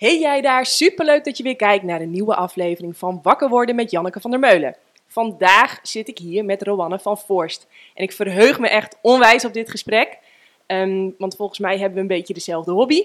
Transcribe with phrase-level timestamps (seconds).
[0.00, 3.74] Hey jij daar, superleuk dat je weer kijkt naar een nieuwe aflevering van Wakker worden
[3.74, 4.76] met Janneke van der Meulen.
[5.06, 9.52] Vandaag zit ik hier met Rowanne van Forst en ik verheug me echt onwijs op
[9.52, 10.18] dit gesprek,
[10.66, 13.04] um, want volgens mij hebben we een beetje dezelfde hobby.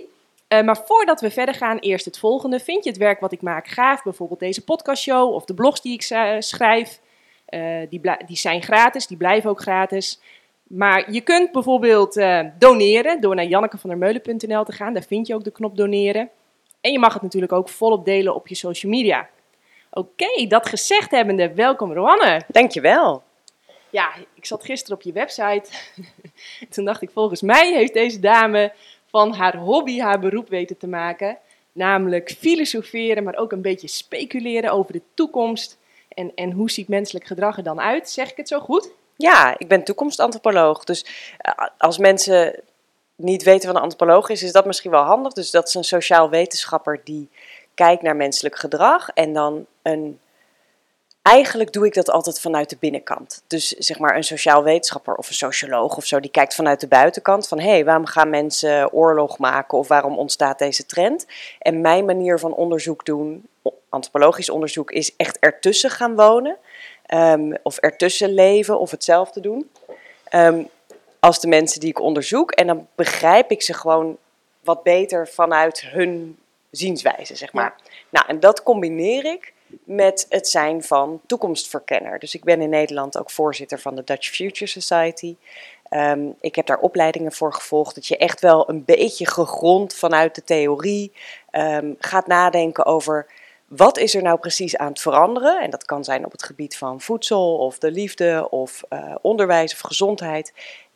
[0.50, 2.60] Uh, maar voordat we verder gaan, eerst het volgende.
[2.60, 4.04] Vind je het werk wat ik maak gaaf?
[4.04, 7.00] Bijvoorbeeld deze podcastshow of de blogs die ik uh, schrijf.
[7.50, 10.20] Uh, die, die, zijn gratis, die blijven ook gratis.
[10.64, 12.22] Maar je kunt bijvoorbeeld
[12.60, 14.94] doneren door naar jannekevandermeulen.nl te gaan.
[14.94, 16.30] Daar vind je ook de knop doneren.
[16.86, 19.30] En je mag het natuurlijk ook volop delen op je social media.
[19.92, 22.42] Oké, dat gezegd hebbende, welkom Roanne.
[22.48, 23.24] Dankjewel.
[23.90, 25.70] Ja, ik zat gisteren op je website.
[26.74, 28.74] Toen dacht ik, volgens mij heeft deze dame
[29.10, 31.38] van haar hobby haar beroep weten te maken.
[31.72, 35.78] Namelijk filosoferen, maar ook een beetje speculeren over de toekomst.
[36.08, 38.10] En, en hoe ziet menselijk gedrag er dan uit?
[38.10, 38.90] Zeg ik het zo goed?
[39.16, 40.84] Ja, ik ben toekomstantropoloog.
[40.84, 41.06] Dus
[41.38, 42.64] eh, als mensen
[43.16, 45.34] niet weten wat een antropoloog is, is dat misschien wel handig.
[45.34, 47.30] Dus dat is een sociaal wetenschapper die
[47.74, 50.20] kijkt naar menselijk gedrag en dan een.
[51.22, 53.44] Eigenlijk doe ik dat altijd vanuit de binnenkant.
[53.48, 56.88] Dus zeg maar een sociaal wetenschapper of een socioloog of zo, die kijkt vanuit de
[56.88, 61.26] buitenkant van hé, hey, waarom gaan mensen oorlog maken of waarom ontstaat deze trend?
[61.60, 63.48] En mijn manier van onderzoek doen,
[63.90, 66.58] antropologisch onderzoek, is echt ertussen gaan wonen.
[67.14, 69.70] Um, of ertussen leven of hetzelfde doen.
[70.34, 70.70] Um,
[71.26, 72.52] als de mensen die ik onderzoek.
[72.52, 74.18] En dan begrijp ik ze gewoon
[74.64, 76.38] wat beter vanuit hun
[76.72, 77.76] zienswijze, zeg maar.
[78.10, 82.20] Nou, en dat combineer ik met het zijn van toekomstverkenner.
[82.20, 85.36] Dus ik ben in Nederland ook voorzitter van de Dutch Future Society.
[85.90, 90.36] Um, ik heb daar opleidingen voor gevolgd, dat je echt wel een beetje gegrond vanuit
[90.36, 91.12] de theorie
[91.52, 93.28] um, gaat nadenken over
[93.68, 95.62] wat is er nou precies aan het veranderen.
[95.62, 99.74] En dat kan zijn op het gebied van voedsel of de liefde of uh, onderwijs
[99.74, 100.54] of gezondheid.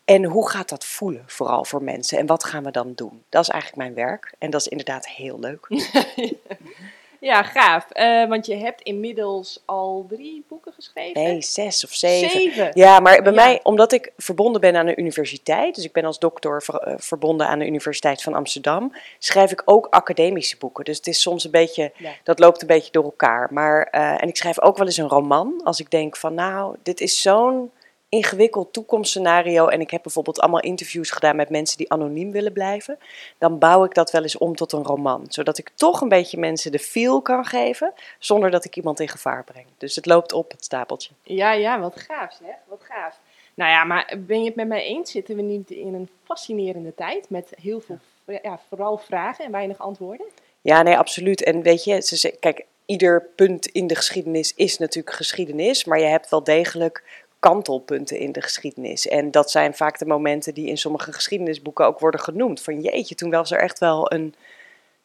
[0.10, 2.18] En hoe gaat dat voelen, vooral voor mensen?
[2.18, 3.24] En wat gaan we dan doen?
[3.30, 4.34] Dat is eigenlijk mijn werk.
[4.38, 5.68] En dat is inderdaad heel leuk.
[7.20, 7.86] ja, gaaf.
[7.94, 11.22] Uh, want je hebt inmiddels al drie boeken geschreven.
[11.22, 12.30] Nee, zes of zeven.
[12.30, 12.72] Zeven?
[12.74, 16.20] Ja, maar bij mij, omdat ik verbonden ben aan de universiteit, dus ik ben als
[16.20, 20.86] dokter ver, uh, verbonden aan de Universiteit van Amsterdam, schrijf ik ook academische boeken.
[20.86, 22.12] Dus het is soms een beetje, ja.
[22.24, 23.48] dat loopt een beetje door elkaar.
[23.54, 26.76] Maar, uh, en ik schrijf ook wel eens een roman, als ik denk van nou,
[26.84, 27.72] dit is zo'n
[28.10, 33.00] ingewikkeld toekomstscenario en ik heb bijvoorbeeld allemaal interviews gedaan met mensen die anoniem willen blijven,
[33.38, 35.26] dan bouw ik dat wel eens om tot een roman.
[35.30, 39.08] Zodat ik toch een beetje mensen de feel kan geven, zonder dat ik iemand in
[39.08, 39.66] gevaar breng.
[39.78, 41.12] Dus het loopt op, het stapeltje.
[41.24, 43.20] Ja, ja, wat gaaf zeg, wat gaaf.
[43.54, 45.12] Nou ja, maar ben je het met mij eens?
[45.12, 48.00] Zitten we niet in een fascinerende tijd met heel veel,
[48.44, 50.26] ja, vooral vragen en weinig antwoorden?
[50.62, 51.44] Ja, nee, absoluut.
[51.44, 56.06] En weet je, ze, kijk, ieder punt in de geschiedenis is natuurlijk geschiedenis, maar je
[56.06, 57.04] hebt wel degelijk
[57.40, 59.08] kantelpunten in de geschiedenis.
[59.08, 62.62] En dat zijn vaak de momenten die in sommige geschiedenisboeken ook worden genoemd.
[62.62, 64.36] Van jeetje, toen was er echt wel een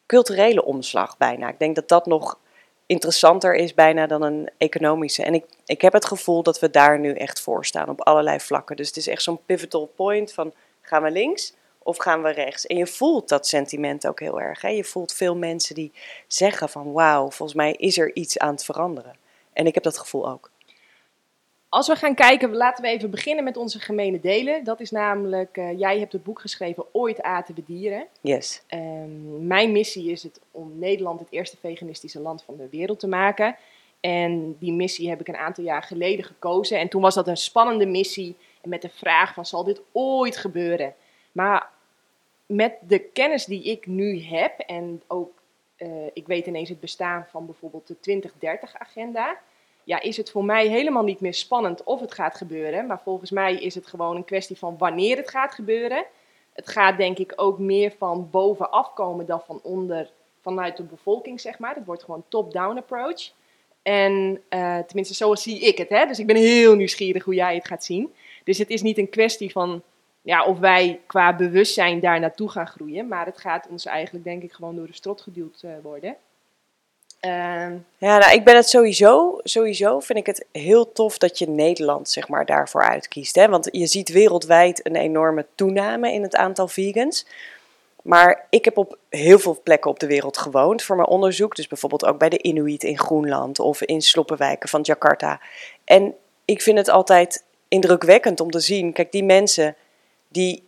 [0.05, 1.49] culturele omslag bijna.
[1.49, 2.39] Ik denk dat dat nog
[2.85, 5.23] interessanter is bijna dan een economische.
[5.23, 8.39] En ik, ik heb het gevoel dat we daar nu echt voor staan op allerlei
[8.39, 8.75] vlakken.
[8.75, 11.53] Dus het is echt zo'n pivotal point van gaan we links
[11.83, 12.65] of gaan we rechts?
[12.65, 14.61] En je voelt dat sentiment ook heel erg.
[14.61, 14.69] Hè?
[14.69, 15.91] Je voelt veel mensen die
[16.27, 19.15] zeggen van wauw, volgens mij is er iets aan het veranderen.
[19.53, 20.51] En ik heb dat gevoel ook.
[21.75, 24.63] Als we gaan kijken, laten we even beginnen met onze gemene delen.
[24.63, 28.07] Dat is namelijk, uh, jij hebt het boek geschreven Ooit aten we dieren.
[28.21, 28.61] Yes.
[28.69, 33.07] Um, mijn missie is het om Nederland het eerste veganistische land van de wereld te
[33.07, 33.55] maken.
[33.99, 36.79] En die missie heb ik een aantal jaar geleden gekozen.
[36.79, 38.35] En toen was dat een spannende missie.
[38.63, 40.95] Met de vraag van, zal dit ooit gebeuren?
[41.31, 41.69] Maar
[42.45, 45.31] met de kennis die ik nu heb en ook,
[45.77, 49.39] uh, ik weet ineens het bestaan van bijvoorbeeld de 2030-agenda
[49.85, 52.85] ja, is het voor mij helemaal niet meer spannend of het gaat gebeuren.
[52.85, 56.05] Maar volgens mij is het gewoon een kwestie van wanneer het gaat gebeuren.
[56.53, 60.09] Het gaat denk ik ook meer van bovenaf komen dan van onder,
[60.41, 61.75] vanuit de bevolking, zeg maar.
[61.75, 63.31] Het wordt gewoon top-down approach.
[63.81, 65.89] En uh, tenminste, zo zie ik het.
[65.89, 66.05] Hè?
[66.05, 68.13] Dus ik ben heel nieuwsgierig hoe jij het gaat zien.
[68.43, 69.81] Dus het is niet een kwestie van
[70.21, 73.07] ja, of wij qua bewustzijn daar naartoe gaan groeien.
[73.07, 76.15] Maar het gaat ons eigenlijk, denk ik, gewoon door de strot geduwd uh, worden.
[77.25, 81.49] Ehm, ja, nou, ik ben het sowieso, sowieso vind ik het heel tof dat je
[81.49, 83.35] Nederland zeg maar daarvoor uitkiest.
[83.35, 83.49] Hè?
[83.49, 87.25] Want je ziet wereldwijd een enorme toename in het aantal vegans.
[88.03, 91.55] Maar ik heb op heel veel plekken op de wereld gewoond voor mijn onderzoek.
[91.55, 95.39] Dus bijvoorbeeld ook bij de Inuit in Groenland of in sloppenwijken van Jakarta.
[95.83, 99.75] En ik vind het altijd indrukwekkend om te zien, kijk, die mensen
[100.27, 100.63] die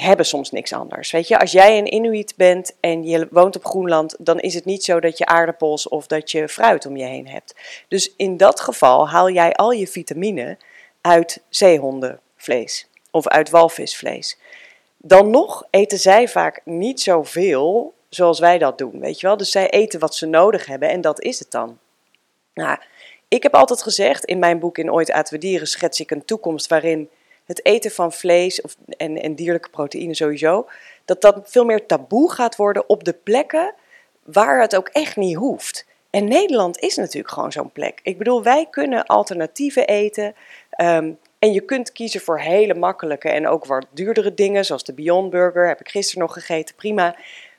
[0.00, 1.10] hebben soms niks anders.
[1.10, 4.64] Weet je, als jij een Inuit bent en je woont op Groenland, dan is het
[4.64, 7.54] niet zo dat je aardappels of dat je fruit om je heen hebt.
[7.88, 10.58] Dus in dat geval haal jij al je vitamine
[11.00, 14.38] uit zeehondenvlees of uit walvisvlees.
[14.96, 19.36] Dan nog eten zij vaak niet zoveel zoals wij dat doen, weet je wel.
[19.36, 21.78] Dus zij eten wat ze nodig hebben en dat is het dan.
[22.54, 22.78] Nou,
[23.28, 26.24] ik heb altijd gezegd, in mijn boek In Ooit Aten we Dieren schets ik een
[26.24, 27.08] toekomst waarin
[27.44, 30.68] het eten van vlees of, en, en dierlijke proteïne sowieso,
[31.04, 33.74] dat dat veel meer taboe gaat worden op de plekken
[34.24, 35.86] waar het ook echt niet hoeft.
[36.10, 38.00] En Nederland is natuurlijk gewoon zo'n plek.
[38.02, 40.34] Ik bedoel, wij kunnen alternatieven eten.
[40.70, 44.92] Ehm, en je kunt kiezen voor hele makkelijke en ook wat duurdere dingen, zoals de
[44.92, 47.16] Beyond Burger, heb ik gisteren nog gegeten, prima.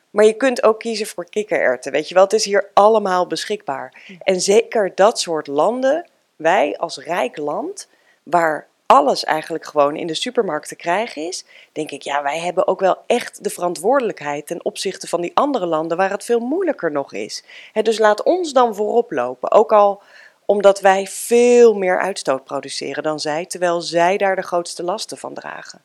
[0.09, 2.23] Maar je kunt ook kiezen voor kikkererwten, weet je wel.
[2.23, 4.17] Het is hier allemaal beschikbaar.
[4.23, 7.89] En zeker dat soort landen, wij als rijk land,
[8.23, 12.67] waar alles eigenlijk gewoon in de supermarkt te krijgen is, denk ik, ja, wij hebben
[12.67, 16.91] ook wel echt de verantwoordelijkheid ten opzichte van die andere landen waar het veel moeilijker
[16.91, 17.43] nog is.
[17.81, 20.01] dus laat ons dan voorop lopen, ook al
[20.45, 25.33] omdat wij veel meer uitstoot produceren dan zij, terwijl zij daar de grootste lasten van
[25.33, 25.81] dragen.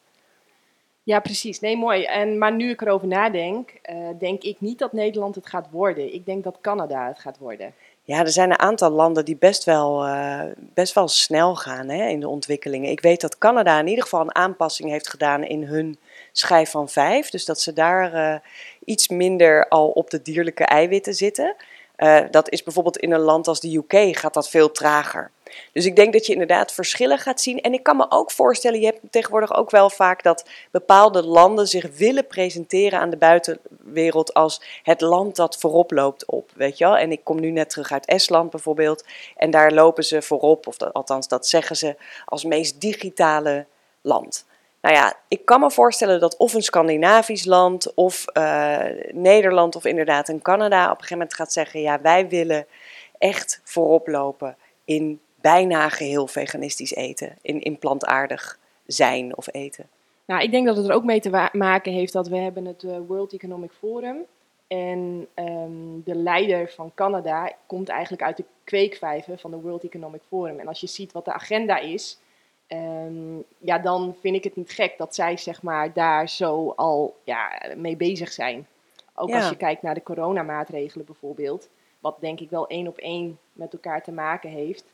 [1.03, 1.61] Ja, precies.
[1.61, 2.05] Nee, mooi.
[2.05, 6.15] En, maar nu ik erover nadenk, uh, denk ik niet dat Nederland het gaat worden.
[6.15, 7.75] Ik denk dat Canada het gaat worden.
[8.03, 12.09] Ja, er zijn een aantal landen die best wel, uh, best wel snel gaan hè,
[12.09, 12.91] in de ontwikkelingen.
[12.91, 15.99] Ik weet dat Canada in ieder geval een aanpassing heeft gedaan in hun
[16.33, 17.31] schijf van vijf.
[17.31, 18.39] Dus dat ze daar uh,
[18.85, 21.57] iets minder al op de dierlijke eiwitten zitten.
[21.97, 25.31] Uh, dat is bijvoorbeeld in een land als de UK gaat dat veel trager.
[25.73, 27.61] Dus ik denk dat je inderdaad verschillen gaat zien.
[27.61, 31.67] En ik kan me ook voorstellen, je hebt tegenwoordig ook wel vaak dat bepaalde landen
[31.67, 36.51] zich willen presenteren aan de buitenwereld als het land dat voorop loopt op.
[36.55, 36.97] Weet je wel?
[36.97, 39.05] En ik kom nu net terug uit Estland bijvoorbeeld.
[39.37, 43.67] En daar lopen ze voorop, of althans dat zeggen ze, als meest digitale
[44.01, 44.45] land.
[44.81, 48.79] Nou ja, ik kan me voorstellen dat of een Scandinavisch land of uh,
[49.13, 52.67] Nederland of inderdaad een Canada op een gegeven moment gaat zeggen: ja, wij willen
[53.19, 59.89] echt voorop lopen in bijna geheel veganistisch eten, in, in plantaardig zijn of eten.
[60.25, 62.83] Nou, ik denk dat het er ook mee te maken heeft dat we hebben het
[62.83, 64.17] uh, World Economic Forum.
[64.67, 70.21] En um, de leider van Canada komt eigenlijk uit de kweekvijven van de World Economic
[70.29, 70.59] Forum.
[70.59, 72.19] En als je ziet wat de agenda is,
[72.69, 77.17] um, ja, dan vind ik het niet gek dat zij zeg maar, daar zo al
[77.25, 78.67] ja, mee bezig zijn.
[79.15, 81.69] Ook als je kijkt naar de coronamaatregelen bijvoorbeeld,
[82.01, 84.85] wat denk ik wel één op één met elkaar te maken heeft.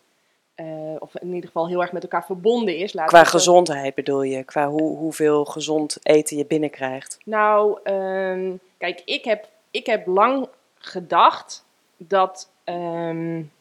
[0.60, 2.92] Uh, of in ieder geval heel erg met elkaar verbonden is.
[2.92, 4.44] Qua gezondheid bedoel je?
[4.44, 7.18] Qua hoe, hoeveel gezond eten je binnenkrijgt?
[7.24, 10.48] Nou, um, kijk, ik heb, ik heb lang
[10.78, 11.64] gedacht
[11.96, 13.52] dat, um,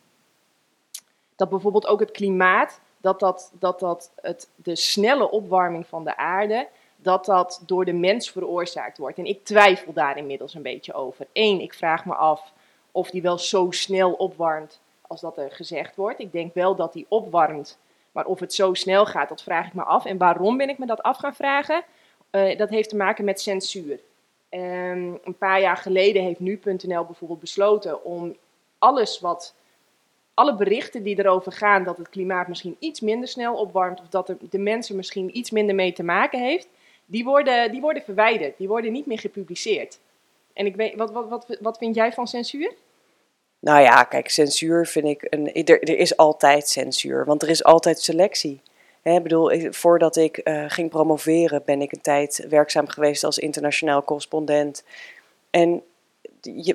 [1.35, 6.17] dat bijvoorbeeld ook het klimaat, dat, dat, dat, dat het, de snelle opwarming van de
[6.17, 9.17] aarde, dat dat door de mens veroorzaakt wordt.
[9.17, 11.27] En ik twijfel daar inmiddels een beetje over.
[11.33, 12.53] Eén, ik vraag me af
[12.91, 16.19] of die wel zo snel opwarmt als dat er gezegd wordt.
[16.19, 17.77] Ik denk wel dat die opwarmt,
[18.11, 20.05] maar of het zo snel gaat, dat vraag ik me af.
[20.05, 21.83] En waarom ben ik me dat af gaan vragen?
[22.31, 23.99] Uh, dat heeft te maken met censuur.
[24.49, 28.35] Um, een paar jaar geleden heeft nu.nl bijvoorbeeld besloten om
[28.77, 29.55] alles wat,
[30.33, 34.27] alle berichten die erover gaan dat het klimaat misschien iets minder snel opwarmt of dat
[34.27, 36.67] de, de mensen misschien iets minder mee te maken heeft,
[37.05, 39.99] die worden, die worden verwijderd, die worden niet meer gepubliceerd.
[40.53, 42.73] En ik weet, wat, wat, wat, wat vind jij van censuur?
[43.65, 45.27] Nou ja, kijk, censuur vind ik.
[45.29, 48.61] Een, er, is altijd censuur, want er is altijd selectie.
[49.03, 54.03] Ik bedoel, voordat ik uh, ging promoveren, ben ik een tijd werkzaam geweest als internationaal
[54.03, 54.83] correspondent.
[55.49, 55.83] En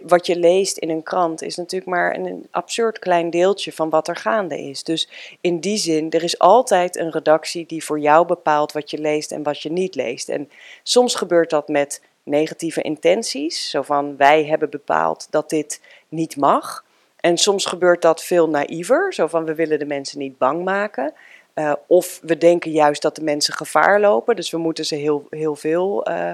[0.02, 3.90] wat je leest in een krant is natuurlijk maar een, een, absurd klein deeltje van
[3.90, 4.84] wat er gaande is.
[4.84, 5.08] Dus
[5.40, 9.32] in die zin, er is altijd een redactie die voor jou bepaalt wat je leest
[9.32, 10.28] en wat je niet leest.
[10.28, 10.50] En
[10.82, 13.70] soms gebeurt dat met negatieve intenties.
[13.70, 15.80] Zo van wij hebben bepaald dat dit
[16.10, 16.84] niet mag.
[17.16, 19.14] En soms gebeurt dat veel naïver.
[19.14, 21.12] Zo van we willen de mensen niet bang maken.
[21.54, 24.36] Uh, of we denken juist dat de mensen gevaar lopen.
[24.36, 26.32] Dus we moeten ze heel, heel veel uh,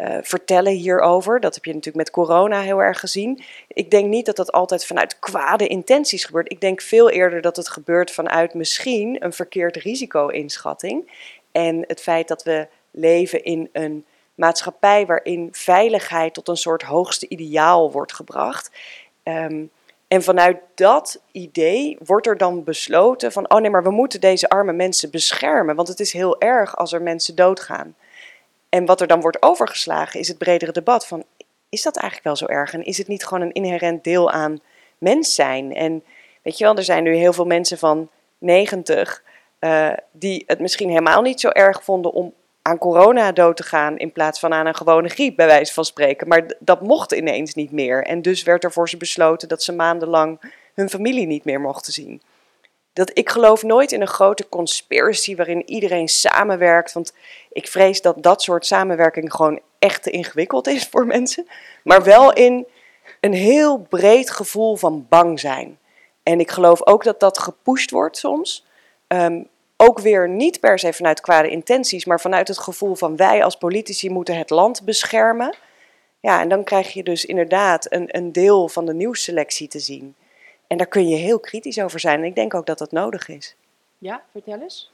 [0.00, 1.40] uh, vertellen hierover.
[1.40, 3.42] Dat heb je natuurlijk met corona heel erg gezien.
[3.68, 6.52] Ik denk niet dat dat altijd vanuit kwade intenties gebeurt.
[6.52, 11.10] Ik denk veel eerder dat het gebeurt vanuit misschien een verkeerd risico-inschatting.
[11.52, 14.04] En het feit dat we leven in een
[14.34, 18.70] maatschappij waarin veiligheid tot een soort hoogste ideaal wordt gebracht.
[19.24, 19.70] Um,
[20.08, 24.48] en vanuit dat idee wordt er dan besloten van, oh nee, maar we moeten deze
[24.48, 27.96] arme mensen beschermen, want het is heel erg als er mensen doodgaan.
[28.68, 31.24] En wat er dan wordt overgeslagen is het bredere debat van,
[31.68, 32.72] is dat eigenlijk wel zo erg?
[32.74, 34.60] En is het niet gewoon een inherent deel aan
[34.98, 35.74] mens zijn?
[35.74, 36.04] En
[36.42, 39.22] weet je wel, er zijn nu heel veel mensen van 90
[39.60, 42.32] uh, eh, die het misschien helemaal niet zo erg vonden om
[42.66, 45.84] aan corona dood te gaan in plaats van aan een gewone griep, bij wijze van
[45.84, 46.28] spreken.
[46.28, 48.04] Maar dat mocht ineens niet meer.
[48.04, 51.92] En dus werd er voor ze besloten dat ze maandenlang hun familie niet meer mochten
[51.92, 52.22] zien.
[52.92, 56.92] dat ik geloof nooit in een grote conspiracy waarin iedereen samenwerkt.
[56.92, 57.12] Want
[57.52, 61.46] ik vrees dat dat soort samenwerking gewoon echt te ingewikkeld is voor mensen.
[61.82, 62.66] Maar wel in
[63.20, 65.78] een heel breed gevoel van bang zijn.
[66.22, 68.66] En ik geloof ook dat dat gepusht wordt soms.
[69.06, 69.42] Ehm,
[69.76, 73.56] ook weer niet per se vanuit kwade intenties, maar vanuit het gevoel van wij als
[73.56, 75.54] politici moeten het land beschermen.
[76.20, 80.14] Ja, en dan krijg je dus inderdaad een, een deel van de nieuwsselectie te zien.
[80.66, 82.18] En daar kun je heel kritisch over zijn.
[82.18, 83.56] En ik denk ook dat dat nodig is.
[83.98, 84.92] Ja, vertel eens.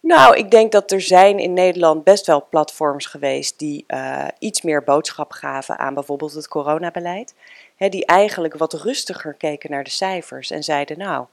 [0.00, 4.62] Nou, ik denk dat er zijn in Nederland best wel platforms geweest die uh, iets
[4.62, 7.34] meer boodschap gaven aan bijvoorbeeld het coronabeleid.
[7.76, 11.26] He, die eigenlijk wat rustiger keken naar de cijfers en zeiden, nou,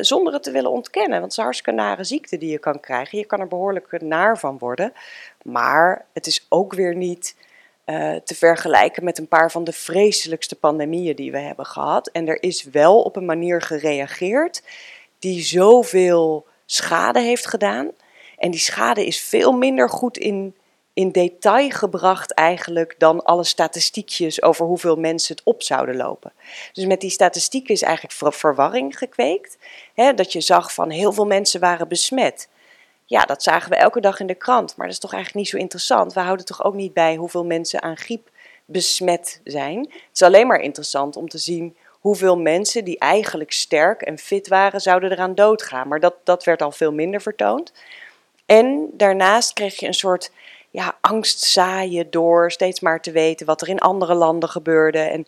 [0.00, 2.80] zonder het te willen ontkennen, want het is een hartstikke nare ziekte die je kan
[2.80, 3.18] krijgen.
[3.18, 4.92] Je kan er behoorlijk naar van worden,
[5.42, 7.36] maar het is ook weer niet
[7.86, 12.08] uh, te vergelijken met een paar van de vreselijkste pandemieën die we hebben gehad.
[12.08, 14.62] En er is wel op een manier gereageerd
[15.18, 17.90] die zoveel schade heeft gedaan.
[18.38, 20.54] En die schade is veel minder goed in,
[20.94, 26.32] in detail gebracht eigenlijk dan alle statistiekjes over hoeveel mensen het op zouden lopen.
[26.72, 29.58] Dus met die statistieken is eigenlijk verwarring gekweekt.
[29.94, 32.48] Hè, dat je zag van heel veel mensen waren besmet.
[33.04, 35.54] Ja, dat zagen we elke dag in de krant, maar dat is toch eigenlijk niet
[35.54, 36.12] zo interessant.
[36.12, 38.30] We houden toch ook niet bij hoeveel mensen aan griep
[38.64, 39.78] besmet zijn.
[39.78, 44.48] Het is alleen maar interessant om te zien hoeveel mensen die eigenlijk sterk en fit
[44.48, 45.88] waren, zouden eraan doodgaan.
[45.88, 47.72] Maar dat, dat werd al veel minder vertoond.
[48.46, 50.30] En daarnaast kreeg je een soort
[50.74, 54.98] ja, angst zaaien door steeds maar te weten wat er in andere landen gebeurde.
[54.98, 55.26] En,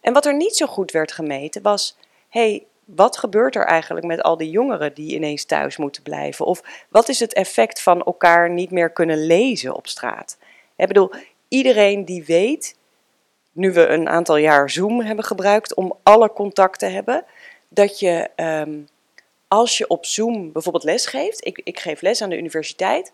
[0.00, 1.96] en wat er niet zo goed werd gemeten was,
[2.28, 6.46] hey, wat gebeurt er eigenlijk met al die jongeren die ineens thuis moeten blijven?
[6.46, 10.38] Of wat is het effect van elkaar niet meer kunnen lezen op straat?
[10.76, 11.10] Ik bedoel,
[11.48, 12.76] iedereen die weet,
[13.52, 17.24] nu we een aantal jaar Zoom hebben gebruikt om alle contact te hebben,
[17.68, 18.78] dat je ehm,
[19.48, 23.12] als je op Zoom bijvoorbeeld les geeft, ik, ik geef les aan de universiteit,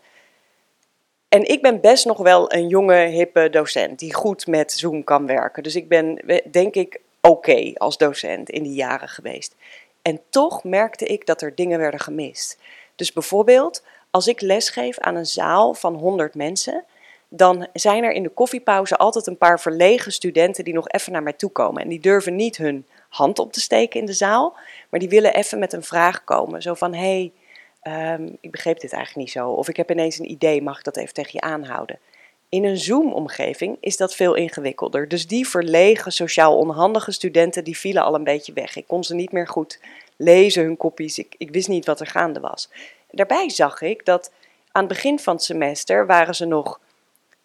[1.29, 5.25] en ik ben best nog wel een jonge, hippe docent die goed met Zoom kan
[5.25, 5.63] werken.
[5.63, 6.21] Dus ik ben,
[6.51, 9.55] denk ik, oké als docent in die jaren geweest.
[10.01, 12.57] En toch merkte ik dat er dingen werden gemist.
[12.95, 16.83] Dus bijvoorbeeld, als ik lesgeef aan een zaal van 100 mensen,
[17.27, 21.23] dan zijn er in de koffiepauze altijd een paar verlegen studenten die nog even naar
[21.23, 21.81] mij toe komen.
[21.81, 24.55] En die durven niet hun hand op te steken in de zaal,
[24.89, 26.61] maar die willen even met een vraag komen.
[26.61, 27.31] Zo van, hey,
[27.83, 29.49] um, ik begreep dit eigenlijk niet zo.
[29.49, 31.99] Of ik heb ineens een idee, mag ik dat even tegen je aanhouden?
[32.49, 35.07] In een Zoom-omgeving is dat veel ingewikkelder.
[35.07, 38.75] Dus die verlegen, sociaal onhandige studenten, die vielen al een beetje weg.
[38.75, 39.79] Ik kon ze niet meer goed
[40.15, 41.19] lezen, hun kopies.
[41.19, 42.69] Ik, ik wist niet wat er gaande was.
[43.11, 44.31] Daarbij zag ik dat
[44.71, 46.79] aan het begin van het semester waren ze nog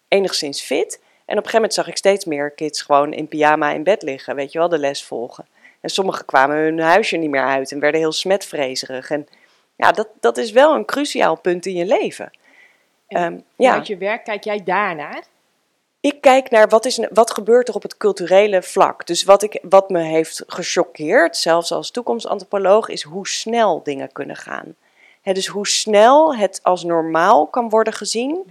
[0.07, 0.99] enigszins fit.
[0.99, 4.01] En op een gegeven moment zag ik steeds meer kids gewoon in pyjama in bed
[4.01, 5.47] liggen, weet je wel, de les volgen.
[5.81, 9.09] En sommigen kwamen hun huisje niet meer uit en werden heel smetvrezerig.
[9.09, 9.27] En
[9.75, 12.31] ja, dat, dat is wel een cruciaal punt in je leven.
[13.07, 13.81] Um, ja.
[13.83, 15.23] je werk kijk jij daarnaar?
[15.99, 19.07] Ik kijk naar wat, is, wat gebeurt er op het culturele vlak.
[19.07, 24.35] Dus wat, ik, wat me heeft gechoqueerd, zelfs als toekomstantropoloog, is hoe snel dingen kunnen
[24.35, 24.75] gaan.
[25.21, 28.43] dus hoe snel het als normaal kan worden gezien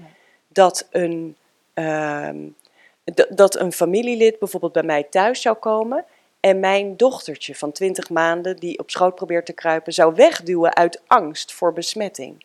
[0.49, 1.37] dat een,
[1.75, 2.29] uh,
[3.29, 6.05] dat een familielid bijvoorbeeld bij mij thuis zou komen
[6.45, 11.03] en mijn dochtertje van 20 maanden, die op schoot probeert te kruipen, zou wegduwen uit
[11.07, 12.45] angst voor besmetting.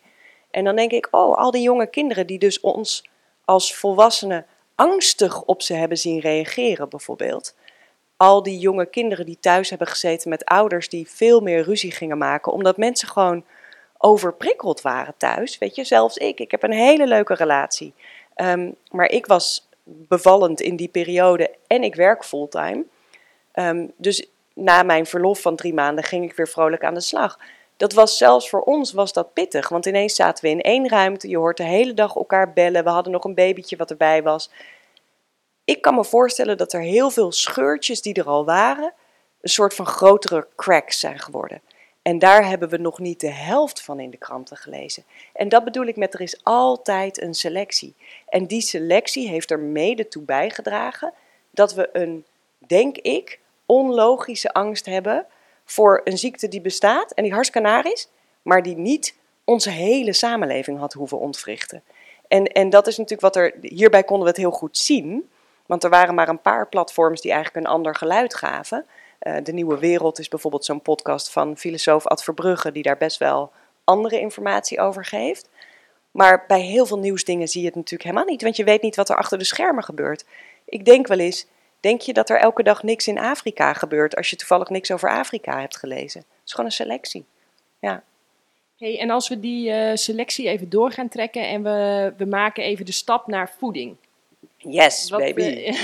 [0.50, 3.04] En dan denk ik, oh, al die jonge kinderen die dus ons
[3.44, 7.54] als volwassenen angstig op ze hebben zien reageren, bijvoorbeeld.
[8.16, 12.18] Al die jonge kinderen die thuis hebben gezeten met ouders die veel meer ruzie gingen
[12.18, 13.44] maken, omdat mensen gewoon
[13.98, 15.58] overprikkeld waren thuis.
[15.58, 16.40] Weet je, zelfs ik.
[16.40, 17.94] Ik heb een hele leuke relatie.
[18.36, 22.84] Um, maar ik was bevallend in die periode en ik werk fulltime.
[23.68, 27.38] Um, dus na mijn verlof van drie maanden ging ik weer vrolijk aan de slag
[27.80, 29.68] dat was zelfs voor ons was dat pittig.
[29.68, 31.28] Want ineens zaten we in één ruimte.
[31.28, 32.84] Je hoort de hele dag elkaar bellen.
[32.84, 34.50] We hadden nog een babytje wat erbij was.
[35.64, 38.92] Ik kan me voorstellen dat er heel veel scheurtjes die er al waren,
[39.40, 41.60] een soort van grotere cracks zijn geworden.
[42.02, 45.04] En daar hebben we nog niet de helft van in de kranten gelezen.
[45.32, 47.94] En dat bedoel ik met er is altijd een selectie.
[48.28, 51.12] En die selectie heeft er mede toe bijgedragen
[51.50, 52.24] dat we een,
[52.58, 53.39] denk ik,
[53.70, 55.26] onlogische angst hebben
[55.64, 58.08] voor een ziekte die bestaat en die hartstikke is,
[58.42, 61.82] maar die niet onze hele samenleving had hoeven ontwrichten.
[62.28, 65.30] En, en dat is natuurlijk wat er, hierbij konden we het heel goed zien,
[65.66, 68.86] want er waren maar een paar platforms die eigenlijk een ander geluid gaven.
[69.22, 73.18] Uh, de Nieuwe Wereld is bijvoorbeeld zo'n podcast van filosoof Ad Verbrugge, die daar best
[73.18, 73.52] wel
[73.84, 75.48] andere informatie over geeft.
[76.10, 78.96] Maar bij heel veel nieuwsdingen zie je het natuurlijk helemaal niet, want je weet niet
[78.96, 80.24] wat er achter de schermen gebeurt.
[80.64, 81.46] Ik denk wel eens,
[81.80, 85.10] Denk je dat er elke dag niks in Afrika gebeurt als je toevallig niks over
[85.10, 86.20] Afrika hebt gelezen?
[86.20, 87.24] Het is gewoon een selectie.
[87.78, 88.02] Ja.
[88.78, 92.64] Hey, en als we die eh, selectie even door gaan trekken en we, we maken
[92.64, 93.96] even de stap naar voeding.
[94.56, 95.42] Yes, Wat, baby.
[95.42, 95.76] eh,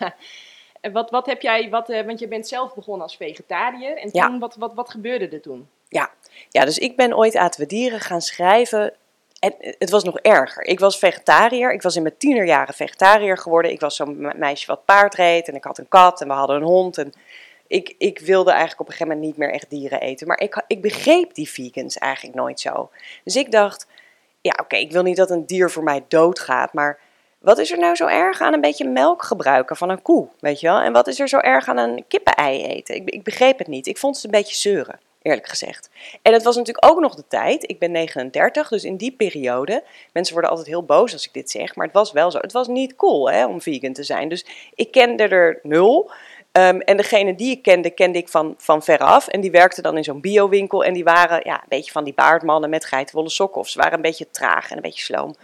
[0.80, 3.96] en wat, wat heb jij, wat, eh, want je bent zelf begonnen als vegetariër.
[3.96, 4.26] En Ja.
[4.26, 5.68] toen, wat, wat, wat gebeurde er toen?
[5.88, 8.94] Ja, dus ik ben ooit Aten we Dieren gaan schrijven.
[9.40, 10.64] En het was nog erger.
[10.66, 11.72] Ik was vegetariër.
[11.72, 13.70] Ik was in mijn tienerjaren vegetariër geworden.
[13.70, 15.48] Ik was zo'n me- meisje wat paard reed.
[15.48, 16.98] En ik had een kat en we hadden een hond.
[16.98, 17.12] En
[17.66, 20.26] ik, ik wilde eigenlijk op een gegeven moment niet meer echt dieren eten.
[20.26, 22.90] Maar ik, ik begreep die vegans eigenlijk nooit zo.
[23.24, 23.86] Dus ik dacht,
[24.40, 26.72] ja oké, ik wil niet dat een dier voor mij doodgaat.
[26.72, 26.98] Maar
[27.38, 30.28] wat is er nou zo erg aan een beetje melk gebruiken van een koe?
[30.40, 30.80] Weet je wel?
[30.80, 32.94] En wat is er zo erg aan een kippenei eten?
[32.94, 33.86] Ik, ik begreep het niet.
[33.86, 35.90] Ik vond het een beetje zeuren, eerlijk gezegd.
[36.22, 37.70] En het was natuurlijk ook nog de tijd.
[37.70, 39.82] Ik ben 39, dus in die periode.
[40.12, 42.38] Mensen worden altijd heel boos als ik dit zeg, maar het was wel zo.
[42.38, 44.28] Het was niet cool hè, om vegan te zijn.
[44.28, 46.10] Dus ik kende er nul.
[46.52, 49.28] Ehm, en degene die ik kende, kende ik van, van veraf.
[49.28, 50.84] En die werkten dan in zo'n biowinkel.
[50.84, 53.60] En die waren ja, een beetje van die baardmannen met geitenwolle sokken.
[53.60, 55.34] Of ze waren een beetje traag en een beetje sloom.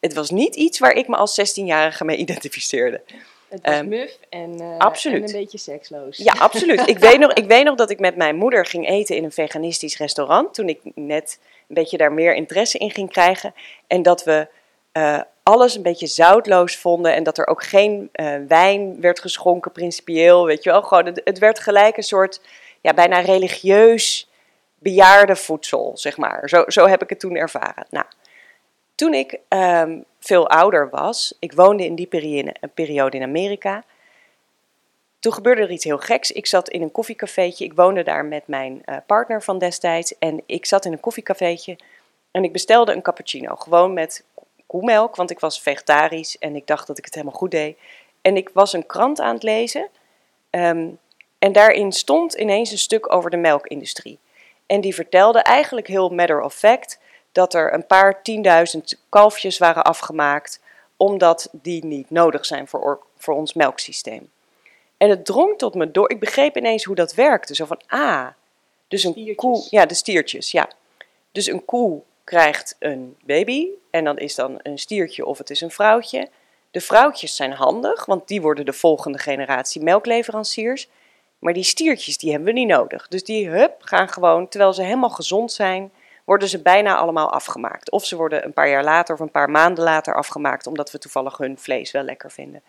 [0.00, 3.02] Het was niet iets waar ik me als 16-jarige mee identificeerde.
[3.52, 5.22] Het was Ehm, muf en, eh, absoluut.
[5.22, 6.16] en een beetje seksloos.
[6.16, 6.88] Ja, absoluut.
[6.88, 9.32] Ik weet, nog, ik weet nog dat ik met mijn moeder ging eten in een
[9.32, 10.54] veganistisch restaurant.
[10.54, 13.54] Toen ik net een beetje daar meer interesse in ging krijgen.
[13.86, 14.48] En dat we
[14.92, 17.14] eh, alles een beetje zoutloos vonden.
[17.14, 20.46] En dat er ook geen eh, wijn werd geschonken, principieel.
[20.46, 22.40] Weet je wel, gewoon, het, het werd gelijk een soort,
[22.80, 24.30] ja, bijna religieus
[24.78, 26.48] bejaardenvoedsel, zeg maar.
[26.48, 27.86] Zo, zo heb ik het toen ervaren.
[27.90, 28.06] Nou,
[28.94, 33.84] toen ik ehm, veel ouder was, ik woonde in die periode, een periode in Amerika.
[35.18, 36.32] Toen gebeurde er iets heel geks.
[36.32, 37.64] Ik zat in een koffiecafeetje.
[37.64, 40.18] Ik woonde daar met mijn eh, partner van destijds.
[40.18, 41.76] En ik zat in een koffiecafeetje.
[42.30, 43.54] En ik bestelde een cappuccino.
[43.54, 44.24] Gewoon met
[44.66, 46.38] koemelk, want ik was vegetarisch.
[46.38, 47.78] En ik dacht dat ik het helemaal goed deed.
[48.20, 49.88] En ik was een krant aan het lezen.
[50.50, 50.88] ehm,
[51.38, 54.18] en daarin stond ineens een stuk over de melkindustrie.
[54.66, 56.98] En die vertelde eigenlijk heel matter of fact
[57.32, 60.60] dat er een paar tienduizend kalfjes waren afgemaakt,
[60.96, 64.30] omdat die niet nodig zijn voor, or- voor ons melksysteem.
[64.96, 66.10] En het drong tot me door.
[66.10, 67.54] Ik begreep ineens hoe dat werkte.
[67.54, 68.26] Zo van, ah,
[68.88, 69.36] dus een Stiertjes.
[69.36, 69.66] koe...
[69.70, 70.68] Ja, de stiertjes, ja.
[71.32, 75.60] Dus een koe krijgt een baby en dan is dan een stiertje of het is
[75.60, 76.28] een vrouwtje.
[76.70, 80.88] De vrouwtjes zijn handig, want die worden de volgende generatie melkleveranciers.
[81.38, 83.08] Maar die stiertjes, die hebben we niet nodig.
[83.08, 85.92] Dus die, hup, gaan gewoon, terwijl ze helemaal gezond zijn,
[86.24, 87.90] worden ze bijna allemaal afgemaakt.
[87.90, 90.98] Of ze worden een paar jaar later of een paar maanden later afgemaakt, omdat we
[90.98, 92.62] toevallig hun vlees wel lekker vinden.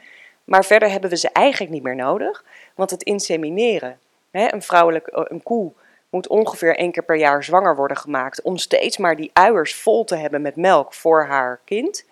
[0.43, 2.43] Maar verder hebben we ze eigenlijk niet meer nodig,
[2.75, 3.99] want het insemineren,
[4.31, 5.71] hè, een vrouwelijk, eh, een koe
[6.09, 10.03] moet ongeveer één keer per jaar zwanger worden gemaakt om steeds maar die uiers vol
[10.03, 12.05] te hebben met melk voor haar kind.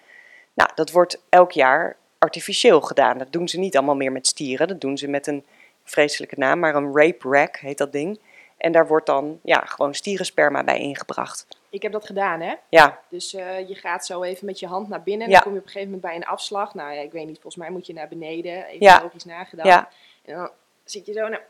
[0.54, 3.17] Nou, dat wordt elk jaar artificieel gedaan.
[3.17, 5.45] Dat doen ze niet allemaal meer met stieren, dat doen ze met een
[5.84, 8.19] vreselijke naam, maar een rape rack heet dat ding.
[8.62, 11.47] En daar wordt dan ja, gewoon stierensperma bij ingebracht.
[11.69, 12.54] Ik heb dat gedaan, hè?
[12.69, 15.26] Ja, Dus eh, je gaat zo even met je hand naar binnen.
[15.28, 15.36] En Ja.
[15.36, 16.74] dan kom je op een gegeven moment bij een afslag.
[16.74, 18.65] Nou ja, ik weet niet, volgens mij moet je naar beneden.
[18.65, 19.02] Even Ja.
[19.02, 19.67] logisch nagedacht.
[19.67, 19.89] ja,
[20.26, 20.50] En dan
[20.84, 21.45] zit je zo naar...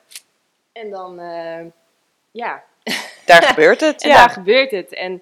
[0.71, 1.65] En dan, eh,
[2.31, 2.63] ja,
[3.25, 4.01] daar gebeurt het.
[4.03, 4.15] en Ja.
[4.15, 4.93] daar gebeurt het.
[4.93, 5.21] En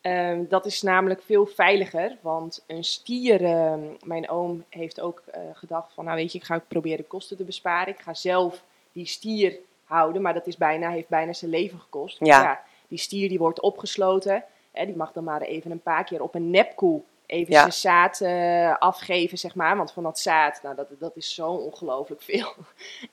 [0.00, 2.16] ehm, dat is namelijk veel veiliger.
[2.20, 6.44] Want een stier, ehm, mijn oom heeft ook eh, gedacht van, nou weet je, ik
[6.44, 7.92] ga proberen kosten te besparen.
[7.94, 8.62] Ik ga zelf
[8.92, 9.56] die stier
[9.90, 12.16] houden, maar dat is bijna, heeft bijna zijn leven gekost.
[12.20, 12.62] Ja.
[12.88, 14.44] die stier die wordt opgesloten.
[14.72, 17.60] Hè, die mag dan maar even een paar keer op een nepkoe even Ja.
[17.60, 19.76] zijn zaad eh, afgeven, zeg maar.
[19.76, 22.54] Want van dat zaad, nou, dat, dat is zo ongelooflijk veel.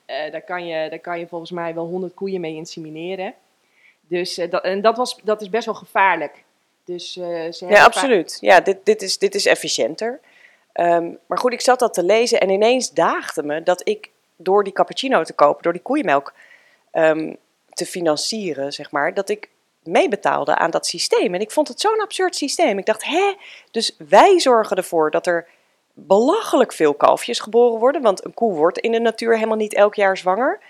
[0.06, 3.34] Eh, daar, kan je, daar kan je volgens mij wel 100 koeien mee insemineren.
[4.00, 6.44] Dus eh, dat, en dat, was, dat is best wel gevaarlijk.
[6.84, 8.38] Dus, ze Ja, absoluut.
[8.40, 10.20] Ja, dit, dit, is, dit is efficiënter.
[10.72, 14.64] Ehm, maar goed, ik zat dat te lezen en ineens daagde me dat ik door
[14.64, 16.32] die cappuccino te kopen, door die koeienmelk
[16.98, 17.34] ehm,
[17.72, 19.48] te financieren, zeg maar, dat ik
[19.82, 21.34] meebetaalde aan dat systeem.
[21.34, 22.78] En ik vond het zo'n absurd systeem.
[22.78, 23.34] Ik dacht, hè?
[23.70, 25.46] Dus wij zorgen ervoor dat er
[25.92, 29.94] belachelijk veel kalfjes geboren worden, want een koe wordt in de natuur helemaal niet elk
[29.94, 30.60] jaar zwanger.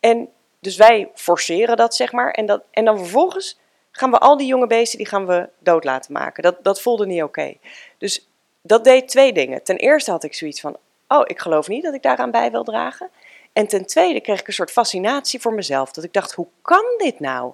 [0.00, 0.28] En
[0.60, 2.30] dus wij forceren dat, zeg maar.
[2.30, 3.58] En, dat, en dan vervolgens
[3.90, 6.42] gaan we al die jonge beesten die gaan we dood laten maken.
[6.42, 7.54] Dat, dat voelde niet oké.
[7.98, 8.28] Dus
[8.62, 9.62] dat deed twee dingen.
[9.62, 10.76] Ten eerste had ik zoiets van,
[11.08, 13.10] oh, ik geloof niet dat ik daaraan bij wil dragen.
[13.54, 15.92] En ten tweede kreeg ik een soort fascinatie voor mezelf.
[15.92, 17.52] Dat ik dacht, hoe kan dit nou?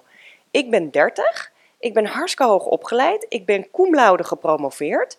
[0.51, 5.17] Ik ben 30, ik ben hartstikke hoog opgeleid, ik ben cum gepromoveerd.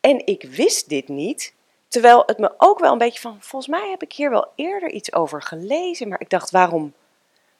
[0.00, 1.54] En ik wist dit niet.
[1.88, 4.90] Terwijl het me ook wel een beetje van, volgens mij heb ik hier wel eerder
[4.90, 6.08] iets over gelezen.
[6.08, 6.92] Maar ik dacht, waarom,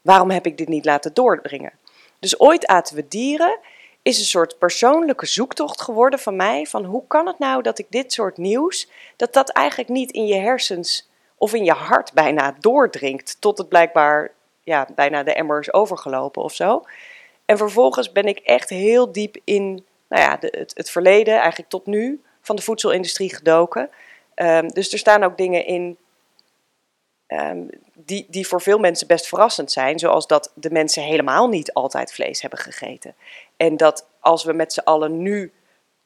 [0.01, 1.73] waarom heb ik dit niet laten doordringen?
[2.19, 3.59] Dus ooit aten we dieren
[4.03, 6.67] is een soort persoonlijke zoektocht geworden van mij.
[6.67, 10.27] Van hoe kan het nou dat ik dit soort nieuws, dat dat eigenlijk niet in
[10.27, 13.37] je hersens of in je hart bijna doordringt.
[13.41, 14.31] Tot het blijkbaar
[14.65, 16.83] ja, bijna de emmer is overgelopen of zo.
[17.45, 21.87] En vervolgens ben ik echt heel diep in nou ja, de, het, verleden, eigenlijk tot
[21.87, 23.91] nu, van de voedselindustrie gedoken.
[24.35, 25.97] Ehm, dus er staan ook dingen in
[27.27, 29.99] ehm, die, die voor veel mensen best verrassend zijn.
[29.99, 33.15] Zoals dat de mensen helemaal niet altijd vlees hebben gegeten.
[33.57, 35.53] En dat als we met z'n allen nu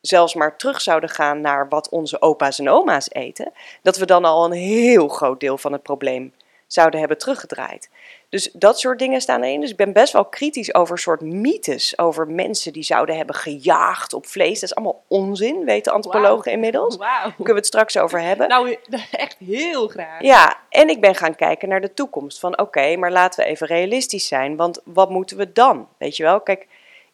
[0.00, 4.24] zelfs maar terug zouden gaan naar wat onze opa's en oma's eten, dat we dan
[4.24, 6.32] al een heel groot deel van het probleem
[6.68, 7.90] zouden hebben teruggedraaid.
[8.28, 9.60] Dus dat soort dingen staan erin.
[9.60, 11.98] Dus ik ben best wel kritisch over soort mythes.
[11.98, 14.60] Over mensen die zouden hebben gejaagd op vlees.
[14.60, 16.98] Dat is allemaal onzin, weten antropologen inmiddels.
[16.98, 18.48] Daar kunnen we het straks over hebben.
[18.48, 18.76] Nou,
[19.10, 20.22] echt heel graag.
[20.22, 22.40] Ja, en ik ben gaan kijken naar de toekomst.
[22.40, 24.56] Van oké, maar laten we even realistisch zijn.
[24.56, 25.88] Want wat moeten we dan?
[25.98, 26.66] Weet je wel, kijk,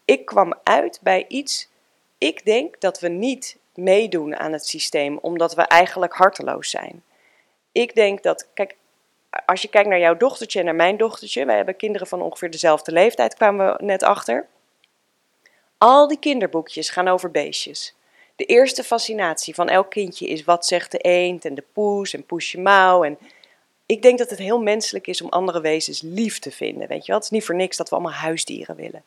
[0.05, 1.73] ik kwam uit bij iets.
[2.25, 7.03] Ik denk dat we niet meedoen aan het systeem omdat we eigenlijk harteloos zijn.
[7.73, 8.77] Ik denk dat, kijk,
[9.47, 12.51] als je kijkt naar jouw dochtertje en naar mijn dochtertje, wij hebben kinderen van ongeveer
[12.51, 14.47] dezelfde leeftijd, kwamen we net achter.
[15.79, 17.95] Al die kinderboekjes gaan over beestjes.
[18.37, 22.27] De eerste fascinatie van elk kindje is wat zegt de eend en de poes en
[22.27, 23.05] poesje mouw.
[23.05, 23.19] En
[23.87, 26.89] ik denk dat het heel menselijk is om andere wezens lief te vinden.
[26.89, 27.17] Weet je wel?
[27.17, 29.05] Het is niet voor niks dat we allemaal huisdieren willen.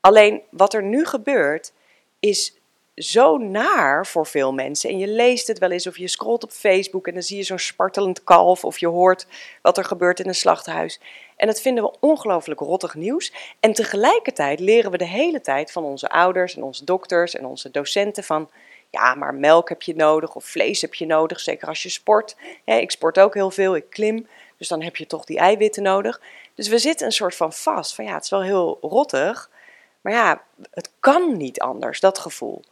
[0.00, 1.72] Alleen wat er nu gebeurt,
[2.20, 2.58] is
[2.94, 4.90] zo naar voor veel mensen.
[4.90, 7.42] En je leest het wel eens of je scrolt op Facebook en dan zie je
[7.42, 9.26] zo'n spartelend kalf of je hoort
[9.62, 11.00] wat er gebeurt in een slachthuis.
[11.36, 13.32] En dat vinden we ongelooflijk rottig nieuws.
[13.60, 17.70] En tegelijkertijd leren we de hele tijd van onze ouders en onze dokters en onze
[17.70, 18.50] docenten van...
[18.90, 22.36] Ja, maar melk heb je nodig of vlees heb je nodig, zeker als je sport.
[22.64, 24.26] ik sport ook heel veel, ik klim,
[24.56, 26.20] dus dan heb je toch die eiwitten nodig.
[26.54, 29.50] Dus we zitten een soort van vast, van ja, het is wel heel rottig,
[30.00, 32.62] maar ja, het kan niet anders, dat gevoel.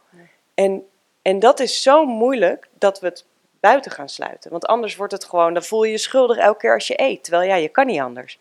[0.53, 0.87] En,
[1.21, 3.25] en dat is zo moeilijk dat we het
[3.59, 4.51] buiten gaan sluiten.
[4.51, 7.23] Want anders wordt het gewoon, dan voel je je schuldig elke keer als je eet.
[7.23, 8.39] Terwijl ja, je kan niet anders.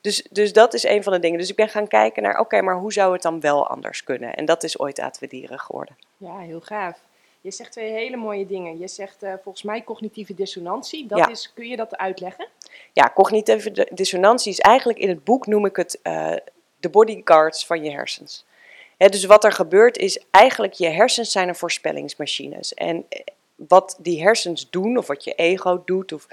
[0.00, 1.38] Dus, dus dat is een van de dingen.
[1.38, 4.34] Dus ik ben gaan kijken naar, oké, maar hoe zou het dan wel anders kunnen?
[4.34, 5.96] En dat is ooit Aten Dieren geworden.
[6.16, 6.98] Ja, heel gaaf.
[7.40, 8.78] Je zegt twee hele mooie dingen.
[8.78, 11.06] Je zegt uh, volgens mij cognitieve dissonantie.
[11.06, 12.48] Dat is, kun je dat uitleggen?
[12.92, 16.32] Ja, cognitieve dissonantie is eigenlijk in het boek noem ik het uh,
[16.86, 18.44] de bodyguards van je hersens
[18.96, 22.74] dus wat er gebeurt is eigenlijk je hersens zijn een voorspellingsmachines.
[22.74, 23.20] En eh,
[23.54, 26.26] wat die hersens doen, of wat je ego doet, of,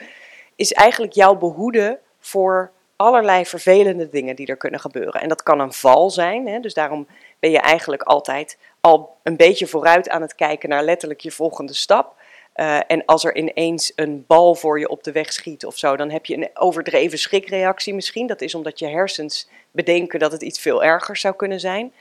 [0.55, 5.21] is eigenlijk jouw behoeden voor allerlei vervelende dingen die er kunnen gebeuren.
[5.21, 7.07] En dat kan een val zijn, dus daarom
[7.39, 11.73] ben je eigenlijk altijd al een beetje vooruit aan het kijken naar letterlijk je volgende
[11.73, 12.15] stap.
[12.55, 15.95] Uh, en als er ineens een bal voor je op de weg schiet of zo,
[15.95, 18.27] dan heb je een overdreven schrikreactie misschien.
[18.27, 21.93] Dat is omdat je hersens bedenken dat het iets veel erger zou kunnen zijn.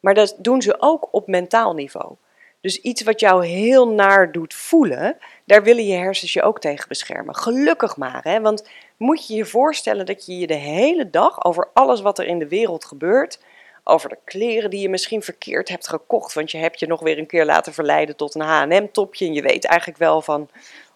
[0.00, 2.14] Maar dat doen ze ook op mentaal niveau.
[2.60, 6.88] Dus iets wat jou heel naar doet voelen, daar willen je hersens je ook tegen
[6.88, 7.34] beschermen.
[7.34, 8.40] Gelukkig maar, hè?
[8.40, 12.26] want moet je je voorstellen dat je je de hele dag over alles wat er
[12.26, 13.38] in de wereld gebeurt,
[13.84, 17.18] over de kleren die je misschien verkeerd hebt gekocht, want je hebt je nog weer
[17.18, 20.48] een keer laten verleiden tot een H&M-topje en je weet eigenlijk wel van,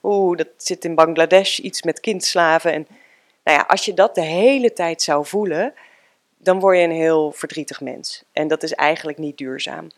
[0.03, 2.73] oeh, dat zit in Bangladesh, iets met kindslaven.
[2.73, 2.87] En
[3.45, 5.75] nou ja, als je dat de hele tijd zou voelen,
[6.39, 8.25] dan word je een heel verdrietig mens.
[8.33, 9.89] En dat is eigenlijk niet duurzaam.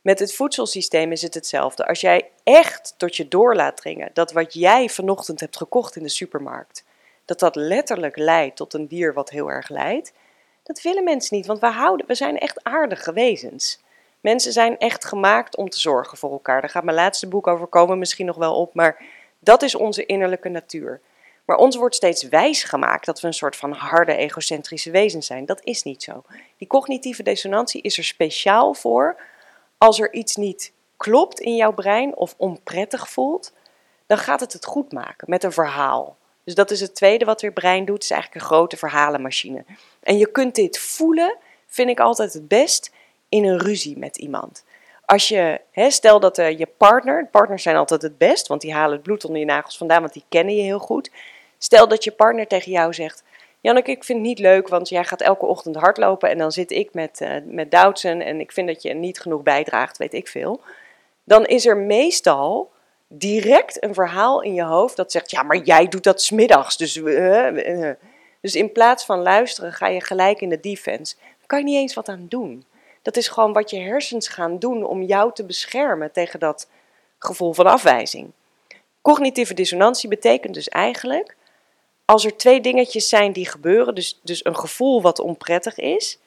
[0.00, 1.86] Met het voedselsysteem is het hetzelfde.
[1.86, 6.02] Als jij echt tot je door laat dringen dat wat jij vanochtend hebt gekocht in
[6.02, 6.84] de supermarkt,
[7.24, 10.12] dat dat letterlijk leidt tot een dier wat heel erg lijdt,
[10.64, 13.82] dat willen mensen niet, want we, houden, we zijn echt aardige wezens.
[14.20, 16.60] Mensen zijn echt gemaakt om te zorgen voor elkaar.
[16.60, 19.02] Daar gaat mijn laatste boek over komen misschien nog wel op, maar
[19.38, 21.00] dat is onze innerlijke natuur.
[21.44, 25.46] Maar ons wordt steeds wijs gemaakt dat we een soort van harde egocentrische wezens zijn.
[25.46, 26.22] Dat is niet zo.
[26.58, 29.16] Die cognitieve dissonantie is er speciaal voor
[29.78, 33.52] als er iets niet klopt in jouw brein of onprettig voelt,
[34.06, 36.16] dan gaat het het goed maken met een verhaal.
[36.44, 39.64] Dus dat is het tweede wat weer brein doet, is eigenlijk een grote verhalenmachine.
[40.02, 42.92] En je kunt dit voelen, vind ik altijd het best,
[43.28, 44.64] in een ruzie met iemand.
[45.06, 48.72] Als je, hè, stel dat uh, je partner, partners zijn altijd het best, want die
[48.72, 51.10] halen het bloed onder je nagels vandaan, want die kennen je heel goed.
[51.58, 53.22] Stel dat je partner tegen jou zegt:
[53.60, 56.70] Janneke, ik vind het niet leuk, want jij gaat elke ochtend hardlopen en dan zit
[56.70, 60.28] ik met, uh, met Doutzen en ik vind dat je niet genoeg bijdraagt, weet ik
[60.28, 60.60] veel.
[61.24, 62.70] Dan is er meestal
[63.18, 66.76] direct een verhaal in je hoofd dat zegt: Ja, maar jij doet dat smiddags.
[66.76, 67.90] Dus, uh,
[68.40, 71.14] dus in plaats van luisteren ga je gelijk in de defense.
[71.16, 72.64] Daar kan je niet eens wat aan doen.
[73.02, 76.68] Dat is gewoon wat je hersens gaan doen om jou te beschermen tegen dat
[77.18, 78.30] gevoel van afwijzing.
[79.02, 81.36] Cognitieve dissonantie betekent dus eigenlijk
[82.04, 86.18] als er twee dingetjes zijn die gebeuren, dus, dus een gevoel wat onprettig is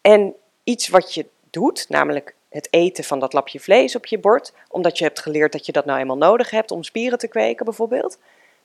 [0.00, 4.52] en iets wat je doet, namelijk het eten van dat lapje vlees op je bord,
[4.68, 7.64] omdat je hebt geleerd dat je dat nou eenmaal nodig hebt om spieren te kweken
[7.64, 8.18] bijvoorbeeld,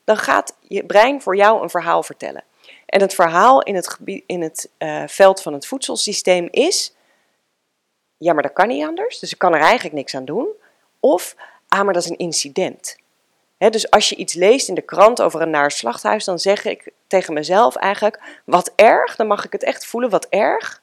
[0.03, 2.43] dan gaat je brein voor jou een verhaal vertellen.
[2.85, 6.95] En het verhaal in het, in het uh, veld van het voedselsysteem is:
[8.17, 10.47] ja, maar dat kan niet anders, dus ik kan er eigenlijk niks aan doen.
[10.99, 11.35] Of,
[11.67, 12.95] ah, maar dat is een incident.
[13.57, 16.91] dus als je iets leest in de krant over een naar slachthuis, dan zeg ik
[17.07, 20.80] tegen mezelf eigenlijk: wat erg, dan mag ik het echt voelen, wat erg.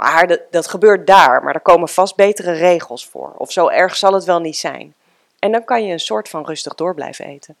[0.00, 3.34] Maar dat, dat gebeurt daar, maar er komen vast betere regels voor.
[3.36, 4.94] Of zo erg zal het wel niet zijn.
[5.38, 7.56] En dan kan je een soort van rustig door blijven eten.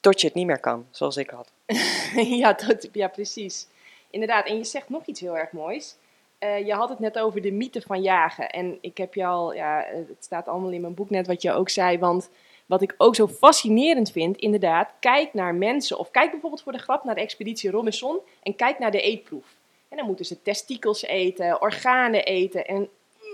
[0.00, 1.52] Tot je het niet meer kan, zoals ik had.
[2.42, 3.66] ja, tot, ja, precies.
[4.10, 5.96] Inderdaad, en je zegt nog iets heel erg moois.
[6.40, 8.50] Uh, je had het net over de mythe van jagen.
[8.50, 11.52] En ik heb je al, ja, het staat allemaal in mijn boek net wat je
[11.52, 11.98] ook zei.
[11.98, 12.28] Want
[12.66, 15.98] wat ik ook zo fascinerend vind, inderdaad, kijk naar mensen.
[15.98, 19.55] Of kijk bijvoorbeeld voor de grap naar de expeditie Robinson en kijk naar de eetproef.
[19.96, 22.88] Dan moeten ze testikels eten, organen eten en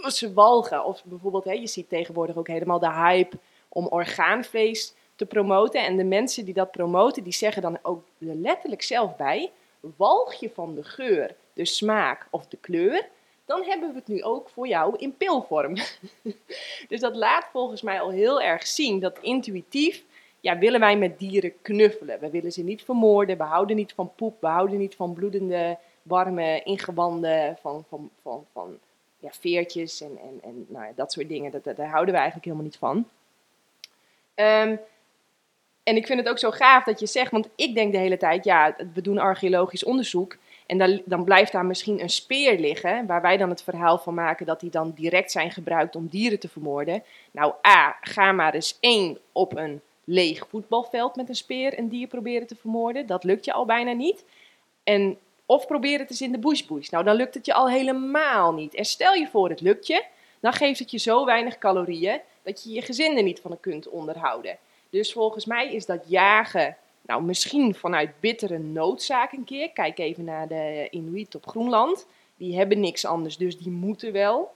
[0.07, 0.85] ze walgen.
[0.85, 3.37] Of bijvoorbeeld, hè, je ziet tegenwoordig ook helemaal de hype
[3.69, 5.85] om orgaanvlees te promoten.
[5.85, 9.51] En de mensen die dat promoten, die zeggen dan ook letterlijk zelf bij,
[9.97, 13.09] walg je van de geur, de smaak of de kleur,
[13.45, 15.75] dan hebben we het nu ook voor jou in pilvorm.
[16.89, 20.05] dus dat laat volgens mij al heel erg zien dat intuïtief
[20.41, 22.21] ja, willen wij met dieren knuffelen.
[22.21, 25.79] We willen ze niet vermoorden, we houden niet van poep, we houden niet van bloedende,
[26.03, 28.79] warme ingewanden, van, van, van, van
[29.19, 31.51] ja, veertjes en, en, en nou ja, dat soort dingen.
[31.51, 32.97] Dat, daar houden we eigenlijk helemaal niet van.
[34.35, 34.81] Um,
[35.83, 38.17] en ik vind het ook zo gaaf dat je zegt, want ik denk de hele
[38.17, 40.37] tijd, ja, we doen archeologisch onderzoek.
[40.67, 44.15] En dan, dan blijft daar misschien een speer liggen, waar wij dan het verhaal van
[44.15, 47.03] maken dat die dan direct zijn gebruikt om dieren te vermoorden.
[47.31, 52.07] Nou, A, ga maar eens één op een leeg voetbalveld met een speer een dier
[52.07, 53.07] proberen te vermoorden.
[53.07, 54.25] Dat lukt je al bijna niet.
[54.85, 55.19] En,
[55.53, 56.89] of probeer het eens in de bushbush.
[56.89, 58.75] Nou, dan lukt het je al helemaal niet.
[58.75, 60.05] En stel je voor, het lukt je,
[60.41, 63.89] dan geeft het je zo weinig calorieën dat je je gezin er niet van kunt
[63.89, 64.59] onderhouden.
[64.91, 69.71] Dus volgens mij is dat jagen, nou misschien vanuit bittere noodzaak een keer.
[69.71, 72.07] Kijk even naar de Inuit op Groenland.
[72.37, 74.55] Die hebben niks anders, dus die moeten wel.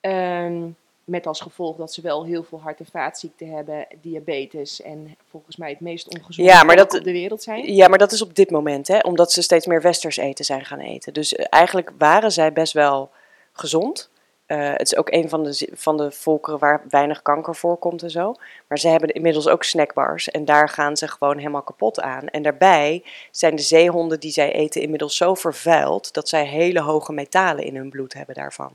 [0.00, 0.68] Ehm,
[1.10, 5.56] met als gevolg dat ze wel heel veel hart- en vaatziekten hebben, diabetes en volgens
[5.56, 7.74] mij het meest ongezonde ja, maar op de wereld zijn.
[7.74, 10.64] Ja, maar dat is op dit moment, hè, omdat ze steeds meer westers eten zijn
[10.64, 11.12] gaan eten.
[11.12, 13.10] Dus eh, eigenlijk waren zij best wel
[13.52, 14.10] gezond.
[14.46, 18.10] Uh, het is ook een van de, van de volkeren waar weinig kanker voorkomt en
[18.10, 18.34] zo.
[18.68, 22.28] Maar ze hebben inmiddels ook snackbars en daar gaan ze gewoon helemaal kapot aan.
[22.28, 27.12] En daarbij zijn de zeehonden die zij eten inmiddels zo vervuild dat zij hele hoge
[27.12, 28.72] metalen in hun bloed hebben daarvan.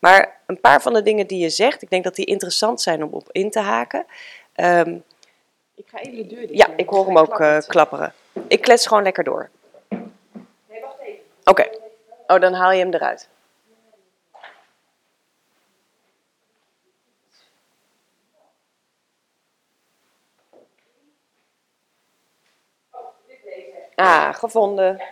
[0.00, 3.02] Maar een paar van de dingen die je zegt, ik denk dat die interessant zijn
[3.04, 4.06] om op in te haken.
[4.56, 5.04] Um,
[5.74, 6.58] ik ga even de deur dicht.
[6.58, 8.12] Ja, ik hoor hem ook uh, klapperen.
[8.48, 9.48] Ik klets gewoon lekker door.
[9.88, 11.22] Nee, wacht even.
[11.44, 11.70] Oké.
[12.26, 13.28] Oh, dan haal je hem eruit.
[23.94, 25.02] Ah, gevonden.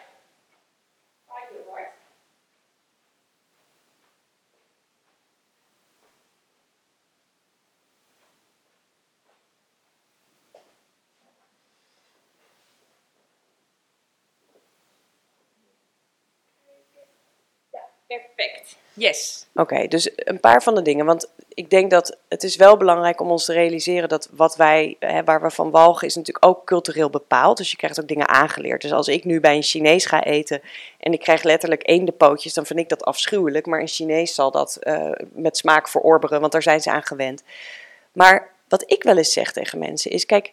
[18.97, 19.47] Yes.
[19.55, 21.07] Oké, dus een paar van de dingen.
[21.07, 24.97] Want ik denk dat het is wel belangrijk om ons te realiseren dat wat wij,
[25.01, 27.57] hè, waar we van walgen, is natuurlijk ook cultureel bepaald.
[27.57, 28.83] Dus je krijgt ook dingen aangeleerd.
[28.83, 30.61] Dus als ik nu bij een Chinees ga eten
[30.99, 33.67] en ik krijg letterlijk eendenpootjes, dan vind ik dat afschuwelijk.
[33.67, 37.43] Maar een Chinees zal dat uh, met smaak verorberen, want daar zijn ze aan gewend.
[38.13, 40.53] Maar wat ik wel eens zeg tegen mensen is, kijk,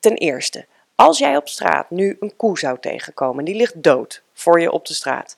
[0.00, 4.60] ten eerste, als jij op straat nu een koe zou tegenkomen, die ligt dood voor
[4.60, 5.36] je op de straat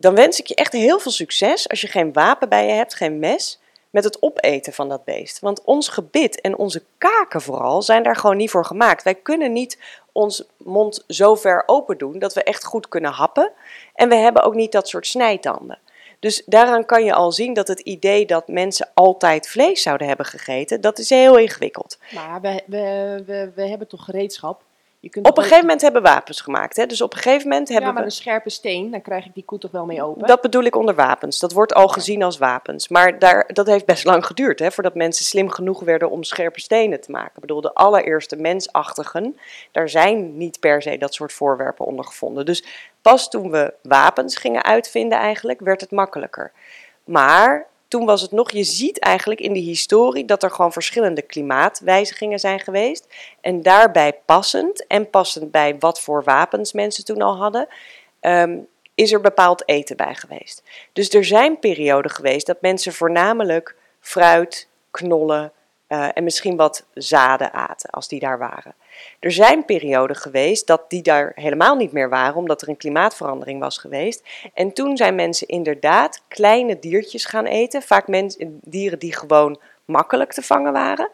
[0.00, 2.94] dan wens ik je echt heel veel succes als je geen wapen bij je hebt,
[2.94, 5.38] geen mes, met het opeten van dat beest.
[5.38, 9.02] Want ons gebit en onze kaken vooral zijn daar gewoon niet voor gemaakt.
[9.02, 9.78] Wij kunnen niet
[10.12, 13.52] ons mond zo ver open doen dat we echt goed kunnen happen.
[13.94, 15.78] En we hebben ook niet dat soort snijtanden.
[16.20, 20.26] Dus daaraan kan je al zien dat het idee dat mensen altijd vlees zouden hebben
[20.26, 21.98] gegeten, dat is heel ingewikkeld.
[22.14, 24.62] Maar we, we, we, we hebben toch gereedschap?
[25.00, 26.76] Op een gegeven moment hebben wapens gemaakt.
[26.76, 26.86] Hè?
[26.86, 28.08] Dus op een gegeven moment hebben ja, maar we...
[28.08, 30.26] een scherpe steen, dan krijg ik die koe toch wel mee open?
[30.26, 31.38] Dat bedoel ik onder wapens.
[31.38, 32.88] Dat wordt al gezien als wapens.
[32.88, 36.60] Maar daar, dat heeft best lang geduurd, hè, voordat mensen slim genoeg werden om scherpe
[36.60, 37.32] stenen te maken.
[37.34, 39.36] Ik bedoel, de allereerste mensachtigen,
[39.72, 42.46] daar zijn niet per se dat soort voorwerpen onder gevonden.
[42.46, 42.64] Dus
[43.02, 46.52] pas toen we wapens gingen uitvinden eigenlijk, werd het makkelijker.
[47.04, 51.22] Maar toen was het nog, je ziet eigenlijk in de historie dat er gewoon verschillende
[51.22, 53.06] klimaatwijzigingen zijn geweest.
[53.40, 57.68] En daarbij passend, en passend bij wat voor wapens mensen toen al hadden,
[58.20, 58.58] ehm,
[58.94, 60.62] is er bepaald eten bij geweest.
[60.92, 65.52] Dus er zijn perioden geweest dat mensen voornamelijk fruit, knollen,
[65.88, 68.74] Eh, en misschien wat zaden aten als die daar waren.
[69.20, 73.60] Er zijn perioden geweest dat die daar helemaal niet meer waren, omdat er een klimaatverandering
[73.60, 74.22] was geweest.
[74.54, 80.32] En toen zijn mensen inderdaad kleine diertjes gaan eten, vaak mensen, dieren die gewoon makkelijk
[80.32, 81.10] te vangen waren.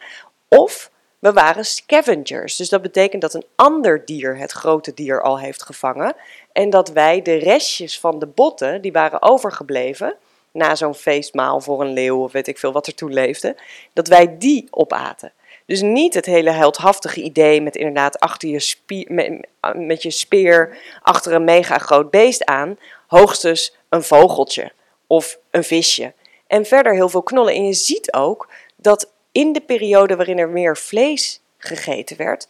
[0.49, 2.57] Of we waren scavengers.
[2.57, 6.15] Dus dat betekent dat een ander dier het grote dier al heeft gevangen.
[6.53, 10.17] En dat wij de restjes van de botten, die waren overgebleven,
[10.55, 13.57] na zo'n feestmaal voor een leeuw of weet ik veel wat er toen leefde,
[13.93, 15.33] dat wij die opaten.
[15.67, 19.13] Dus niet het hele heldhaftige idee met inderdaad achter je spier,
[19.73, 24.73] met, je speer achter een mega groot beest aan, hoogstens een vogeltje
[25.07, 26.13] of een visje.
[26.47, 27.55] En verder heel veel knollen.
[27.55, 32.49] En je ziet ook dat in de periode waarin er meer vlees gegeten werd,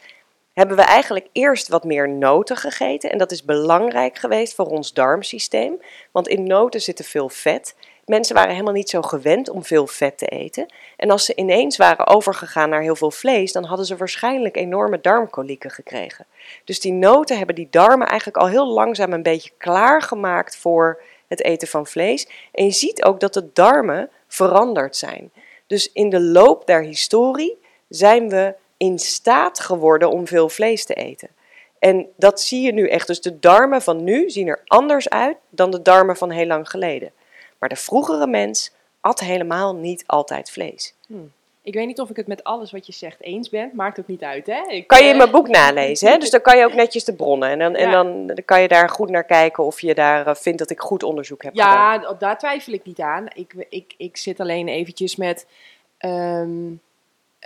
[0.53, 3.11] hebben we eigenlijk eerst wat meer noten gegeten.
[3.11, 5.81] En dat is belangrijk geweest voor ons darmsysteem.
[6.11, 7.75] Want in noten zit veel vet.
[8.07, 10.67] Mensen waren helemaal niet zo gewend om veel vet te eten.
[10.97, 15.01] En als ze ineens waren overgegaan naar heel veel vlees, dan hadden ze waarschijnlijk enorme
[15.01, 16.27] darmkolieken gekregen.
[16.65, 21.43] Dus die noten hebben die darmen eigenlijk al heel langzaam een beetje klaargemaakt voor het
[21.43, 22.29] eten van vlees.
[22.53, 25.33] En je ziet ook dat de darmen veranderd zijn.
[25.67, 30.95] Dus in de loop der historie zijn we in staat geworden om veel vlees te
[30.95, 31.29] eten.
[31.79, 33.07] En dat zie je nu echt.
[33.07, 36.71] Dus de darmen van nu zien er anders uit dan de darmen van heel lang
[36.71, 37.13] geleden.
[37.65, 40.95] Maar de vroegere mens at helemaal niet altijd vlees.
[41.07, 41.33] Hmm.
[41.63, 43.71] Ik weet niet of ik het met alles wat je zegt eens ben.
[43.75, 44.63] Maakt ook niet uit, hè?
[44.69, 46.19] Ik, kan je in mijn boek nalezen, hè?
[46.19, 47.49] Dus dan kan je ook netjes de bronnen.
[47.49, 50.35] En dan, en dan, dan kan je daar goed naar kijken of je daar uh,
[50.35, 52.01] vindt dat ik goed onderzoek heb ja, gedaan.
[52.01, 53.27] Ja, daar twijfel ik niet aan.
[53.35, 55.47] Ik, ik, ik zit alleen eventjes met...
[55.99, 56.81] Um,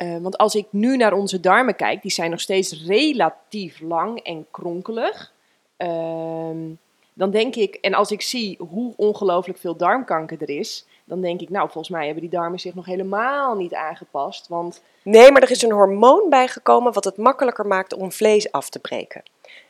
[0.02, 4.20] uh, want als ik nu naar onze darmen kijk, die zijn nog steeds relatief lang
[4.20, 5.32] en kronkelig.
[5.76, 6.78] Um,
[7.18, 11.40] dan denk ik, en als ik zie hoe ongelooflijk veel darmkanker er is, dan denk
[11.40, 14.48] ik, nou, volgens mij hebben die darmen zich nog helemaal niet aangepast.
[14.48, 14.82] Want...
[15.02, 18.78] Nee, maar er is een hormoon bijgekomen wat het makkelijker maakt om vlees af te
[18.78, 19.22] breken.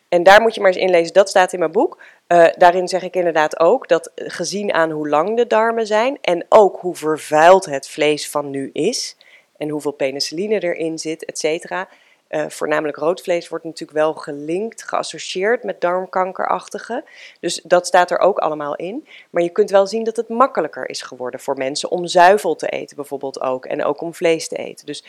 [0.09, 2.03] En daar moet je maar eens inlezen, dat staat in mijn boek.
[2.29, 6.47] Uh, daarin zeg ik inderdaad ook dat gezien aan hoe lang de darmen zijn en
[6.49, 9.17] ook hoe vervuild het vlees van nu is
[9.57, 11.89] en hoeveel penicilline erin zit, et cetera,
[12.29, 17.05] uh, voornamelijk rood vlees wordt natuurlijk wel gelinkt, geassocieerd met darmkankerachtige.
[17.41, 19.07] Dus dat staat er ook allemaal in.
[19.31, 22.69] Maar je kunt wel zien dat het makkelijker is geworden voor mensen om zuivel te
[22.69, 23.67] eten, bijvoorbeeld ook.
[23.67, 24.87] En ook om vlees te eten.
[24.87, 25.09] Dus 10.000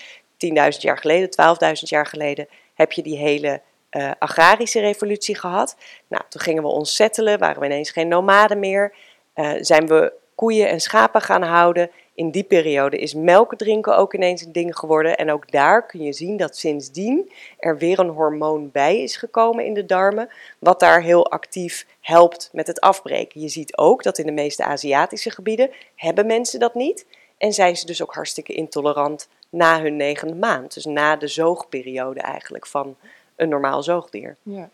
[0.79, 1.29] jaar geleden,
[1.65, 5.75] 12.000 jaar geleden heb je die hele uh, agrarische revolutie gehad.
[6.07, 8.93] Nou, toen gingen we ons settelen, waren we ineens geen nomaden meer.
[9.35, 14.13] Uh, zijn we koeien en schapen gaan houden in die periode is melk drinken ook
[14.13, 15.17] ineens een ding geworden.
[15.17, 19.65] En ook daar kun je zien dat sindsdien er weer een hormoon bij is gekomen
[19.65, 20.29] in de darmen,
[20.59, 23.41] wat daar heel actief helpt met het afbreken.
[23.41, 27.05] Je ziet ook dat in de meeste Aziatische gebieden hebben mensen dat niet.
[27.37, 30.73] En zijn ze dus ook hartstikke intolerant na hun negende maand.
[30.73, 32.97] Dus na de zoogperiode eigenlijk van
[33.35, 34.35] een normaal zoogdier.
[34.43, 34.69] Ja,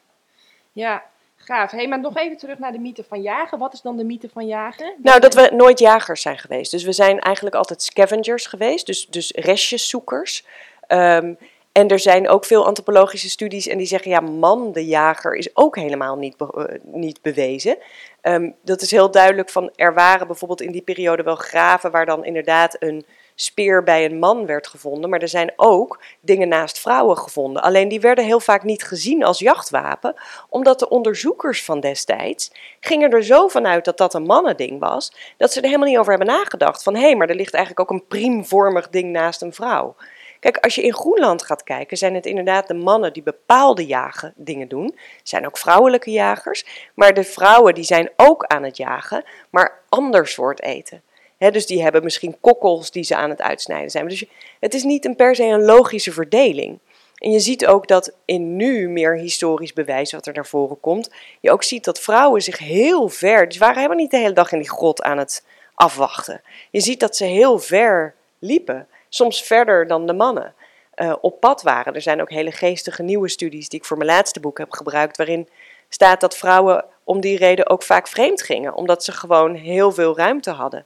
[0.71, 1.03] ja
[1.45, 1.71] Gaaf.
[1.71, 3.57] Hey, maar nog even terug naar de mythe van jagen.
[3.57, 4.93] Wat is dan de mythe van jagen?
[4.97, 6.71] Nou, dat we nooit jagers zijn geweest.
[6.71, 10.45] Dus we zijn eigenlijk altijd scavengers geweest, dus, dus restjeszoekers.
[10.87, 11.37] Um,
[11.71, 15.55] en er zijn ook veel antropologische studies en die zeggen, ja, man de jager is
[15.55, 17.77] ook helemaal niet, be uh, niet bewezen.
[18.21, 22.05] Um, dat is heel duidelijk van, er waren bijvoorbeeld in die periode wel graven waar
[22.05, 23.05] dan inderdaad een
[23.35, 25.09] speer bij een man werd gevonden.
[25.09, 27.61] Maar er zijn ook dingen naast vrouwen gevonden.
[27.61, 30.15] Alleen die werden heel vaak niet gezien als jachtwapen,
[30.49, 35.51] omdat de onderzoekers van destijds gingen er zo vanuit dat dat een mannending was, dat
[35.51, 36.83] ze er helemaal niet over hebben nagedacht.
[36.83, 39.95] Van hé, hey, maar er ligt eigenlijk ook een priemvormig ding naast een vrouw.
[40.39, 44.33] Kijk, als je in Groenland gaat kijken, zijn het inderdaad de mannen die bepaalde jagen
[44.35, 44.97] dingen doen.
[45.23, 50.27] Zijn ook vrouwelijke jagers, maar de vrouwen die zijn ook aan het jagen, maar ander
[50.27, 51.03] soort eten
[51.37, 54.07] dus die hebben misschien kokkels die ze aan het uitsnijden zijn.
[54.07, 54.25] Dus
[54.59, 56.79] het is niet een per se een logische verdeling.
[57.15, 61.09] En je ziet ook dat in nu meer historisch bewijs wat er naar voren komt,
[61.41, 64.51] je ook ziet dat vrouwen zich heel ver, dus waren helemaal niet de hele dag
[64.51, 65.45] in die grot aan het
[65.75, 66.41] afwachten.
[66.71, 70.53] Je ziet dat ze heel ver liepen, soms verder dan de mannen.
[70.95, 71.93] Uh, op pad waren.
[71.93, 75.17] Er zijn ook hele geestige nieuwe studies die ik voor mijn laatste boek heb gebruikt,
[75.17, 75.49] waarin
[75.89, 80.17] staat dat vrouwen om die reden ook vaak vreemd gingen, omdat ze gewoon heel veel
[80.17, 80.85] ruimte hadden.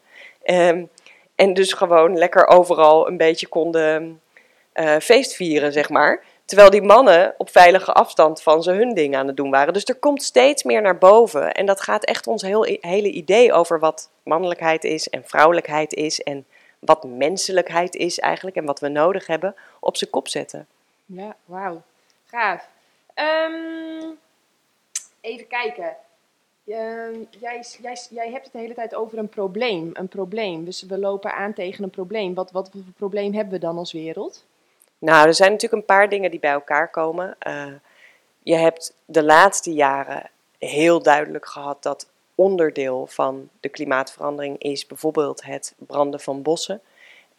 [0.52, 0.90] Um,
[1.36, 4.22] en dus gewoon lekker overal een beetje konden
[4.74, 6.24] uh, feestvieren, zeg maar.
[6.46, 9.74] Terwijl die mannen op veilige afstand van ze hun ding aan het doen waren.
[9.74, 11.52] Dus er komt steeds meer naar boven.
[11.52, 16.24] En dat gaat echt ons heel, hele idee over wat mannelijkheid is en vrouwelijkheid is.
[16.24, 16.46] En
[16.80, 20.68] wat menselijkheid is eigenlijk en wat we nodig hebben op zijn kop zetten.
[21.06, 21.82] Ja, wauw.
[22.26, 22.68] Gaaf.
[23.16, 24.18] Um,
[25.22, 25.96] even kijken
[26.70, 29.90] Ehm, jij, jij, jij hebt het de hele tijd over een probleem.
[29.94, 30.66] Een probleem.
[30.66, 32.34] Dus we lopen aan tegen een probleem.
[32.34, 34.44] Wat, wat voor probleem hebben we dan als wereld?
[34.98, 37.38] Nou, er zijn natuurlijk een paar dingen die bij elkaar komen.
[37.48, 37.66] Uh,
[38.44, 45.44] je hebt de laatste jaren heel duidelijk gehad dat onderdeel van de klimaatverandering is bijvoorbeeld
[45.44, 46.82] het branden van bossen.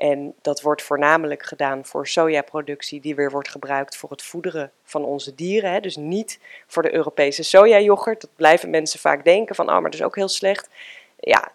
[0.00, 5.04] En dat wordt voornamelijk gedaan voor sojaproductie, die weer wordt gebruikt voor het voederen van
[5.04, 5.72] onze dieren.
[5.72, 5.80] Hè.
[5.80, 8.20] Dus niet voor de Europese sojayoghurt.
[8.20, 10.68] Dat blijven mensen vaak denken van, oh, maar dat is ook heel slecht.
[11.18, 11.50] Ja,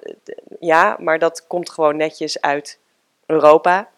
[0.60, 2.80] ja, maar dat komt gewoon netjes uit
[3.26, 3.90] Europa.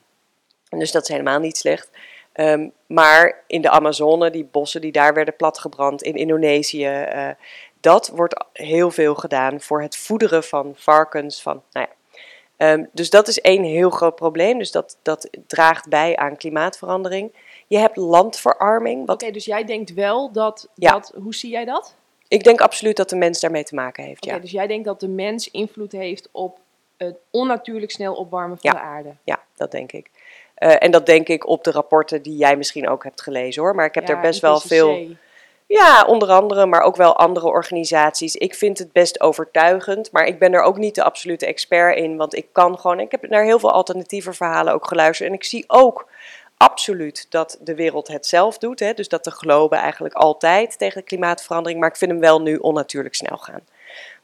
[0.69, 1.89] Dus dat is helemaal niet slecht.
[2.33, 7.29] Um, maar in de Amazone, die bossen die daar werden platgebrand, in Indonesië, uh,
[7.79, 11.41] dat wordt heel veel gedaan voor het voederen van varkens.
[11.41, 11.95] Van, nou ja.
[12.57, 14.57] Um, dus dat is één heel groot probleem.
[14.57, 17.33] Dus dat, dat draagt bij aan klimaatverandering.
[17.67, 19.09] Je hebt landverarming.
[19.09, 20.91] Oké, dus jij denkt wel dat, ja.
[20.91, 21.13] dat.
[21.21, 21.95] Hoe zie jij dat?
[22.27, 24.25] Ik denk absoluut dat de mens daarmee te maken heeft.
[24.25, 24.41] Oké, ja.
[24.41, 26.59] dus jij denkt dat de mens invloed heeft op
[26.97, 28.79] het onnatuurlijk snel opwarmen van ja.
[28.79, 29.15] de aarde?
[29.23, 30.09] Ja, dat denk ik.
[30.59, 33.75] Uh, en dat denk ik op de rapporten die jij misschien ook hebt gelezen hoor.
[33.75, 34.49] Maar ik heb ja, er best IPCC.
[34.49, 35.15] wel veel.
[35.67, 38.35] Ja, onder andere, maar ook wel andere organisaties.
[38.35, 42.17] Ik vind het best overtuigend, maar ik ben er ook niet de absolute expert in.
[42.17, 45.29] Want ik kan gewoon, ik heb naar heel veel alternatieve verhalen ook geluisterd.
[45.29, 46.07] En ik zie ook
[46.57, 48.79] absoluut dat de wereld het zelf doet.
[48.79, 48.93] Hè?
[48.93, 51.79] Dus dat de globe eigenlijk altijd tegen de klimaatverandering.
[51.79, 53.61] Maar ik vind hem wel nu onnatuurlijk snel gaan.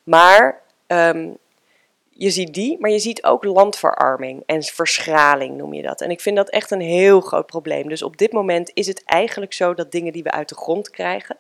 [0.04, 1.38] Maar um,
[2.14, 6.02] je ziet die, maar je ziet ook landverarming en verschraling noem je dat.
[6.02, 7.90] En ik vind dat echt een heel groot probleem.
[7.90, 10.90] Dus op dit moment is het eigenlijk zo dat dingen die we uit de grond
[10.90, 11.38] krijgen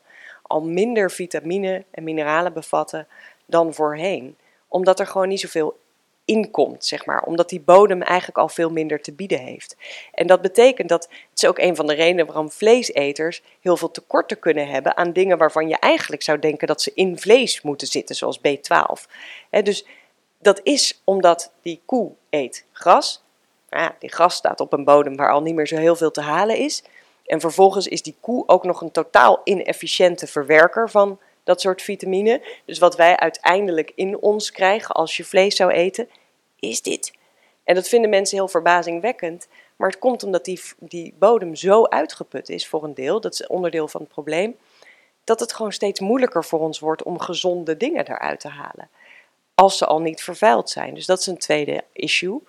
[0.54, 3.08] al minder vitamine en mineralen bevatten
[3.46, 4.38] dan voorheen.
[4.68, 5.80] Omdat er gewoon niet zoveel
[6.26, 7.24] inkomt, zeg maar.
[7.24, 9.76] Omdat die bodem eigenlijk al veel minder te bieden heeft.
[10.12, 13.92] En dat betekent dat, het is ook een van de redenen waarom vleeseters heel veel
[13.92, 17.88] tekorten kunnen hebben aan dingen waarvan je eigenlijk zou denken dat ze in vlees moeten
[17.88, 19.12] zitten, zoals B12.
[19.50, 19.86] He, dus
[20.44, 23.24] dat is omdat die koe eet gras.
[23.70, 26.12] Nou ja, die gras staat op een bodem waar al niet meer zo heel veel
[26.12, 26.84] te halen is.
[27.26, 32.42] En vervolgens is die koe ook nog een totaal inefficiënte verwerker van dat soort vitamine.
[32.66, 36.10] Dus wat wij uiteindelijk in ons krijgen als je vlees zou eten,
[36.60, 37.14] is dit.
[37.64, 39.48] En dat vinden mensen heel verbazingwekkend.
[39.76, 43.48] Maar het komt omdat die, die bodem zo uitgeput is voor een deel, dat is
[43.48, 44.56] onderdeel van het probleem,
[45.24, 48.90] dat het gewoon steeds moeilijker voor ons wordt om gezonde dingen eruit te halen
[49.56, 50.94] als ze al niet vervuild zijn.
[50.94, 52.42] Dus dat is een tweede issue.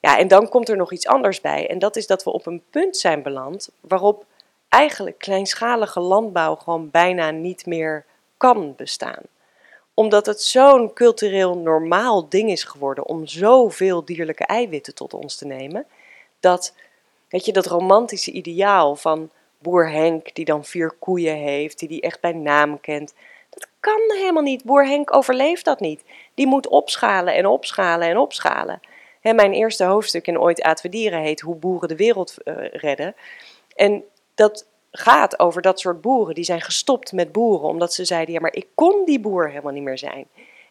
[0.00, 1.68] Ja, en dan komt er nog iets anders bij.
[1.68, 4.24] En dat is dat we op een punt zijn beland waarop
[4.68, 8.04] eigenlijk kleinschalige landbouw gewoon bijna niet meer
[8.36, 9.22] kan bestaan.
[9.94, 15.46] Omdat het zo'n cultureel normaal ding is geworden om zoveel dierlijke eiwitten tot ons te
[15.46, 15.86] nemen,
[16.40, 16.74] dat
[17.28, 22.00] weet je, dat romantische ideaal van boer Henk die dan vier koeien heeft, die die
[22.00, 23.14] echt bij naam kent,
[23.80, 24.64] kan helemaal niet.
[24.64, 26.02] Boer Henk overleeft dat niet.
[26.34, 28.80] Die moet opschalen en opschalen en opschalen.
[29.22, 33.14] Mijn eerste hoofdstuk in Ooit Aten Dieren heet Hoe boeren de wereld uh, redden.
[33.74, 34.04] En
[34.34, 36.34] dat gaat over dat soort boeren.
[36.34, 39.72] Die zijn gestopt met boeren omdat ze zeiden: ja, maar ik kon die boer helemaal
[39.72, 40.26] niet meer zijn.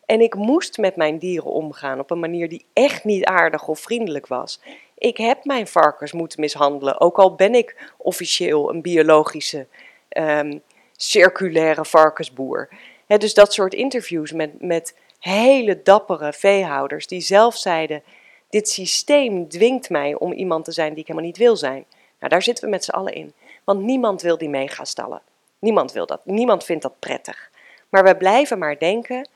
[0.06, 3.80] En ik moest met mijn dieren omgaan op een manier die echt niet aardig of
[3.80, 4.62] vriendelijk was.
[4.98, 9.68] Ik heb mijn varkens moeten mishandelen, ook al ben ik officieel een biologische,
[10.10, 10.62] um,
[10.96, 12.70] circulaire varkensboer.
[13.08, 18.04] Dus dat soort interviews met, met hele dappere veehouders die zelf zeiden:
[18.50, 21.86] Dit systeem dwingt mij om iemand te zijn die ik helemaal niet wil zijn.
[22.20, 23.34] Nou, daar zitten we met z'n allen in.
[23.64, 25.22] Want niemand wil die megastallen.
[25.60, 26.26] Niemand wil dat.
[26.26, 27.52] Niemand vindt dat prettig.
[27.90, 29.28] Maar we blijven maar denken: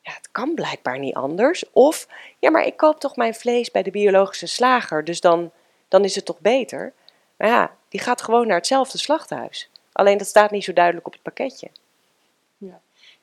[0.00, 1.64] ja, het kan blijkbaar niet anders.
[1.72, 2.06] Of,
[2.38, 5.50] ja, maar ik koop toch mijn vlees bij de biologische slager, dus dan,
[5.88, 6.92] dan is het toch beter?
[7.36, 9.70] Maar ja, die gaat gewoon naar hetzelfde slachthuis.
[9.92, 11.68] Alleen dat staat niet zo duidelijk op het pakketje.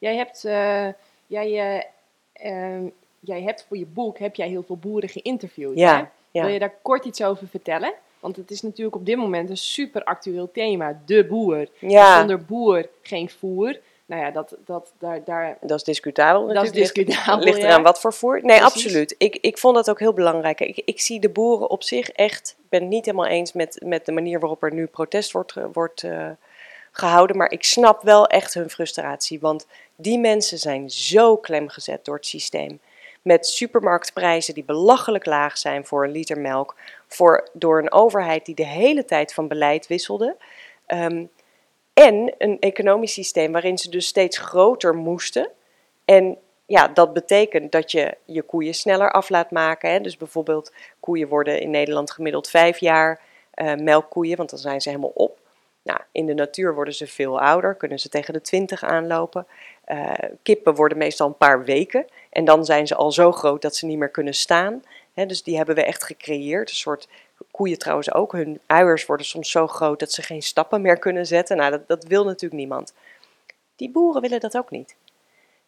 [0.02, 0.88] Jij hebt, uh,
[1.28, 1.84] jij,
[2.41, 5.78] uh, uh, jij hebt voor je boek heb jij heel veel boeren geïnterviewd.
[5.78, 6.04] Ja, hè?
[6.32, 6.43] ja.
[6.43, 7.93] Wil je daar kort iets over vertellen?
[8.20, 11.68] Want het is natuurlijk op dit moment een super actueel thema, de boer.
[11.80, 12.18] Ja.
[12.18, 13.80] Zonder boer geen voer.
[14.06, 16.47] Nou ja, dat, dat, daar, daar, Dat is discutabel.
[16.54, 17.43] dat is discutabel.
[17.43, 17.64] Ligt ja.
[17.64, 18.34] eraan wat voor voer.
[18.34, 18.64] Nee, Precies.
[18.64, 19.16] absoluut.
[19.18, 20.60] Ik, ik vond dat ook heel belangrijk.
[20.60, 22.56] Ik, ik zie de boeren op zich echt.
[22.58, 25.54] Ik ben het niet helemaal eens met, met de manier waarop er nu protest wordt,
[25.74, 26.30] wordt eh,
[26.91, 27.38] gehouden.
[27.38, 29.39] Maar ik snap wel echt hun frustratie.
[29.39, 29.66] Want
[30.02, 32.80] die mensen zijn zo klemgezet door het systeem.
[33.22, 36.76] Met supermarktprijzen die belachelijk laag zijn voor een liter melk.
[37.08, 40.36] Voor, door een overheid die de hele tijd van beleid wisselde.
[40.86, 41.26] Ehm,
[41.93, 45.49] en een economisch systeem waarin ze dus steeds groter moesten.
[46.06, 49.91] En ja, dat betekent dat je je koeien sneller af laat maken.
[49.91, 50.02] Hè.
[50.02, 53.22] Dus bijvoorbeeld, koeien worden in Nederland gemiddeld vijf jaar
[53.52, 55.39] eh, melkkoeien, want dan zijn ze helemaal op.
[55.84, 59.47] Nou, in de natuur worden ze veel ouder, kunnen ze tegen de 20 aanlopen.
[59.92, 60.14] Uh,
[60.44, 63.86] kippen worden meestal een paar weken en dan zijn ze al zo groot dat ze
[63.86, 64.84] niet meer kunnen staan.
[65.14, 66.70] dus die hebben we echt gecreëerd.
[66.70, 67.08] Een soort
[67.52, 68.32] koeien trouwens ook.
[68.32, 71.58] Hun uiers worden soms zo groot dat ze geen stappen meer kunnen zetten.
[71.58, 72.94] Nou, dat, dat wil natuurlijk niemand.
[73.76, 74.96] Die boeren willen dat ook niet.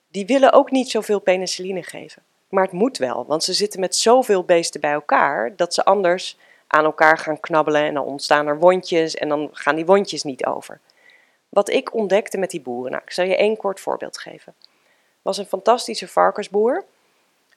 [0.08, 2.22] Die willen ook niet zoveel penicilline geven.
[2.50, 6.38] Maar het moet wel, want ze zitten met zoveel beesten bij elkaar dat ze anders
[6.68, 10.46] aan elkaar gaan knabbelen en dan ontstaan er wondjes en dan gaan die wondjes niet
[10.46, 10.80] over.
[11.54, 14.54] Wat ik ontdekte met die boeren, nou, ik zal je één kort voorbeeld geven.
[15.22, 16.86] Was een fantastische varkensboer.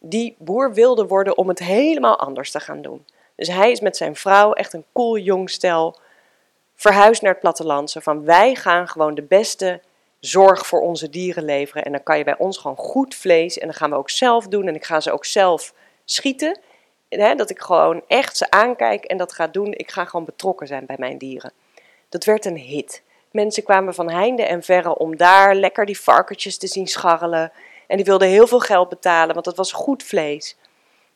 [0.01, 3.07] Die boer wilde worden om het helemaal anders te gaan doen.
[3.35, 5.99] Dus hij is met zijn vrouw, echt een cool jong stel,
[6.75, 7.91] verhuisd naar het platteland.
[7.91, 9.81] Zo van wij gaan gewoon de beste
[10.21, 11.85] zorg voor onze dieren leveren.
[11.85, 13.59] En dan kan je bij ons gewoon goed vlees.
[13.59, 14.69] En dan gaan we ook zelf doen.
[14.69, 15.75] En ik ga ze ook zelf
[16.05, 16.59] schieten.
[17.09, 19.73] dat ik gewoon echt ze aankijk en dat ga doen.
[19.73, 21.53] Ik ga gewoon betrokken zijn bij mijn dieren.
[22.09, 23.05] Dat werd een hit.
[23.37, 27.53] Mensen kwamen van heinde en verre om daar lekker die varkentjes te zien scharrelen.
[27.87, 30.57] En die wilden heel veel geld betalen, want dat was goed vlees.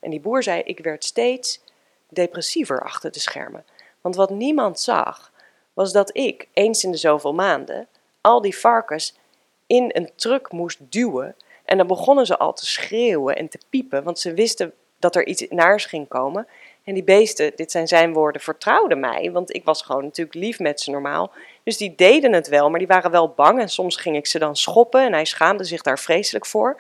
[0.01, 1.61] En die boer zei: Ik werd steeds
[2.09, 3.65] depressiever achter de schermen.
[4.01, 5.33] Want wat niemand zag,
[5.73, 7.89] was dat ik eens in de zoveel maanden
[8.21, 9.19] al die varkens
[9.67, 11.37] in een truck moest duwen.
[11.65, 15.27] En dan begonnen ze al te schreeuwen en te piepen, want ze wisten dat er
[15.27, 16.47] iets naars ging komen.
[16.91, 20.59] En die beesten, dit zijn zijn woorden, vertrouwden mij, want ik was gewoon natuurlijk lief
[20.59, 21.33] met ze normaal.
[21.63, 24.39] Dus die deden het wel, maar die waren wel bang en soms ging ik ze
[24.39, 26.77] dan schoppen en hij schaamde zich daar vreselijk voor.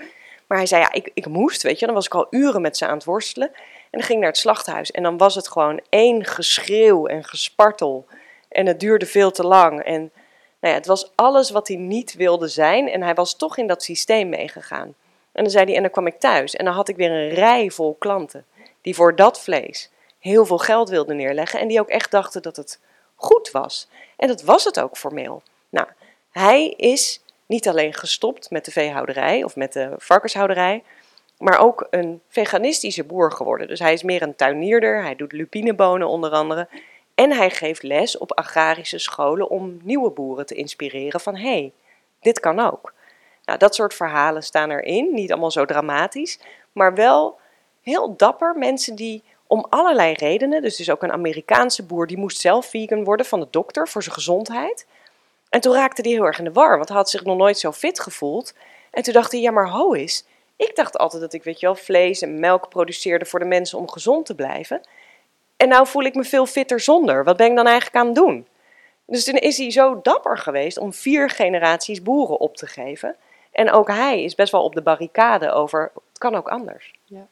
[0.46, 2.76] Maar hij zei, ja, ik, ik moest, weet je, dan was ik al uren met
[2.76, 3.48] ze aan het worstelen.
[3.54, 7.24] En dan ging ik naar het slachthuis en dan was het gewoon één geschreeuw en
[7.24, 8.06] gespartel.
[8.48, 10.00] En het duurde veel te lang en
[10.61, 13.66] nou ja, het was alles wat hij niet wilde zijn en hij was toch in
[13.66, 14.94] dat systeem meegegaan.
[15.32, 17.34] En dan zei hij, en dan kwam ik thuis en dan had ik weer een
[17.34, 18.44] rij vol klanten
[18.80, 19.90] die voor dat vlees
[20.21, 22.81] heel veel geld wilden neerleggen en die ook echt dachten dat het
[23.16, 23.89] goed was.
[24.16, 25.43] En dat was het ook formeel.
[25.68, 25.87] Nou,
[26.31, 30.83] hij is niet alleen gestopt met de veehouderij of met de varkenshouderij,
[31.39, 33.68] maar ook een veganistische boer geworden.
[33.68, 36.68] Dus hij is meer een tuinierder, hij doet lupinebonen onder andere.
[37.14, 41.73] En hij geeft les op agrarische scholen om nieuwe boeren te inspireren van hé, hey,
[42.21, 42.93] dit kan ook.
[43.45, 46.41] Nou, dat soort verhalen staan erin, niet allemaal zo dramatisch,
[46.73, 47.39] maar wel
[47.83, 52.40] heel dapper mensen die om allerlei redenen, dus is ook een Amerikaanse boer, die moest
[52.40, 54.86] zelf vegan worden van de dokter voor zijn gezondheid.
[55.48, 57.59] En toen raakte hij heel erg in de war, want hij had zich nog nooit
[57.59, 58.55] zo fit gevoeld.
[58.90, 60.24] En toen dacht hij, ja maar ho is,
[60.57, 63.78] ik dacht altijd dat ik weet je wel, vlees en melk produceerde voor de mensen
[63.78, 64.80] om gezond te blijven.
[65.57, 67.24] En nou voel ik me veel fitter zonder.
[67.24, 68.46] Wat ben ik dan eigenlijk aan het doen?
[69.07, 73.16] Dus toen is hij zo dapper geweest om vier generaties boeren op te geven.
[73.53, 76.94] En ook hij is best wel op de barricade over, het kan ook anders.
[77.05, 77.26] Ja.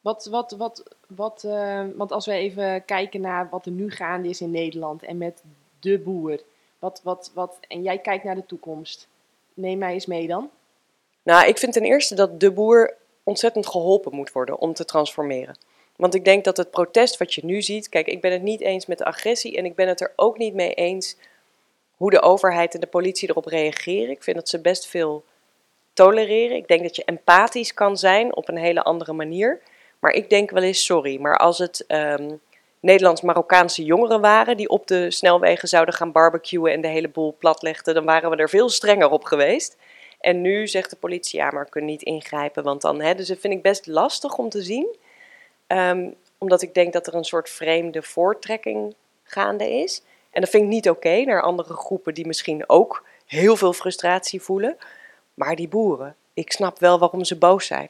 [0.00, 4.28] Wat, wat, wat, wat, uh, want als we even kijken naar wat er nu gaande
[4.28, 5.42] is in Nederland en met
[5.80, 6.40] de boer.
[6.78, 9.08] Wat, wat, wat, en jij kijkt naar de toekomst.
[9.54, 10.50] Neem mij eens mee dan.
[11.22, 15.56] Nou, ik vind ten eerste dat de boer ontzettend geholpen moet worden om te transformeren.
[15.96, 18.60] Want ik denk dat het protest wat je nu ziet, kijk, ik ben het niet
[18.60, 21.16] eens met de agressie en ik ben het er ook niet mee eens
[21.96, 24.10] hoe de overheid en de politie erop reageren.
[24.10, 25.24] Ik vind dat ze best veel
[25.92, 26.56] tolereren.
[26.56, 29.60] Ik denk dat je empathisch kan zijn op een hele andere manier.
[30.00, 32.40] Maar ik denk wel eens, sorry, maar als het um,
[32.80, 37.94] Nederlands-Marokkaanse jongeren waren die op de snelwegen zouden gaan barbecuen en de hele boel platlegden,
[37.94, 39.76] dan waren we er veel strenger op geweest.
[40.20, 43.00] En nu zegt de politie, ja, maar kunnen niet ingrijpen, want dan...
[43.00, 44.96] Hè, dus dat vind ik best lastig om te zien.
[45.66, 50.02] Um, omdat ik denk dat er een soort vreemde voortrekking gaande is.
[50.30, 54.42] En dat vind ik niet oké naar andere groepen die misschien ook heel veel frustratie
[54.42, 54.76] voelen.
[55.34, 57.88] Maar die boeren, ik snap wel waarom ze boos zijn.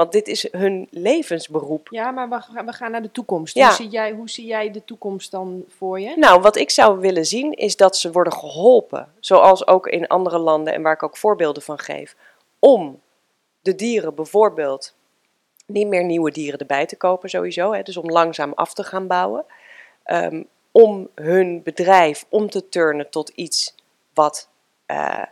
[0.00, 1.88] Want dit is hun levensberoep.
[1.90, 3.54] Ja, maar we, we gaan naar de toekomst.
[3.54, 6.16] Hoe, zie jij, hoe zie jij de toekomst dan voor je?
[6.16, 9.12] Nou, wat ik zou willen zien is dat ze worden geholpen.
[9.18, 12.16] Zoals ook in andere landen en waar ik ook voorbeelden van geef.
[12.58, 13.00] Om
[13.60, 14.94] de dieren bijvoorbeeld
[15.66, 17.72] niet meer nieuwe dieren erbij te kopen sowieso.
[17.72, 19.44] Hè, dus om langzaam af te gaan bouwen.
[20.06, 23.74] Um, om hun bedrijf om te turnen tot iets
[24.14, 24.48] wat
[24.86, 25.22] uh,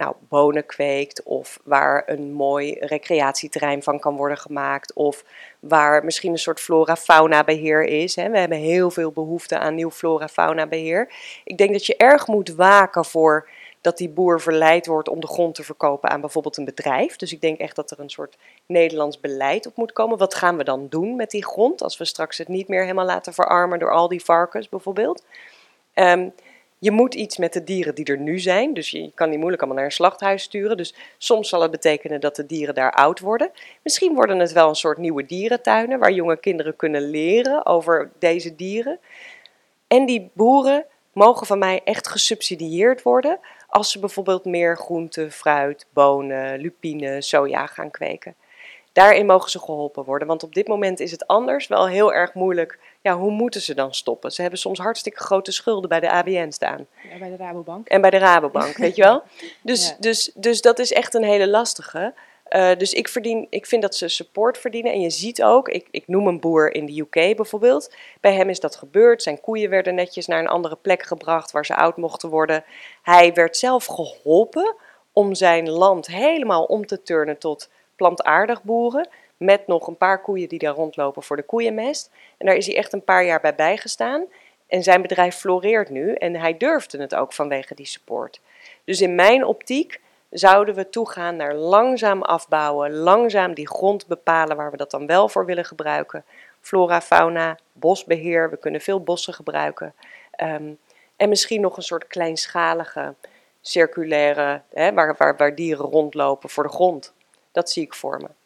[0.00, 5.24] nou, bonen kweekt of waar een mooi recreatieterrein van kan worden gemaakt of
[5.58, 8.16] waar misschien een soort flora-fauna beheer is.
[8.16, 8.30] Hè.
[8.30, 11.12] We hebben heel veel behoefte aan nieuw flora-fauna beheer.
[11.44, 13.48] Ik denk dat je erg moet waken voor
[13.80, 17.16] dat die boer verleid wordt om de grond te verkopen aan bijvoorbeeld een bedrijf.
[17.16, 18.36] Dus ik denk echt dat er een soort
[18.66, 20.18] Nederlands beleid op moet komen.
[20.18, 23.04] Wat gaan we dan doen met die grond als we straks het niet meer helemaal
[23.04, 25.24] laten verarmen door al die varkens bijvoorbeeld?
[25.94, 26.32] Um,
[26.80, 28.74] je moet iets met de dieren die er nu zijn.
[28.74, 30.76] Dus je kan die moeilijk allemaal naar een slachthuis sturen.
[30.76, 33.50] Dus soms zal het betekenen dat de dieren daar oud worden.
[33.82, 38.56] Misschien worden het wel een soort nieuwe dierentuinen waar jonge kinderen kunnen leren over deze
[38.56, 38.98] dieren.
[39.86, 45.86] En die boeren mogen van mij echt gesubsidieerd worden als ze bijvoorbeeld meer groente, fruit,
[45.92, 48.34] bonen, lupine, soja gaan kweken.
[48.92, 52.34] Daarin mogen ze geholpen worden, want op dit moment is het anders wel heel erg
[52.34, 52.78] moeilijk.
[53.02, 54.32] Ja, hoe moeten ze dan stoppen?
[54.32, 56.86] Ze hebben soms hartstikke grote schulden bij de ABN staan.
[57.10, 57.88] Ja, bij de Rabobank.
[57.88, 59.22] En bij de Rabobank, weet je wel?
[59.62, 62.14] Dus, dus, dus dat is echt een hele lastige.
[62.50, 64.92] Uh, dus ik, verdien, ik vind dat ze support verdienen.
[64.92, 67.94] En je ziet ook, ik, ik noem een boer in de UK bijvoorbeeld.
[68.20, 69.22] Bij hem is dat gebeurd.
[69.22, 72.64] Zijn koeien werden netjes naar een andere plek gebracht waar ze oud mochten worden.
[73.02, 74.76] Hij werd zelf geholpen
[75.12, 79.08] om zijn land helemaal om te turnen tot plantaardig boeren.
[79.40, 82.10] Met nog een paar koeien die daar rondlopen voor de koeienmest.
[82.38, 84.24] En daar is hij echt een paar jaar bij bijgestaan.
[84.66, 86.12] En zijn bedrijf floreert nu.
[86.12, 88.40] En hij durfde het ook vanwege die support.
[88.84, 94.70] Dus in mijn optiek zouden we toegaan naar langzaam afbouwen, langzaam die grond bepalen waar
[94.70, 96.24] we dat dan wel voor willen gebruiken.
[96.60, 99.94] Flora, fauna, bosbeheer, we kunnen veel bossen gebruiken.
[100.30, 100.72] Ehm,
[101.16, 103.14] en misschien nog een soort kleinschalige,
[103.60, 107.12] circulaire, hè, waar, waar, waar dieren rondlopen voor de grond.
[107.52, 108.39] Dat zie ik voor me.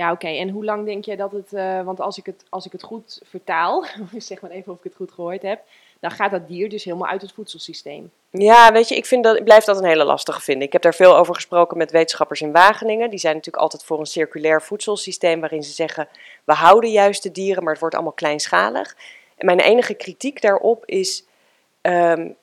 [0.00, 0.26] Ja, oké.
[0.26, 2.82] En hoe lang denk jij dat het, uh, want als ik het, als ik het
[2.82, 3.84] goed vertaal,
[4.18, 5.60] zeg maar even of ik het goed gehoord heb,
[5.98, 8.10] dan gaat dat dier dus helemaal uit het voedselsysteem.
[8.30, 10.66] Ja, weet je, ik, vind dat, ik blijf dat een hele lastige vinden.
[10.66, 13.10] Ik heb daar veel over gesproken met wetenschappers in Wageningen.
[13.10, 16.08] Die zijn natuurlijk altijd voor een circulair voedselsysteem waarin ze zeggen,
[16.44, 18.96] we houden juist de dieren, maar het wordt allemaal kleinschalig.
[19.36, 21.24] En mijn enige kritiek daarop is
[21.82, 22.36] um,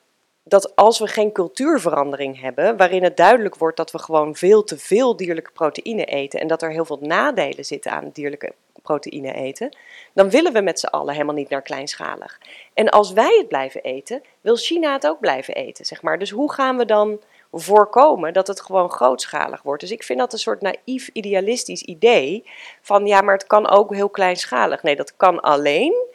[0.48, 4.78] dat als we geen cultuurverandering hebben, waarin het duidelijk wordt dat we gewoon veel te
[4.78, 9.76] veel dierlijke proteïne eten en dat er heel veel nadelen zitten aan dierlijke proteïne eten,
[10.12, 12.40] dan willen we met z'n allen helemaal niet naar kleinschalig.
[12.74, 16.18] En als wij het blijven eten, wil China het ook blijven eten, zeg maar.
[16.18, 17.20] Dus hoe gaan we dan
[17.52, 19.80] voorkomen dat het gewoon grootschalig wordt?
[19.80, 22.44] Dus ik vind dat een soort naïef idealistisch idee
[22.80, 24.82] van ja, maar het kan ook heel kleinschalig.
[24.82, 26.06] Nee, dat kan alleen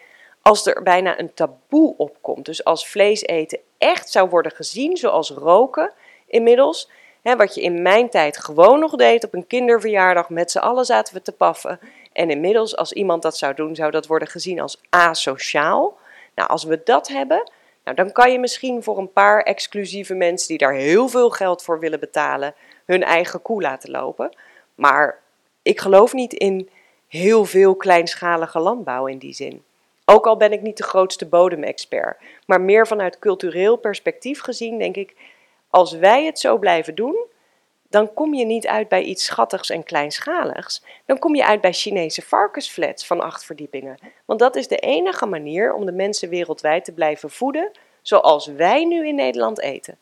[0.42, 2.46] als er bijna een taboe opkomt.
[2.46, 5.92] Dus als vlees eten echt zou worden gezien zoals roken
[6.28, 6.90] inmiddels.
[7.22, 10.30] Wat je in mijn tijd gewoon nog deed op een kinderverjaardag.
[10.30, 11.80] Met z'n allen zaten we te paffen.
[12.14, 15.98] En inmiddels, als iemand dat zou doen, zou dat worden gezien als asociaal.
[16.36, 17.52] Nou, als we dat hebben,
[17.84, 21.64] nou, dan kan je misschien voor een paar exclusieve mensen die daar heel veel geld
[21.64, 22.56] voor willen betalen,
[22.86, 24.38] hun eigen koe laten lopen.
[24.76, 25.20] Maar
[25.62, 26.70] ik geloof niet in
[27.08, 29.64] heel veel kleinschalige landbouw in die zin.
[30.06, 34.96] Ook al ben ik niet de grootste bodemexpert, maar meer vanuit cultureel perspectief gezien denk
[34.96, 35.16] ik,
[35.70, 37.26] als wij het zo blijven doen,
[37.90, 40.84] dan kom je niet uit bij iets schattigs en kleinschaligs.
[41.06, 43.98] Dan kom je uit bij Chinese varkensflats van acht verdiepingen.
[44.26, 48.86] Want dat is de enige manier om de mensen wereldwijd te blijven voeden zoals wij
[48.86, 49.98] nu in Nederland eten.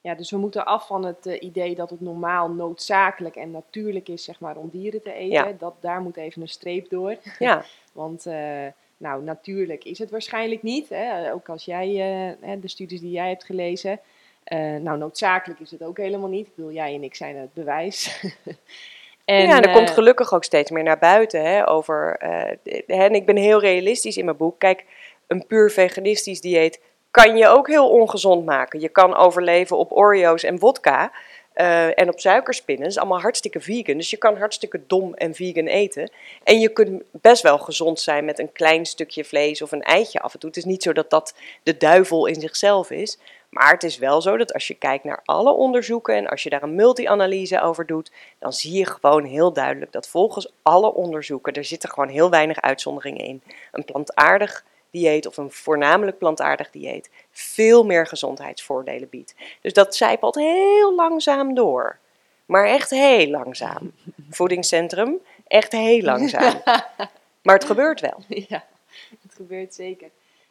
[0.00, 4.08] Ja, dus we moeten af van het uh, idee dat het normaal noodzakelijk en natuurlijk
[4.08, 5.48] is zeg maar, om dieren te eten.
[5.48, 5.52] Ja.
[5.58, 7.16] Dat, daar moet even een streep door.
[7.38, 7.64] Ja.
[7.92, 8.66] Want uh,
[8.98, 10.88] nou, natuurlijk is het waarschijnlijk niet.
[10.88, 11.32] Hè?
[11.32, 11.88] Ook als jij
[12.42, 14.00] uh, de studies die jij hebt gelezen.
[14.52, 16.46] Uh, nou, noodzakelijk is het ook helemaal niet.
[16.46, 18.24] Ik bedoel, jij en ik zijn het bewijs.
[19.24, 22.16] en, ja, er komt gelukkig ook steeds meer naar buiten hè, over.
[22.86, 24.58] en ik ben heel realistisch in mijn boek.
[24.58, 24.84] Kijk,
[25.26, 26.80] een puur veganistisch dieet
[27.10, 28.80] kan je ook heel ongezond maken.
[28.80, 31.12] Je kan overleven op Oreo's en vodka.
[31.60, 32.86] Uh, en op suikerspinnen.
[32.86, 33.96] Is allemaal hartstikke vegan.
[33.96, 36.10] Dus je kan hartstikke dom en vegan eten.
[36.44, 40.20] En je kunt best wel gezond zijn met een klein stukje vlees of een eitje
[40.20, 40.48] af en toe.
[40.48, 43.18] Het is niet zo dat dat de duivel in zichzelf is.
[43.50, 46.50] Maar het is wel zo dat als je kijkt naar alle onderzoeken en als je
[46.50, 51.52] daar een multi-analyse over doet, dan zie je gewoon heel duidelijk dat volgens alle onderzoeken,
[51.52, 53.42] er zitten gewoon heel weinig uitzonderingen in.
[53.72, 59.34] Een plantaardig dieet of een voornamelijk plantaardig dieet veel meer gezondheidsvoordelen biedt.
[59.60, 61.98] Dus dat zijpelt heel langzaam door.
[62.46, 63.92] Maar echt heel langzaam.
[64.30, 66.62] Voedingscentrum, echt heel langzaam.
[67.42, 68.22] Maar het gebeurt wel.
[68.48, 68.64] Ja,
[69.22, 70.10] het gebeurt zeker.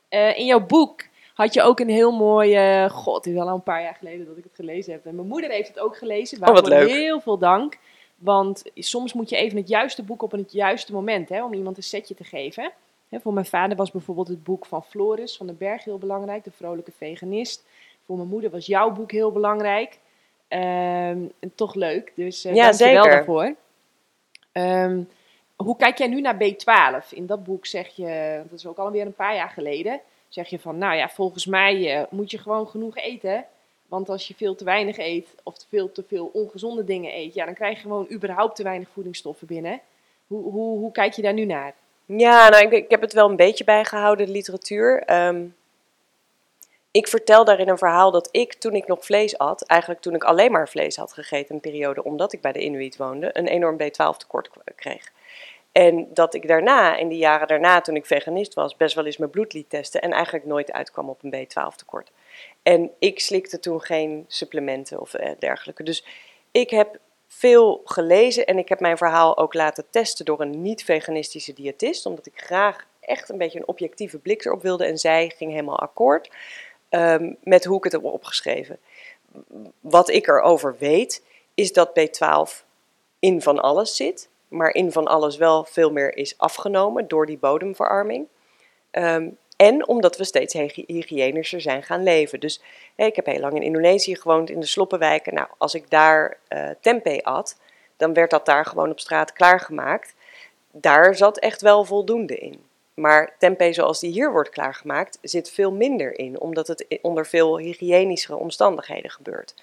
[0.09, 2.81] Uh, in jouw boek had je ook een heel mooi.
[2.83, 5.05] Uh, God, het is al een paar jaar geleden dat ik het gelezen heb.
[5.05, 6.39] En mijn moeder heeft het ook gelezen.
[6.39, 6.89] Waarvoor oh, wat leuk.
[6.89, 7.77] heel veel dank.
[8.15, 11.77] Want soms moet je even het juiste boek op het juiste moment hè, om iemand
[11.77, 12.71] een setje te geven
[13.11, 16.51] voor mijn vader was bijvoorbeeld het boek van Floris van den Berg heel belangrijk, De
[16.51, 17.65] Vrolijke Veganist.
[18.05, 19.99] Voor mijn moeder was jouw boek heel belangrijk.
[20.47, 23.03] Ehm, en toch leuk, dus uh, ja, zeker.
[23.03, 23.55] daarvoor.
[24.53, 25.09] Um,
[25.55, 27.09] hoe kijk jij nu naar B12?
[27.09, 30.59] In dat boek zeg je, dat is ook alweer een paar jaar geleden, zeg je
[30.59, 33.45] van, nou ja, volgens mij uh, moet je gewoon genoeg eten.
[33.87, 37.45] Want als je veel te weinig eet of veel te veel ongezonde dingen eet, ja,
[37.45, 39.81] dan krijg je gewoon überhaupt te weinig voedingsstoffen binnen.
[40.27, 41.73] Hoe, hoe, hoe kijk je daar nu naar?
[42.07, 45.03] Ja, nou, ik, heb het wel een beetje bijgehouden, de literatuur.
[45.03, 45.45] Ehm,
[46.91, 50.23] ik vertel daarin een verhaal dat ik, toen ik nog vlees at, eigenlijk toen ik
[50.23, 53.77] alleen maar vlees had gegeten, een periode omdat ik bij de Inuit woonde, een enorm
[53.81, 55.11] B12 tekort kreeg.
[55.71, 59.17] En dat ik daarna, in de jaren daarna, toen ik veganist was, best wel eens
[59.17, 62.11] mijn bloed liet testen en eigenlijk nooit uitkwam op een B12 tekort.
[62.63, 65.83] En ik slikte toen geen supplementen of eh, dergelijke.
[65.83, 66.05] Dus
[66.51, 71.53] ik heb veel gelezen en ik heb mijn verhaal ook laten testen door een niet-veganistische
[71.53, 75.51] diëtist, omdat ik graag echt een beetje een objectieve blik erop wilde en zij ging
[75.51, 76.29] helemaal akkoord
[76.89, 78.79] um, met hoe ik het heb opgeschreven.
[79.79, 81.23] Wat ik erover weet,
[81.53, 82.65] is dat B12
[83.19, 87.37] in van alles zit, maar in van alles wel veel meer is afgenomen door die
[87.37, 88.27] bodemverarming.
[88.91, 92.39] Um, en omdat we steeds hygiënischer zijn gaan leven.
[92.39, 92.61] Dus
[92.95, 95.33] ik heb heel lang in Indonesië gewoond, in de sloppenwijken.
[95.33, 97.57] Nou, als ik daar uh, tempeh at,
[97.97, 100.15] dan werd dat daar gewoon op straat klaargemaakt.
[100.71, 102.65] Daar zat echt wel voldoende in.
[102.93, 107.57] Maar tempeh zoals die hier wordt klaargemaakt, zit veel minder in, omdat het onder veel
[107.57, 109.53] hygiënischere omstandigheden gebeurt.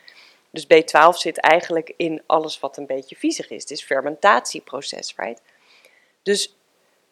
[0.51, 3.62] Dus B12 zit eigenlijk in alles wat een beetje viezig is.
[3.62, 5.40] Het is fermentatieproces, right?
[6.22, 6.57] Dus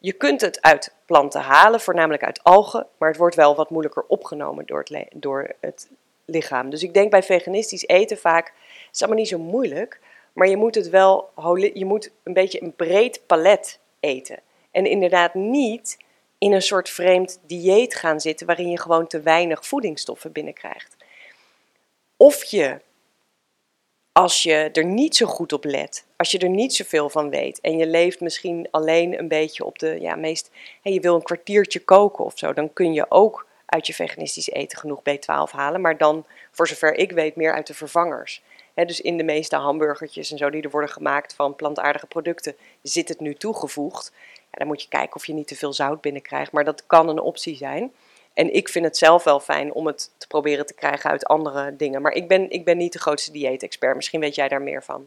[0.02, 4.04] je kunt het uit planten halen, voornamelijk uit algen, maar het wordt wel wat moeilijker
[4.08, 5.88] opgenomen door het, door het
[6.24, 6.70] lichaam.
[6.70, 10.00] Dus ik denk bij veganistisch eten vaak, het is allemaal niet zo moeilijk,
[10.32, 11.30] maar je moet het wel,
[11.74, 14.38] je moet een beetje een breed palet eten.
[14.70, 15.96] En inderdaad niet
[16.38, 20.96] in een soort vreemd dieet gaan zitten waarin je gewoon te weinig voedingsstoffen binnenkrijgt.
[22.16, 22.80] Of je
[24.12, 27.60] als je er niet zo goed op let, als je er niet zoveel van weet
[27.60, 30.50] en je leeft misschien alleen een beetje op de ja, meest,
[30.82, 34.50] hey, je wil een kwartiertje koken of zo, dan kun je ook uit je veganistisch
[34.50, 38.42] eten genoeg B12 halen, maar dan, voor zover ik weet, meer uit de vervangers.
[38.74, 43.08] dus in de meeste hamburgertjes en zo die er worden gemaakt van plantaardige producten, zit
[43.08, 44.12] het nu toegevoegd.
[44.36, 47.08] Ja, dan moet je kijken of je niet te veel zout binnenkrijgt, maar dat kan
[47.08, 47.92] een optie zijn.
[48.34, 51.76] En ik vind het zelf wel fijn om het te proberen te krijgen uit andere
[51.76, 52.02] dingen.
[52.02, 53.96] Maar ik ben, ik ben niet de grootste dieetexpert.
[53.96, 55.06] Misschien weet jij daar meer van.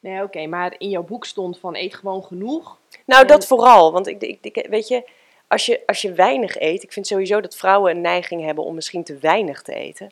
[0.00, 0.46] Nee, oké.
[0.46, 2.78] maar in jouw boek stond van eet gewoon genoeg.
[3.04, 3.92] Nou, dat vooral.
[3.92, 5.04] Want ik, ik, ik, weet je,
[5.48, 6.82] als je, als je weinig eet...
[6.82, 10.10] Ik vind sowieso dat vrouwen een neiging hebben om misschien te weinig te eten.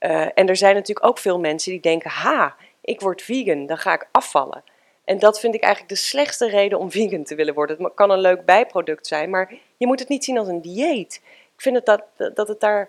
[0.00, 2.10] Uh, en er zijn natuurlijk ook veel mensen die denken...
[2.10, 4.64] Ha, ik word vegan, dan ga ik afvallen.
[5.04, 7.82] En dat vind ik eigenlijk de slechtste reden om vegan te willen worden.
[7.82, 11.22] Het kan een leuk bijproduct zijn, maar je moet het niet zien als een dieet
[11.62, 12.88] vind het dat, dat het daar.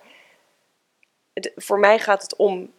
[1.55, 2.71] voor mij gaat het om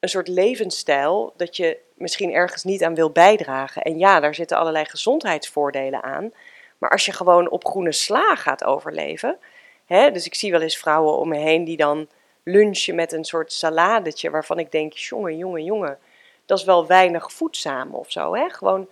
[0.00, 3.82] een soort levensstijl dat je misschien ergens niet aan wil bijdragen.
[3.82, 6.32] En ja, daar zitten allerlei gezondheidsvoordelen aan.
[6.78, 9.38] Maar als je gewoon op groene sla gaat overleven.
[9.86, 12.08] Hè, dus ik zie wel eens vrouwen om me heen die dan
[12.42, 14.30] lunchen met een soort saladetje.
[14.30, 15.98] Waarvan ik denk: jongen, jongen, jongen.
[16.46, 18.34] Dat is wel weinig voedzaam of zo.
[18.34, 18.48] Hè?
[18.48, 18.88] Gewoon,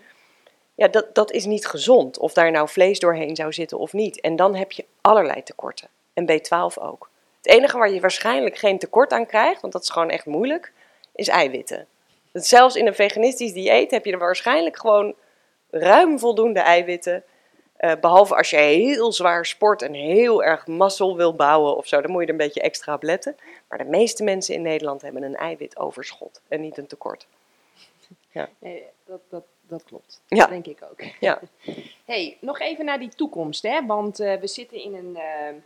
[0.75, 2.19] ja, dat, dat is niet gezond.
[2.19, 4.21] Of daar nou vlees doorheen zou zitten of niet.
[4.21, 7.11] En dan heb je allerlei tekorten en B12 ook.
[7.43, 10.73] Het enige waar je waarschijnlijk geen tekort aan krijgt, want dat is gewoon echt moeilijk,
[11.15, 11.87] is eiwitten.
[12.33, 15.15] zelfs in een veganistisch dieet heb je er waarschijnlijk gewoon
[15.71, 17.25] ruim voldoende eiwitten.
[17.81, 22.01] Uh, behalve als je heel zwaar sport en heel erg mazzel wil bouwen of zo,
[22.01, 23.37] dan moet je er een beetje extra op letten.
[23.69, 27.27] Maar de meeste mensen in Nederland hebben een eiwitoverschot en niet een tekort.
[28.31, 28.49] Ja.
[28.59, 30.21] Nee, dat, dat, dat klopt.
[30.27, 30.39] Ja.
[30.39, 31.03] Dat denk ik ook.
[31.21, 31.41] Ja.
[32.05, 33.87] hey, nog even naar die toekomst, hè?
[33.87, 35.11] want uh, we zitten in een.
[35.17, 35.63] Uh,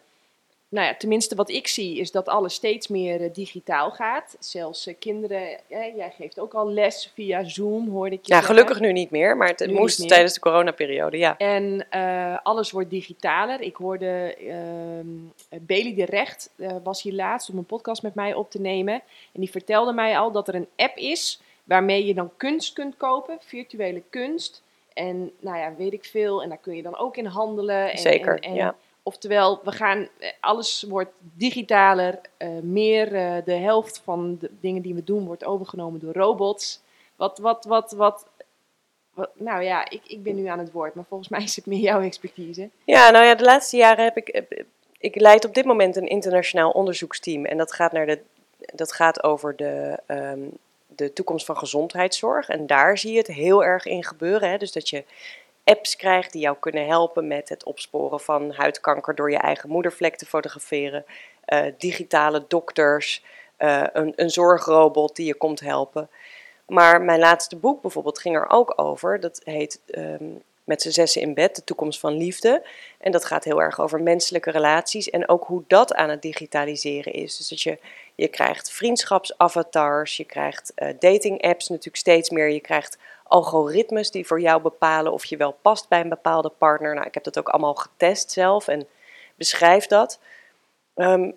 [0.70, 4.36] nou ja, tenminste wat ik zie is dat alles steeds meer uh, digitaal gaat.
[4.38, 8.80] Zelfs uh, kinderen, jij geeft ook al les via Zoom, hoorde ik je Ja, gelukkig
[8.80, 11.36] nu niet meer, maar het, moest tijdens de coronaperiode, ja.
[11.36, 13.60] En uh, alles wordt digitaler.
[13.60, 16.50] Ik hoorde ehm, Bailey de Recht,
[16.82, 18.94] was hier laatst om een podcast met mij op te nemen.
[19.32, 22.96] En die vertelde mij al dat er een app is waarmee je dan kunst kunt
[22.96, 24.62] kopen, virtuele kunst.
[24.92, 26.42] En nou ja, weet ik veel.
[26.42, 27.90] En daar kun je dan ook in handelen.
[27.90, 32.20] En, Zeker, en, ja Oftewel, we gaan, eh, alles wordt digitaler.
[32.38, 36.80] Uh, meer uh, de helft van de dingen die we doen wordt overgenomen door robots.
[37.16, 38.26] Wat, wat, wat, wat,
[39.14, 41.66] wat, nou ja, ik, ik ben nu aan het woord, maar volgens mij is het
[41.66, 42.68] meer jouw expertise.
[42.84, 44.42] Ja, nou ja, de laatste jaren heb ik,
[44.98, 47.44] ik leid op dit moment een internationaal onderzoeksteam.
[47.44, 48.20] En dat gaat, naar de,
[48.74, 50.51] dat gaat over de, um,
[50.86, 52.48] de toekomst van gezondheidszorg.
[52.48, 54.51] En daar zie je het heel erg in gebeuren.
[54.51, 54.57] Hè?
[54.57, 55.05] Dus dat je
[55.70, 60.16] apps krijgt die jou kunnen helpen met het opsporen van huidkanker door je eigen moedervlek
[60.16, 61.04] te fotograferen.
[61.46, 63.22] Uh, digitale dokters,
[63.58, 66.08] uh, een, een zorgrobot die je komt helpen.
[66.66, 69.20] Maar mijn laatste boek bijvoorbeeld ging er ook over.
[69.20, 72.62] Dat heet um, Met z'n zessen in bed, de toekomst van liefde.
[72.98, 77.12] En dat gaat heel erg over menselijke relaties en ook hoe dat aan het digitaliseren
[77.12, 77.36] is.
[77.36, 77.78] Dus dat je,
[78.14, 82.50] je krijgt vriendschapsavatars, je krijgt uh, dating apps natuurlijk steeds meer.
[82.50, 82.98] Je krijgt
[83.30, 86.94] algoritmes die voor jou bepalen of je wel past bij een bepaalde partner.
[86.94, 88.86] Nou, ik heb dat ook allemaal getest zelf en
[89.34, 90.18] beschrijf dat.
[90.94, 91.34] Um,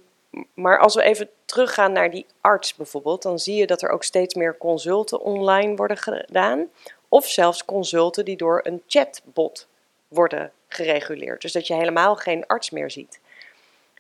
[0.54, 4.04] maar als we even teruggaan naar die arts bijvoorbeeld, dan zie je dat er ook
[4.04, 6.68] steeds meer consulten online worden gedaan.
[7.10, 9.68] Of zelfs consulten die door een chatbot
[10.08, 11.42] worden gereguleerd.
[11.42, 13.20] Dus dat je helemaal geen arts meer ziet.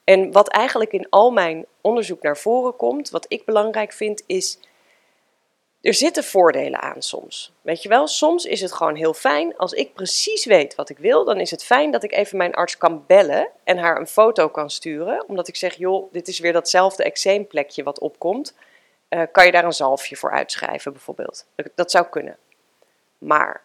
[0.03, 4.57] En wat eigenlijk in al mijn onderzoek naar voren komt, wat ik belangrijk vind, is.
[5.83, 7.53] Er zitten voordelen aan soms.
[7.61, 9.57] Weet je wel, soms is het gewoon heel fijn.
[9.57, 12.53] Als ik precies weet wat ik wil, dan is het fijn dat ik even mijn
[12.53, 15.27] arts kan bellen en haar een foto kan sturen.
[15.27, 18.55] Omdat ik zeg, joh, dit is weer datzelfde eczeemplekje wat opkomt.
[19.09, 21.45] Uh, kan je daar een zalfje voor uitschrijven, bijvoorbeeld?
[21.75, 22.37] Dat zou kunnen.
[23.17, 23.61] Maar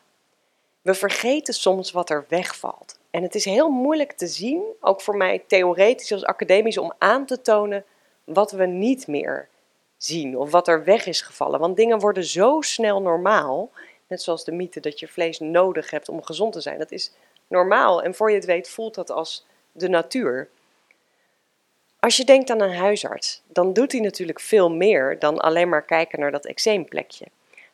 [0.82, 2.98] we vergeten soms wat er wegvalt.
[3.10, 7.26] En het is heel moeilijk te zien, ook voor mij theoretisch als academisch, om aan
[7.26, 7.84] te tonen
[8.24, 9.48] wat we niet meer
[9.98, 11.60] zien of wat er weg is gevallen.
[11.60, 13.70] Want dingen worden zo snel normaal.
[14.06, 16.78] Net zoals de mythe dat je vlees nodig hebt om gezond te zijn.
[16.78, 17.12] Dat is
[17.46, 20.48] normaal en voor je het weet voelt dat als de natuur.
[22.00, 25.84] Als je denkt aan een huisarts, dan doet hij natuurlijk veel meer dan alleen maar
[25.84, 27.26] kijken naar dat eczeemplekje.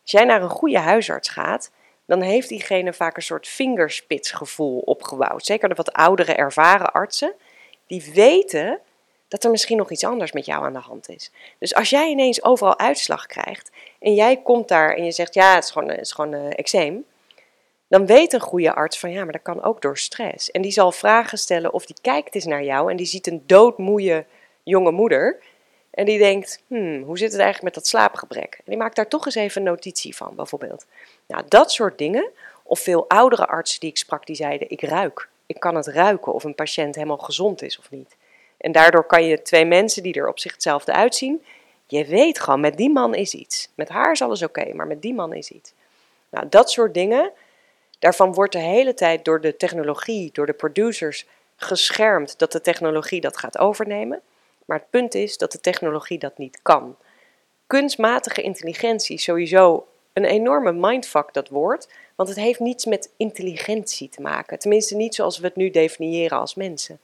[0.02, 1.70] Als jij naar een goede huisarts gaat,
[2.06, 5.44] dan heeft diegene vaak een soort vingerspitsgevoel opgebouwd.
[5.44, 7.34] Zeker de wat oudere, ervaren artsen,
[7.86, 8.78] die weten
[9.34, 11.30] dat er misschien nog iets anders met jou aan de hand is.
[11.58, 15.54] Dus als jij ineens overal uitslag krijgt en jij komt daar en je zegt ja,
[15.54, 17.04] het is gewoon, het is gewoon uh, eczeem,
[17.88, 20.50] dan weet een goede arts van ja, maar dat kan ook door stress.
[20.50, 23.42] En die zal vragen stellen of die kijkt eens naar jou en die ziet een
[23.46, 24.24] doodmoeie
[24.62, 25.38] jonge moeder
[25.90, 28.54] en die denkt, hmm, hoe zit het eigenlijk met dat slaapgebrek?
[28.54, 30.86] En die maakt daar toch eens even een notitie van, bijvoorbeeld.
[31.26, 32.30] Nou, dat soort dingen.
[32.62, 35.28] Of veel oudere artsen die ik sprak, die zeiden, ik ruik.
[35.46, 38.16] Ik kan het ruiken of een patiënt helemaal gezond is of niet.
[38.58, 41.44] En daardoor kan je twee mensen die er op zich hetzelfde uitzien,
[41.86, 43.68] je weet gewoon, met die man is iets.
[43.74, 45.72] Met haar is alles oké, maar met die man is iets.
[46.30, 47.32] Nou, dat soort dingen,
[47.98, 51.26] daarvan wordt de hele tijd door de technologie, door de producers
[51.56, 54.20] geschermd dat de technologie dat gaat overnemen.
[54.64, 56.96] Maar het punt is dat de technologie dat niet kan.
[57.66, 61.88] Kunstmatige intelligentie is sowieso een enorme mindfuck, dat woord.
[62.14, 64.58] Want het heeft niets met intelligentie te maken.
[64.58, 67.00] Tenminste, niet zoals we het nu definiëren als mensen.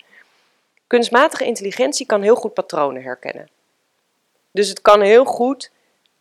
[0.91, 3.49] Kunstmatige intelligentie kan heel goed patronen herkennen.
[4.51, 5.70] Dus het kan heel goed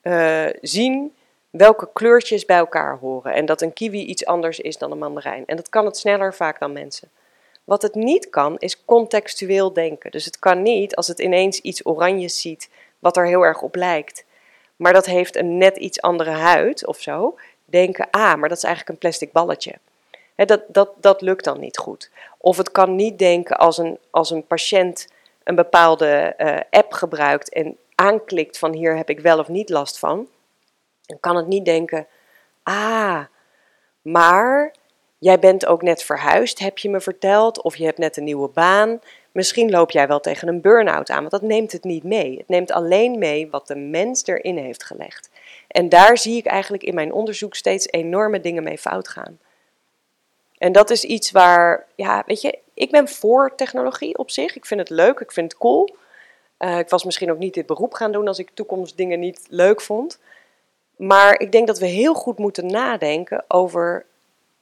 [0.03, 1.15] uh, zien
[1.49, 3.33] welke kleurtjes bij elkaar horen.
[3.33, 5.43] En dat een kiwi iets anders is dan een mandarijn.
[5.45, 7.09] En dat kan het sneller vaak dan mensen.
[7.63, 10.11] Wat het niet kan, is contextueel denken.
[10.11, 13.75] Dus het kan niet, als het ineens iets oranjes ziet, wat er heel erg op
[13.75, 14.25] lijkt,
[14.75, 18.63] maar dat heeft een net iets andere huid of zo, denken, ah, maar dat is
[18.63, 19.75] eigenlijk een plastic balletje.
[20.45, 22.11] Dat, dat, dat lukt dan niet goed.
[22.37, 25.07] Of het kan niet denken als een, als een patiënt
[25.43, 29.99] een bepaalde uh, app gebruikt en aanklikt van hier heb ik wel of niet last
[29.99, 30.27] van,
[31.01, 32.07] dan kan het niet denken,
[32.63, 33.23] ah,
[34.01, 34.73] maar
[35.19, 38.47] Jij bent ook net verhuisd, heb je me verteld, of je hebt net een nieuwe
[38.47, 38.99] baan.
[39.31, 42.37] Misschien loop jij wel tegen een burn-out aan, want dat neemt het niet mee.
[42.37, 45.29] Het neemt alleen mee wat de mens erin heeft gelegd.
[45.67, 49.39] En daar zie ik eigenlijk in mijn onderzoek steeds enorme dingen mee fout gaan.
[50.59, 54.55] En dat is iets waar, ja, weet je, ik ben voor technologie op zich.
[54.55, 55.95] Ik vind het leuk, ik vind het cool.
[56.59, 59.81] Uh, ik was misschien ook niet dit beroep gaan doen als ik toekomstdingen niet leuk
[59.81, 60.19] vond.
[60.95, 64.05] Maar ik denk dat we heel goed moeten nadenken over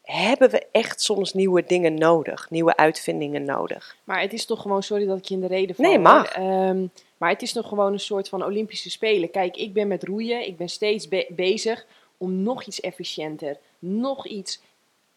[0.01, 3.97] hebben we echt soms nieuwe dingen nodig, nieuwe uitvindingen nodig.
[4.03, 5.85] Maar het is toch gewoon, sorry dat ik je in de reden val.
[5.85, 6.31] Nee, mag.
[6.31, 6.85] Ehm,
[7.17, 9.31] maar het is nog gewoon een soort van Olympische Spelen.
[9.31, 11.85] Kijk, ik ben met roeien, ik ben steeds bezig
[12.17, 14.61] om nog iets efficiënter, nog iets,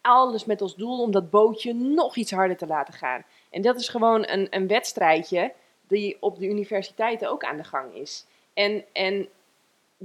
[0.01, 3.23] alles met als doel om dat bootje nog iets harder te laten gaan.
[3.49, 5.53] En dat is gewoon een, een wedstrijdje
[5.87, 8.25] die op de universiteiten ook aan de gang is.
[8.53, 9.27] En, en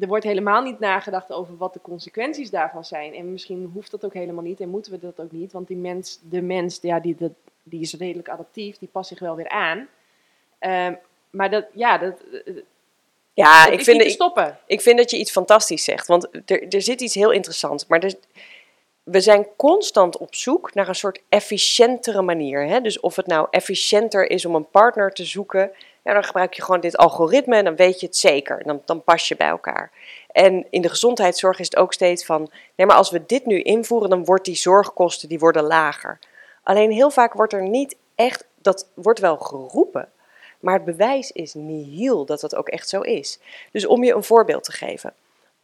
[0.00, 3.14] er wordt helemaal niet nagedacht over wat de consequenties daarvan zijn.
[3.14, 5.52] En misschien hoeft dat ook helemaal niet en moeten we dat ook niet.
[5.52, 9.18] Want die mens, de mens ja, die, die, die is redelijk adaptief, die past zich
[9.18, 9.88] wel weer aan.
[10.58, 10.94] Ehm,
[11.30, 12.14] maar dat, ja, dat,
[13.34, 14.46] ja, ik vind, stoppen.
[14.46, 16.06] Ik, ik, vind dat je iets fantastisch zegt.
[16.06, 17.86] Want er, er zit iets heel interessants.
[17.86, 18.14] Maar er,
[19.06, 22.66] we zijn constant op zoek naar een soort efficiëntere manier.
[22.66, 22.80] Hè?
[22.80, 25.72] Dus of het nou efficiënter is om een partner te zoeken
[26.14, 28.62] dan gebruik je gewoon dit algoritme en dan weet je het zeker.
[28.64, 29.90] Dan, dan pas je bij elkaar.
[30.30, 33.62] En in de gezondheidszorg is het ook steeds van, nee, maar als we dit nu
[33.62, 36.18] invoeren, dan wordt die zorgkosten die worden lager.
[36.62, 40.08] Alleen heel vaak wordt er niet echt, dat wordt wel geroepen,
[40.60, 43.38] maar het bewijs is nihil dat dat ook echt zo is.
[43.72, 45.14] Dus om je een voorbeeld te geven.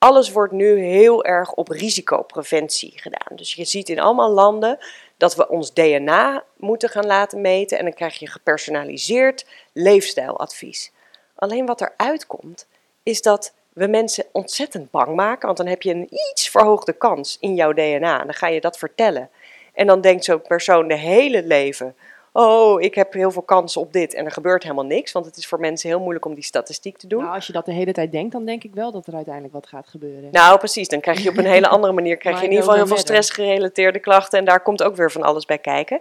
[0.03, 3.37] Alles wordt nu heel erg op risicopreventie gedaan.
[3.37, 4.79] Dus je ziet in allemaal landen
[5.17, 10.93] dat we ons DNA moeten gaan laten meten en dan krijg je gepersonaliseerd leefstijladvies.
[11.35, 12.67] Alleen wat eruit komt,
[13.03, 17.37] is dat we mensen ontzettend bang maken, want dan heb je een iets verhoogde kans
[17.41, 19.31] in jouw DNA en dan ga je dat vertellen.
[19.75, 21.97] En dan denkt zo'n persoon de hele leven,
[22.33, 25.13] oh, ik heb heel veel kansen op dit en er gebeurt helemaal niks.
[25.13, 27.23] Want het is voor mensen heel moeilijk om die statistiek te doen.
[27.23, 29.55] Nou, als je dat de hele tijd denkt, dan denk ik wel dat er uiteindelijk
[29.55, 30.29] wat gaat gebeuren.
[30.33, 30.89] Nou, precies.
[30.89, 32.97] Dan krijg je op een hele andere manier, krijg je in ieder geval heel veel
[32.97, 34.39] stressgerelateerde klachten.
[34.39, 36.01] En daar komt ook weer van alles bij kijken.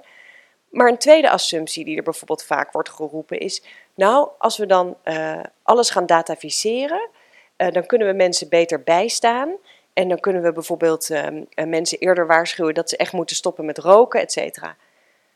[0.69, 3.63] Maar een tweede assumptie die er bijvoorbeeld vaak wordt geroepen is,
[3.95, 7.09] nou, als we dan uh, alles gaan dataficeren,
[7.57, 9.55] uh, dan kunnen we mensen beter bijstaan.
[9.93, 11.27] En dan kunnen we bijvoorbeeld uh,
[11.65, 14.75] mensen eerder waarschuwen dat ze echt moeten stoppen met roken, et cetera.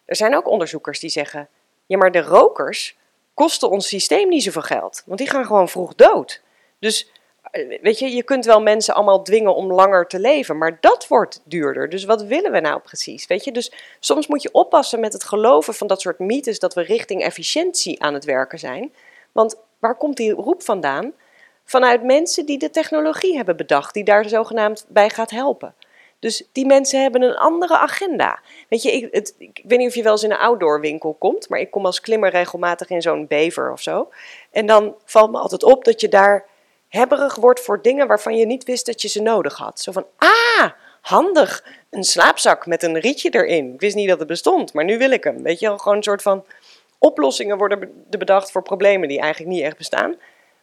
[0.05, 1.49] Er zijn ook onderzoekers die zeggen,
[1.85, 2.97] ja, maar de rokers
[3.33, 6.41] kosten ons systeem niet zoveel geld, want die gaan gewoon vroeg dood.
[6.79, 7.11] Dus
[7.51, 11.07] eh, weet je, je kunt wel mensen allemaal dwingen om langer te leven, maar dat
[11.07, 11.89] wordt duurder.
[11.89, 13.27] Dus wat willen we nou precies?
[13.27, 16.73] Weet je, dus soms moet je oppassen met het geloven van dat soort mythes dat
[16.73, 18.93] we richting efficiëntie aan het werken zijn.
[19.31, 21.13] Want waar komt die roep vandaan?
[21.63, 25.75] Vanuit mensen die de technologie hebben bedacht, die daar zogenaamd bij gaat helpen.
[26.19, 28.39] Dus die mensen hebben een andere agenda.
[28.69, 31.15] Weet je, ik, het, ik weet niet of je wel eens in een outdoor winkel
[31.19, 34.09] komt, maar ik kom als klimmer regelmatig in zo'n bever of zo.
[34.51, 36.45] En dan valt me altijd op dat je daar
[36.87, 39.79] hebberig wordt voor dingen waarvan je niet wist dat je ze nodig had.
[39.79, 43.73] Zo van, ah, handig, een slaapzak met een rietje erin.
[43.73, 45.43] Ik wist niet dat het bestond, maar nu wil ik hem.
[45.43, 46.45] Weet je gewoon een soort van
[46.99, 50.15] oplossingen worden bedacht voor problemen die eigenlijk niet echt bestaan.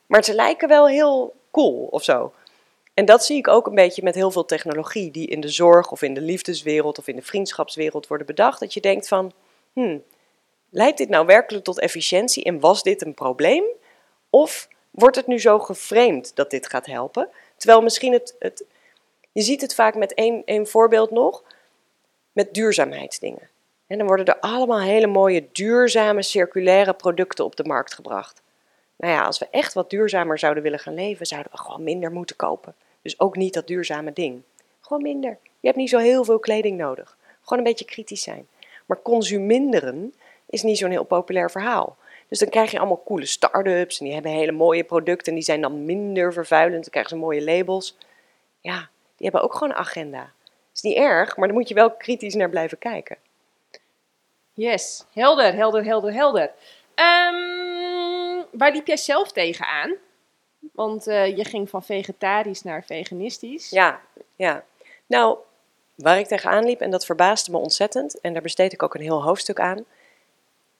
[0.07, 2.33] Maar ze lijken wel heel cool of zo.
[2.95, 5.91] En dat zie ik ook een beetje met heel veel technologie die in de zorg
[5.91, 8.61] of in de liefdeswereld of in de vriendschapswereld worden bedacht.
[8.61, 9.33] Dat je denkt van,
[9.73, 10.03] hmm,
[10.71, 13.65] leidt dit nou werkelijk tot efficiëntie en was dit een probleem?
[14.31, 17.29] Of wordt het nu zo geframed dat dit gaat helpen?
[17.57, 18.65] Terwijl misschien het, het
[19.33, 21.43] je ziet het vaak met één, één voorbeeld nog,
[22.33, 23.51] met duurzaamheidsdingen.
[23.87, 28.42] En dan worden er allemaal hele mooie duurzame circulaire producten op de markt gebracht.
[29.03, 32.13] Nou ja, als we echt wat duurzamer zouden willen gaan leven, zouden we gewoon minder
[32.13, 32.75] moeten kopen.
[33.03, 34.43] Dus ook niet dat duurzame ding.
[34.81, 35.39] Gewoon minder.
[35.61, 37.17] Je hebt niet zo heel veel kleding nodig.
[37.43, 38.47] Gewoon een beetje kritisch zijn.
[38.87, 40.15] Maar consuminderen
[40.47, 41.97] is niet zo'n heel populair verhaal.
[42.29, 45.45] Dus dan krijg je allemaal coole start-ups en die hebben hele mooie producten en die
[45.45, 46.83] zijn dan minder vervuilend.
[46.83, 47.97] Dan krijgen ze mooie labels.
[48.61, 50.33] Ja, die hebben ook gewoon een agenda.
[50.75, 53.17] Is niet erg, maar dan moet je wel kritisch naar blijven kijken.
[54.53, 56.51] Yes, helder, helder, helder, helder.
[56.95, 57.72] Um,
[58.53, 59.95] waar liep jij zelf tegenaan?
[60.73, 63.71] Want uh, je ging van vegetarisch naar veganistisch.
[63.71, 64.01] Ja,
[64.37, 64.65] ja.
[65.07, 65.39] Nou,
[65.95, 69.01] waar ik tegenaan liep, en dat verbaasde me ontzettend, en daar besteed ik ook een
[69.01, 69.85] heel hoofdstuk aan,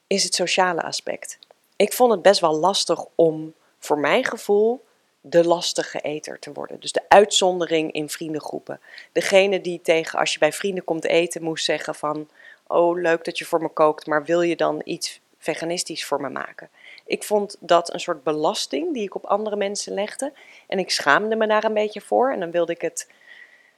[0.07, 1.39] is het sociale aspect.
[1.77, 4.85] Ik vond het best wel lastig om, voor mijn gevoel,
[5.21, 6.81] de lastige eter te worden.
[6.81, 8.81] Dus de uitzondering in vriendengroepen.
[9.13, 12.29] Degene die tegen, als je bij vrienden komt eten, moest zeggen van...
[12.67, 16.29] Oh, leuk dat je voor me kookt, maar wil je dan iets veganistisch voor me
[16.29, 16.71] maken?
[17.07, 20.33] Ik vond dat een soort belasting die ik op andere mensen legde.
[20.69, 22.33] En ik schaamde me daar een beetje voor.
[22.33, 23.11] En dan wilde ik het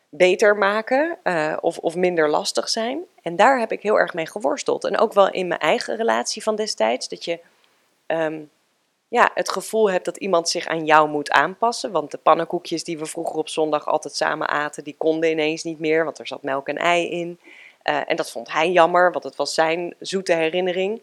[0.08, 3.02] beter maken uh, of, of minder lastig zijn.
[3.22, 4.84] En daar heb ik heel erg mee geworsteld.
[4.84, 7.08] En ook wel in mijn eigen relatie van destijds.
[7.08, 7.40] Dat je
[8.06, 8.50] um,
[9.08, 11.92] ja, het gevoel hebt dat iemand zich aan jou moet aanpassen.
[11.92, 15.78] Want de pannenkoekjes die we vroeger op zondag altijd samen aten, die konden ineens niet
[15.78, 16.04] meer.
[16.04, 17.38] Want er zat melk en ei in.
[17.84, 21.02] Uh, en dat vond hij jammer, want het was zijn zoete herinnering.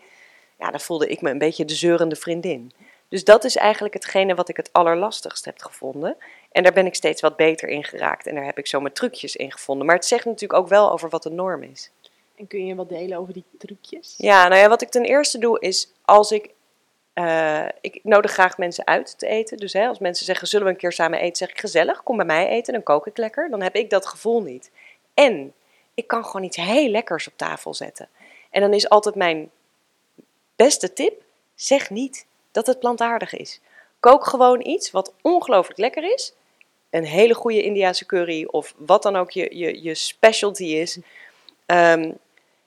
[0.62, 2.72] Ja, dan voelde ik me een beetje de zeurende vriendin.
[3.08, 6.18] Dus dat is eigenlijk hetgene wat ik het allerlastigst heb gevonden.
[6.52, 8.28] En daar ben ik steeds wat beter in geraakt.
[8.28, 9.86] En daar heb ik zo mijn trucjes in gevonden.
[9.86, 11.92] Maar het zegt natuurlijk ook wel over wat de norm is.
[12.36, 14.14] En kun je wat delen over die trucjes?
[14.18, 16.50] Ja, nou ja, wat ik ten eerste doe is als ik.
[17.14, 19.58] Uh, ik nodig graag mensen uit te eten.
[19.58, 21.36] Dus hè, als mensen zeggen: zullen we een keer samen eten?
[21.36, 23.50] Zeg ik gezellig, kom bij mij eten, dan kook ik lekker.
[23.50, 24.72] Dan heb ik dat gevoel niet.
[25.14, 25.54] En
[25.94, 28.08] ik kan gewoon iets heel lekkers op tafel zetten.
[28.50, 29.50] En dan is altijd mijn
[30.64, 31.22] beste tip:
[31.56, 33.60] zeg niet dat het plantaardig is.
[34.00, 36.34] Kook gewoon iets wat ongelooflijk lekker is.
[36.90, 41.00] Een hele goede Indiase curry of wat dan ook je, je, je specialty is.
[41.66, 42.18] Um,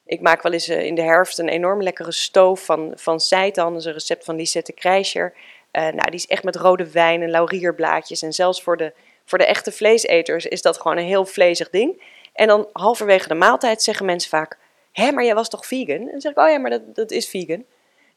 [0.06, 3.72] ik maak wel eens uh, in de herfst een enorm lekkere stoof van, van seitan.
[3.72, 5.32] Dat is een recept van Lisette Krijscher.
[5.72, 8.22] Uh, nou, die is echt met rode wijn en laurierblaadjes.
[8.22, 8.92] En zelfs voor de,
[9.24, 12.02] voor de echte vleeseters is dat gewoon een heel vlezig ding.
[12.32, 14.58] En dan halverwege de maaltijd zeggen mensen vaak...
[14.92, 16.00] Hé, maar jij was toch vegan?
[16.00, 17.64] En dan zeg ik, oh ja, maar dat, dat is vegan.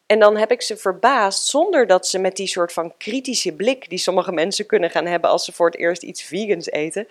[0.08, 3.90] En dan heb ik ze verbaasd, zonder dat ze met die soort van kritische blik
[3.90, 7.08] die sommige mensen kunnen gaan hebben als ze voor het eerst iets vegans eten,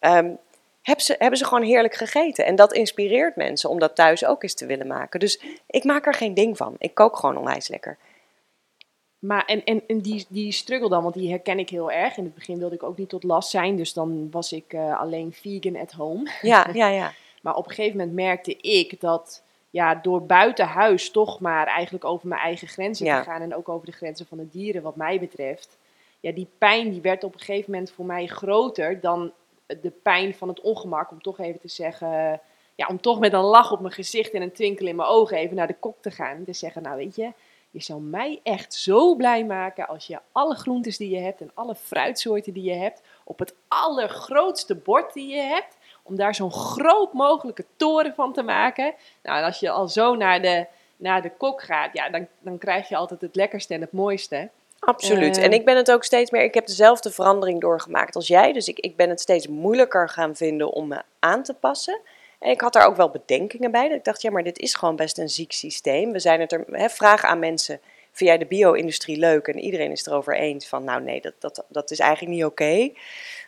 [0.00, 0.38] um,
[0.82, 2.44] hebben, ze, hebben ze gewoon heerlijk gegeten.
[2.44, 5.20] En dat inspireert mensen om dat thuis ook eens te willen maken.
[5.20, 6.74] Dus ik maak er geen ding van.
[6.78, 7.98] Ik kook gewoon onwijs lekker.
[9.18, 12.16] Maar en, en, en die, die struggle dan, want die herken ik heel erg.
[12.16, 15.00] In het begin wilde ik ook niet tot last zijn, dus dan was ik uh,
[15.00, 16.30] alleen vegan at home.
[16.42, 17.12] Ja, ja, ja.
[17.42, 22.04] maar op een gegeven moment merkte ik dat ja, door buiten huis toch maar eigenlijk
[22.04, 24.96] over mijn eigen grenzen te gaan en ook over de grenzen van de dieren, wat
[24.96, 25.78] mij betreft.
[26.20, 29.32] Ja, die pijn die werd op een gegeven moment voor mij groter dan
[29.66, 32.40] de pijn van het ongemak, om toch even te zeggen,
[32.74, 35.36] ja, om toch met een lach op mijn gezicht en een twinkel in mijn ogen
[35.36, 36.36] even naar de kok te gaan.
[36.36, 37.32] En te zeggen, nou weet je,
[37.70, 41.50] je zou mij echt zo blij maken als je alle groentes die je hebt en
[41.54, 45.76] alle fruitsoorten die je hebt op het allergrootste bord die je hebt
[46.10, 48.94] om daar zo'n groot mogelijke toren van te maken.
[49.22, 52.58] Nou, en als je al zo naar de, naar de kok gaat, ja, dan, dan
[52.58, 54.48] krijg je altijd het lekkerste en het mooiste.
[54.78, 55.36] Absoluut.
[55.36, 55.44] Eh.
[55.44, 56.42] en ik ben het ook steeds meer.
[56.42, 58.52] Ik heb dezelfde verandering doorgemaakt als jij.
[58.52, 62.00] Dus ik, ik ben het steeds moeilijker gaan vinden om me aan te passen.
[62.38, 63.88] En ik had daar ook wel bedenkingen bij.
[63.88, 66.12] Dat ik dacht, ja, maar dit is gewoon best een ziek systeem.
[66.12, 66.64] We zijn het er.
[66.70, 67.80] Hè, vraag aan mensen.
[68.12, 69.46] Vind jij de bio-industrie leuk?
[69.48, 72.44] En iedereen is het erover eens van, nou nee, dat, dat, dat is eigenlijk niet
[72.44, 72.90] oké.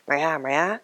[0.04, 0.80] Maar ja, maar ja.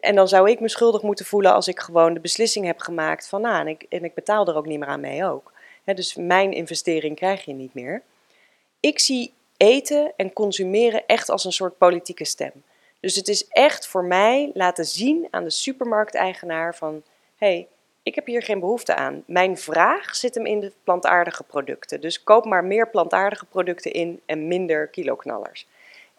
[0.00, 3.28] En dan zou ik me schuldig moeten voelen als ik gewoon de beslissing heb gemaakt
[3.28, 5.52] van, nou, en ik, en ik betaal er ook niet meer aan mee ook.
[5.84, 8.02] Dus mijn investering krijg je niet meer.
[8.80, 12.52] Ik zie eten en consumeren echt als een soort politieke stem.
[13.00, 17.02] Dus het is echt voor mij laten zien aan de supermarkteigenaar van...
[17.36, 17.68] hé, hey,
[18.02, 19.22] ik heb hier geen behoefte aan.
[19.26, 22.00] Mijn vraag zit hem in de plantaardige producten.
[22.00, 25.66] Dus koop maar meer plantaardige producten in en minder kiloknallers.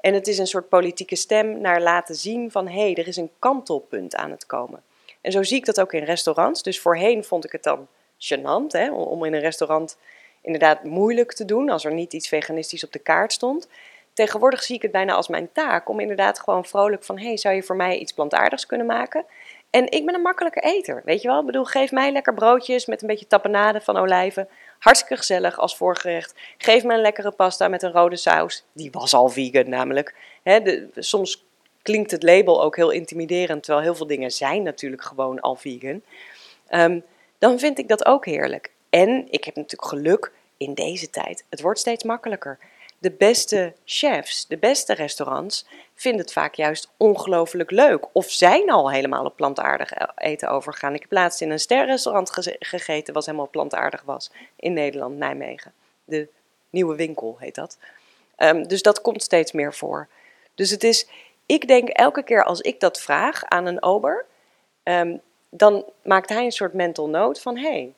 [0.04, 2.68] En het is een soort politieke stem naar laten zien van...
[2.68, 4.84] hé, hey, er is een kantelpunt aan het komen.
[5.22, 6.64] En zo zie ik dat ook in restaurants.
[6.64, 7.88] Dus voorheen vond ik het dan
[8.18, 9.98] gênant hè, om in een restaurant
[10.42, 13.68] inderdaad moeilijk te doen als er niet iets veganistisch op de kaart stond.
[14.14, 17.56] Tegenwoordig zie ik het bijna als mijn taak om inderdaad gewoon vrolijk van: hey, zou
[17.56, 19.26] je voor mij iets plantaardigs kunnen maken?
[19.70, 21.40] En ik ben een makkelijke eter, weet je wel?
[21.40, 24.48] Ik bedoel, geef mij lekker broodjes met een beetje tapenade van olijven.
[24.84, 26.34] Hartstikke gezellig als voorgerecht.
[26.58, 28.64] Geef me een lekkere pasta met een rode saus.
[28.74, 30.16] Die was al vegan namelijk.
[30.44, 31.46] de, soms
[31.82, 36.02] klinkt het label ook heel intimiderend, terwijl heel veel dingen zijn natuurlijk gewoon al vegan.
[36.70, 37.04] Um,
[37.38, 38.72] dan vind ik dat ook heerlijk.
[38.90, 41.46] En ik heb natuurlijk geluk in deze tijd.
[41.50, 42.60] Het wordt steeds makkelijker.
[43.04, 48.06] De beste chefs, de beste restaurants vinden het vaak juist ongelooflijk leuk.
[48.12, 50.94] Of zijn al helemaal op plantaardig eten overgegaan.
[50.94, 54.32] Ik heb laatst in een sterrestaurant gegeten wat helemaal plantaardig was.
[54.56, 55.74] In Nederland, Nijmegen.
[56.04, 56.28] De
[56.70, 57.78] nieuwe winkel heet dat.
[58.38, 60.08] Um, dus dat komt steeds meer voor.
[60.56, 61.08] Dus het is,
[61.46, 64.26] ik denk elke keer als ik dat vraag aan een ober,
[64.84, 67.94] um, dan maakt hij een soort mental note van hé, hey,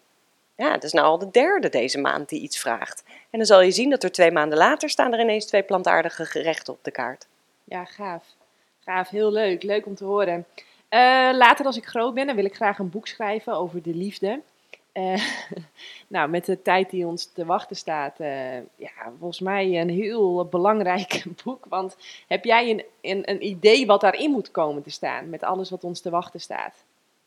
[0.56, 3.04] ja, het is nou al de derde deze maand die iets vraagt.
[3.36, 6.26] En dan zal je zien dat er twee maanden later staan er ineens twee plantaardige
[6.26, 7.28] gerechten op de kaart.
[7.64, 8.24] Ja, gaaf.
[8.80, 9.64] Gaaf, heel leuk.
[9.64, 10.46] Leuk om te horen.
[10.90, 13.96] Uh, later als ik groot ben, dan wil ik graag een boek schrijven over de
[13.96, 14.42] liefde.
[14.94, 15.24] Uh,
[16.08, 20.46] nou, met de tijd die ons te wachten staat, uh, ja, volgens mij een heel
[20.46, 21.66] belangrijk boek.
[21.70, 21.96] Want
[22.28, 25.84] heb jij een, een, een idee wat daarin moet komen te staan, met alles wat
[25.84, 26.74] ons te wachten staat?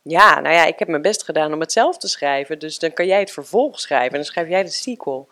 [0.02, 2.58] Ja, nou ja, ik heb mijn best gedaan om het zelf te schrijven.
[2.58, 5.28] Dus dan kan jij het vervolg schrijven en dan schrijf jij de sequel.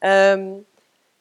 [0.00, 0.66] Um,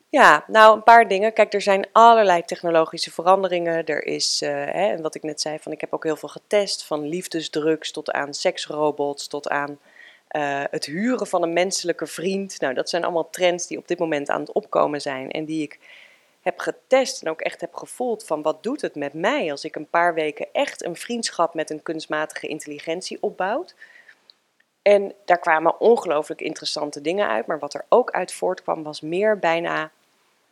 [0.09, 1.33] ja, nou een paar dingen.
[1.33, 3.85] Kijk, er zijn allerlei technologische veranderingen.
[3.85, 6.29] Er is, uh, hè, en wat ik net zei, van ik heb ook heel veel
[6.29, 6.85] getest.
[6.85, 9.79] Van liefdesdrugs tot aan seksrobots, tot aan
[10.31, 12.59] uh, het huren van een menselijke vriend.
[12.59, 15.31] Nou, dat zijn allemaal trends die op dit moment aan het opkomen zijn.
[15.31, 15.79] En die ik
[16.41, 19.75] heb getest en ook echt heb gevoeld van wat doet het met mij als ik
[19.75, 23.75] een paar weken echt een vriendschap met een kunstmatige intelligentie opbouwt.
[24.81, 29.39] En daar kwamen ongelooflijk interessante dingen uit, maar wat er ook uit voortkwam was meer
[29.39, 29.91] bijna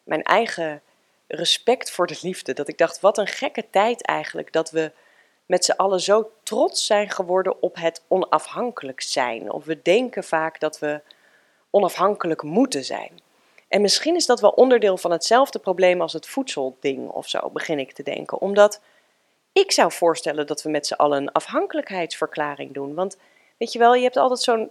[0.04, 0.82] mijn eigen
[1.28, 2.54] respect voor de liefde.
[2.54, 4.92] Dat ik dacht, wat een gekke tijd eigenlijk dat we
[5.46, 9.52] met z'n allen zo trots zijn geworden op het onafhankelijk zijn.
[9.52, 11.02] Of we denken vaak dat we
[11.70, 13.20] onafhankelijk moeten zijn.
[13.68, 17.80] En misschien is dat wel onderdeel van hetzelfde probleem als het voedselding of zo, begin
[17.80, 18.42] ik te denken.
[18.42, 18.82] Omdat
[19.52, 22.94] ik zou voorstellen dat we met z'n allen een afhankelijkheidsverklaring doen.
[22.94, 23.18] Want
[23.58, 24.70] weet je wel, je hebt altijd zo'n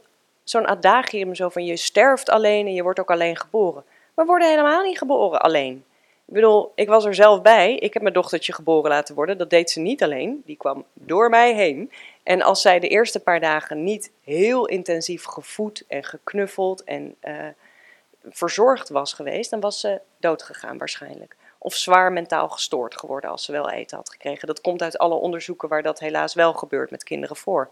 [0.49, 3.84] zo'n adagium zo van je sterft alleen en je wordt ook alleen geboren.
[4.14, 5.84] We worden helemaal niet geboren alleen.
[6.26, 7.74] Ik bedoel, ik was er zelf bij.
[7.74, 9.39] Ik heb mijn dochtertje geboren laten worden.
[9.39, 10.43] Dat deed ze niet alleen.
[10.45, 11.93] Die kwam door mij heen.
[12.22, 17.47] En als zij de eerste paar dagen niet heel intensief gevoed en geknuffeld en uh,
[18.24, 21.37] verzorgd was geweest, dan was ze dood gegaan waarschijnlijk.
[21.59, 24.47] Of zwaar mentaal gestoord geworden als ze wel eten had gekregen.
[24.47, 27.70] Dat komt uit alle onderzoeken waar dat helaas wel gebeurt met kinderen voor.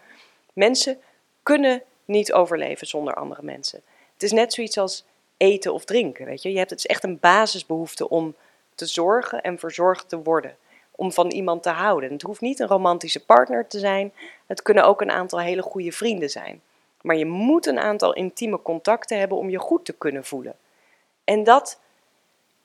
[0.55, 1.01] Mensen
[1.43, 3.83] kunnen niet overleven zonder andere mensen.
[4.13, 5.05] Het is net zoiets als
[5.37, 6.51] eten of drinken, weet je.
[6.51, 8.35] je hebt, het is echt een basisbehoefte om
[8.75, 10.57] te zorgen en verzorgd te worden.
[10.91, 12.13] Om van iemand te houden.
[12.13, 14.13] Het hoeft niet een romantische partner te zijn.
[14.47, 16.63] Het kunnen ook een aantal hele goede vrienden zijn.
[17.01, 20.57] Maar je moet een aantal intieme contacten hebben om je goed te kunnen voelen.
[21.25, 21.81] En dat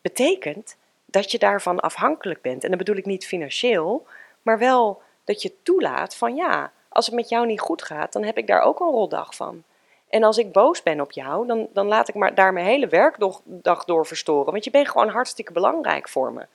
[0.02, 0.76] betekent
[1.06, 2.64] dat je daarvan afhankelijk bent.
[2.64, 4.06] En dan bedoel ik niet financieel,
[4.42, 8.24] maar wel dat je toelaat van ja, als het met jou niet goed gaat, dan
[8.24, 9.64] heb ik daar ook een roldag van.
[10.10, 12.88] En als ik boos ben op jou, dan, dan laat ik maar daar mijn hele
[12.88, 14.52] werkdag door verstoren.
[14.52, 16.46] Want je bent gewoon hartstikke belangrijk voor me.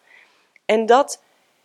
[0.64, 1.22] En dat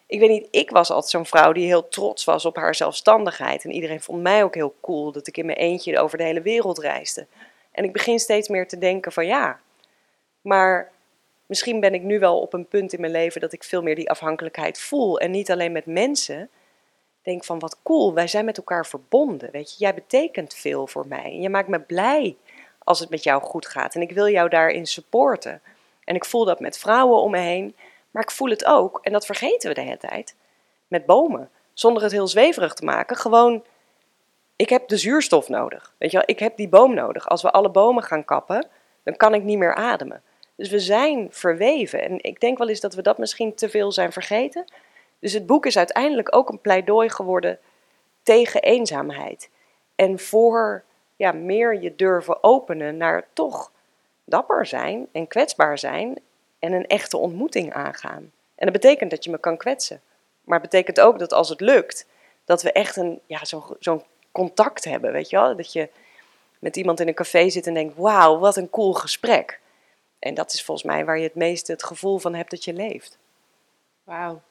[0.09, 3.63] ik weet niet, ik was altijd zo'n vrouw die heel trots was op haar zelfstandigheid.
[3.63, 6.41] En iedereen vond mij ook heel cool dat ik in mijn eentje over de hele
[6.41, 7.25] wereld reisde.
[7.71, 9.59] En ik begin steeds meer te denken van ja,
[10.41, 10.91] maar
[11.45, 13.95] misschien ben ik nu wel op een punt in mijn leven dat ik veel meer
[13.95, 15.19] die afhankelijkheid voel.
[15.19, 16.49] En niet alleen met mensen.
[17.29, 19.51] Denk van wat cool, wij zijn met elkaar verbonden.
[19.51, 21.23] Weet je, jij betekent veel voor mij.
[21.23, 22.37] En je maakt me blij
[22.83, 23.95] als het met jou goed gaat.
[23.95, 25.61] En ik wil jou daarin supporten.
[26.03, 27.75] En ik voel dat met vrouwen om me heen.
[28.11, 30.35] Maar ik voel het ook, en dat vergeten we de hele tijd,
[30.87, 31.49] met bomen.
[31.73, 33.15] Zonder het heel zweverig te maken.
[33.15, 33.63] Gewoon,
[34.55, 35.93] ik heb de zuurstof nodig.
[35.97, 37.29] Weet je wel, ik heb die boom nodig.
[37.29, 38.67] Als we alle bomen gaan kappen,
[39.03, 40.21] dan kan ik niet meer ademen.
[40.55, 42.01] Dus we zijn verweven.
[42.01, 44.65] En ik denk wel eens dat we dat misschien te veel zijn vergeten.
[45.19, 47.59] Dus het boek is uiteindelijk ook een pleidooi geworden
[48.23, 49.49] tegen eenzaamheid.
[49.95, 50.83] En voor
[51.15, 53.71] ja, meer je durven openen naar toch
[54.23, 56.19] dapper zijn en kwetsbaar zijn
[56.59, 58.31] en een echte ontmoeting aangaan.
[58.55, 60.01] En dat betekent dat je me kan kwetsen.
[60.43, 62.05] Maar het betekent ook dat als het lukt,
[62.45, 63.39] dat we echt een, ja,
[63.79, 65.55] zo'n contact hebben, weet je wel?
[65.55, 65.89] Dat je
[66.59, 69.59] met iemand in een café zit en denkt, wauw, wat een cool gesprek.
[70.19, 72.73] En dat is volgens mij waar je het meeste het gevoel van hebt dat je
[72.73, 73.17] leeft.
[74.03, 74.41] Wauw.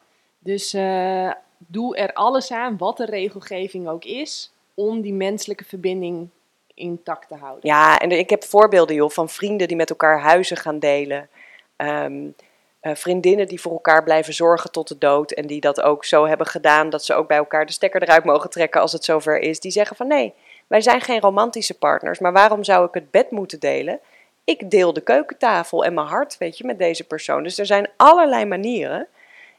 [0.49, 6.29] Dus uh, doe er alles aan, wat de regelgeving ook is, om die menselijke verbinding
[6.75, 7.71] intact te houden.
[7.71, 11.29] Ja, en ik heb voorbeelden joh, van vrienden die met elkaar huizen gaan delen.
[11.77, 12.35] Um,
[12.83, 15.31] uh, vriendinnen die voor elkaar blijven zorgen tot de dood.
[15.31, 18.25] En die dat ook zo hebben gedaan dat ze ook bij elkaar de stekker eruit
[18.25, 19.61] mogen trekken als het zover is.
[19.61, 20.35] Die zeggen van nee,
[20.67, 22.19] wij zijn geen romantische partners.
[22.19, 24.01] Maar waarom zou ik het bed moeten delen?
[24.45, 27.43] Ik deel de keukentafel en mijn hart, weet je, met deze persoon.
[27.43, 29.09] Dus er zijn allerlei manieren.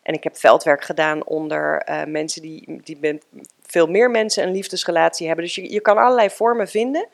[0.03, 3.19] En ik heb veldwerk gedaan onder uh, mensen die, die
[3.61, 5.45] veel meer mensen een liefdesrelatie hebben.
[5.45, 7.07] Dus je, je kan allerlei vormen vinden.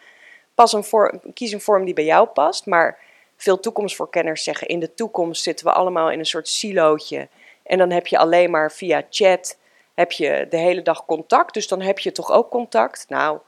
[0.54, 0.86] Pas een
[1.34, 2.66] kies een vorm die bij jou past.
[2.66, 3.00] Maar
[3.38, 7.28] veel toekomstvoorkenners zeggen: in de toekomst zitten we allemaal in een soort silootje.
[7.64, 9.58] En dan heb je alleen maar via chat
[9.96, 11.54] heb je de hele dag contact.
[11.54, 13.06] Dus dan heb je toch ook contact.
[13.10, 13.40] Nou,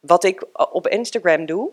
[0.00, 1.70] wat ik op Instagram doe,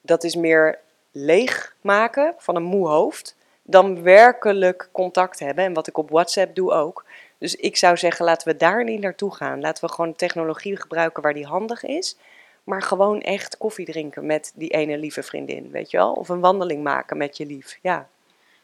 [0.00, 0.78] dat is meer
[1.12, 3.36] leeg maken van een moe hoofd.
[3.70, 5.64] Dan werkelijk contact hebben.
[5.64, 7.04] En wat ik op WhatsApp doe ook.
[7.38, 9.60] Dus ik zou zeggen, laten we daar niet naartoe gaan.
[9.60, 12.16] Laten we gewoon technologie gebruiken waar die handig is.
[12.64, 16.12] Maar gewoon echt koffie drinken met die ene lieve vriendin, weet je wel?
[16.12, 18.08] Of een wandeling maken met je lief, ja.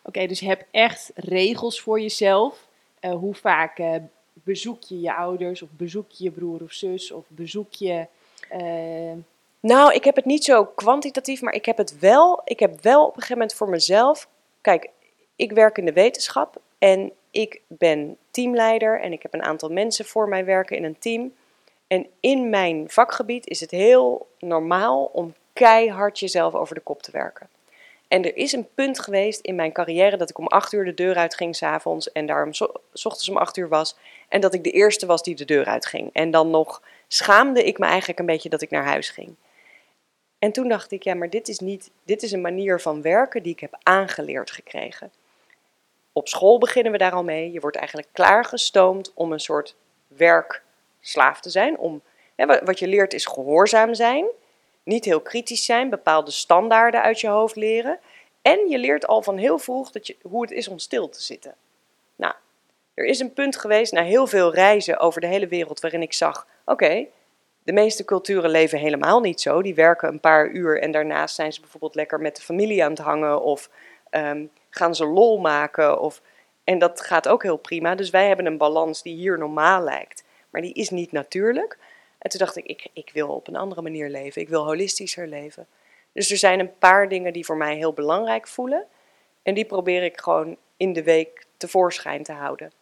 [0.02, 2.66] Oké, dus heb echt regels voor jezelf.
[3.00, 3.94] Uh, hoe vaak uh,
[4.32, 8.06] bezoek je je ouders, of bezoek je je broer of zus, of bezoek je...
[8.52, 9.22] Uh...
[9.60, 13.00] Nou, ik heb het niet zo kwantitatief, maar ik heb het wel, ik heb wel
[13.02, 14.28] op een gegeven moment voor mezelf...
[14.64, 14.90] Kijk,
[15.36, 20.04] ik werk in de wetenschap en ik ben teamleider en ik heb een aantal mensen
[20.04, 21.32] voor mij werken in een team...
[21.86, 27.10] En in mijn vakgebied is het heel normaal om keihard jezelf over de kop te
[27.10, 27.48] werken.
[28.08, 30.94] En er is een punt geweest in mijn carrière dat ik om acht uur de
[30.94, 33.96] deur uitging s'avonds en daarom s ochtends om acht uur was.
[34.28, 36.10] En dat ik de eerste was die de deur uitging.
[36.12, 39.34] En dan nog schaamde ik me eigenlijk een beetje dat ik naar huis ging.
[40.44, 43.42] En toen dacht ik, ja, maar dit is, niet, dit is een manier van werken
[43.42, 45.12] die ik heb aangeleerd gekregen.
[46.12, 47.52] Op school beginnen we daar al mee.
[47.52, 49.76] Je wordt eigenlijk klaargestoomd om een soort
[50.06, 50.62] werk
[51.00, 51.78] slaaf te zijn.
[51.78, 52.02] Om,
[52.64, 54.26] wat je leert is gehoorzaam zijn,
[54.82, 57.98] niet heel kritisch zijn, bepaalde standaarden uit je hoofd leren.
[58.42, 61.22] En je leert al van heel vroeg dat je, hoe het is om stil te
[61.22, 61.54] zitten.
[62.16, 62.34] Nou,
[62.94, 66.12] er is een punt geweest na heel veel reizen over de hele wereld waarin ik
[66.12, 67.06] zag: oké,
[67.64, 69.62] de meeste culturen leven helemaal niet zo.
[69.62, 72.90] Die werken een paar uur en daarnaast zijn ze bijvoorbeeld lekker met de familie aan
[72.90, 73.70] het hangen of
[74.10, 76.00] um, gaan ze lol maken.
[76.00, 76.22] Of,
[76.64, 77.94] en dat gaat ook heel prima.
[77.94, 80.24] Dus wij hebben een balans die hier normaal lijkt
[80.54, 81.78] maar die is niet natuurlijk.
[82.18, 84.42] En toen dacht ik, ik, ik wil op een andere manier leven.
[84.42, 85.66] Ik wil holistischer leven.
[86.12, 88.86] Dus er zijn een paar dingen die voor mij heel belangrijk voelen.
[89.42, 92.72] En die probeer ik gewoon in de week tevoorschijn te houden.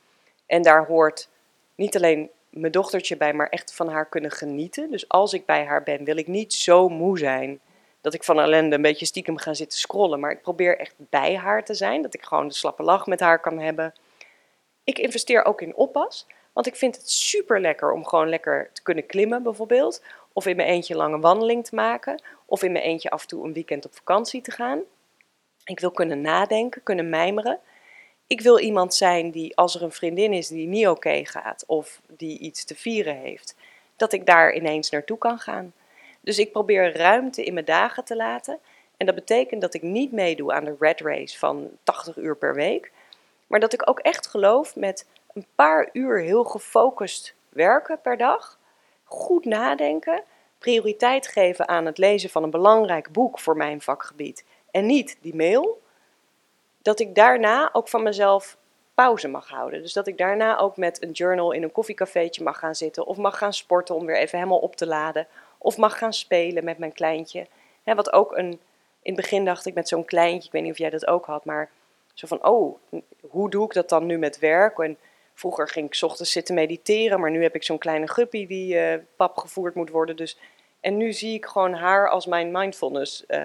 [0.47, 1.29] En daar hoort
[1.75, 4.91] niet alleen mijn dochtertje bij, maar echt van haar kunnen genieten.
[4.91, 7.61] Dus als ik bij haar ben, wil ik niet zo moe zijn
[8.01, 10.21] dat ik van ellende een beetje stiekem ga zitten scrollen.
[10.21, 13.21] Maar ik probeer echt bij haar te zijn, dat ik gewoon de slappe lach met
[13.21, 13.95] haar kan hebben.
[14.85, 16.27] Ik investeer ook in oppas.
[16.53, 20.03] Want ik vind het super lekker om gewoon lekker te kunnen klimmen, bijvoorbeeld.
[20.33, 22.23] Of in mijn eentje lange wandeling te maken.
[22.47, 24.81] Of in mijn eentje af en toe een weekend op vakantie te gaan.
[25.65, 27.59] Ik wil kunnen nadenken, kunnen mijmeren.
[28.33, 32.01] Ik wil iemand zijn die, als er een vriendin is die niet oké gaat of
[32.07, 33.55] die iets te vieren heeft,
[33.97, 35.73] dat ik daar ineens naartoe kan gaan.
[36.21, 38.59] Dus ik probeer ruimte in mijn dagen te laten.
[38.97, 42.55] En dat betekent dat ik niet meedoe aan de red race van 80 uur per
[42.55, 42.93] week.
[43.47, 48.59] Maar dat ik ook echt geloof met een paar uur heel gefocust werken per dag,
[49.05, 50.23] goed nadenken,
[50.59, 55.35] prioriteit geven aan het lezen van een belangrijk boek voor mijn vakgebied en niet die
[55.35, 55.81] mail,
[56.83, 58.57] dat ik daarna ook van mezelf
[58.95, 59.83] pauze mag houden.
[59.83, 63.17] Dus dat ik daarna ook met een journal in een koffiecafeetje mag gaan zitten of
[63.17, 65.27] mag gaan sporten om weer even helemaal op te laden
[65.59, 67.47] of mag gaan spelen met mijn kleintje.
[67.85, 68.51] wat ook een,
[69.03, 71.27] in het begin dacht ik met zo'n kleintje, ik weet niet of jij dat ook
[71.27, 71.71] had, maar
[72.15, 72.79] zo van, oh,
[73.31, 74.79] hoe doe ik dat dan nu met werk?
[74.79, 74.97] En
[75.35, 78.99] vroeger ging ik ochtends zitten mediteren, maar nu heb ik zo'n kleine guppy die eh,
[79.17, 80.17] pap gevoerd moet worden.
[80.17, 80.39] Dus,
[80.81, 83.45] en nu zie ik gewoon haar als mijn mindfulness eh,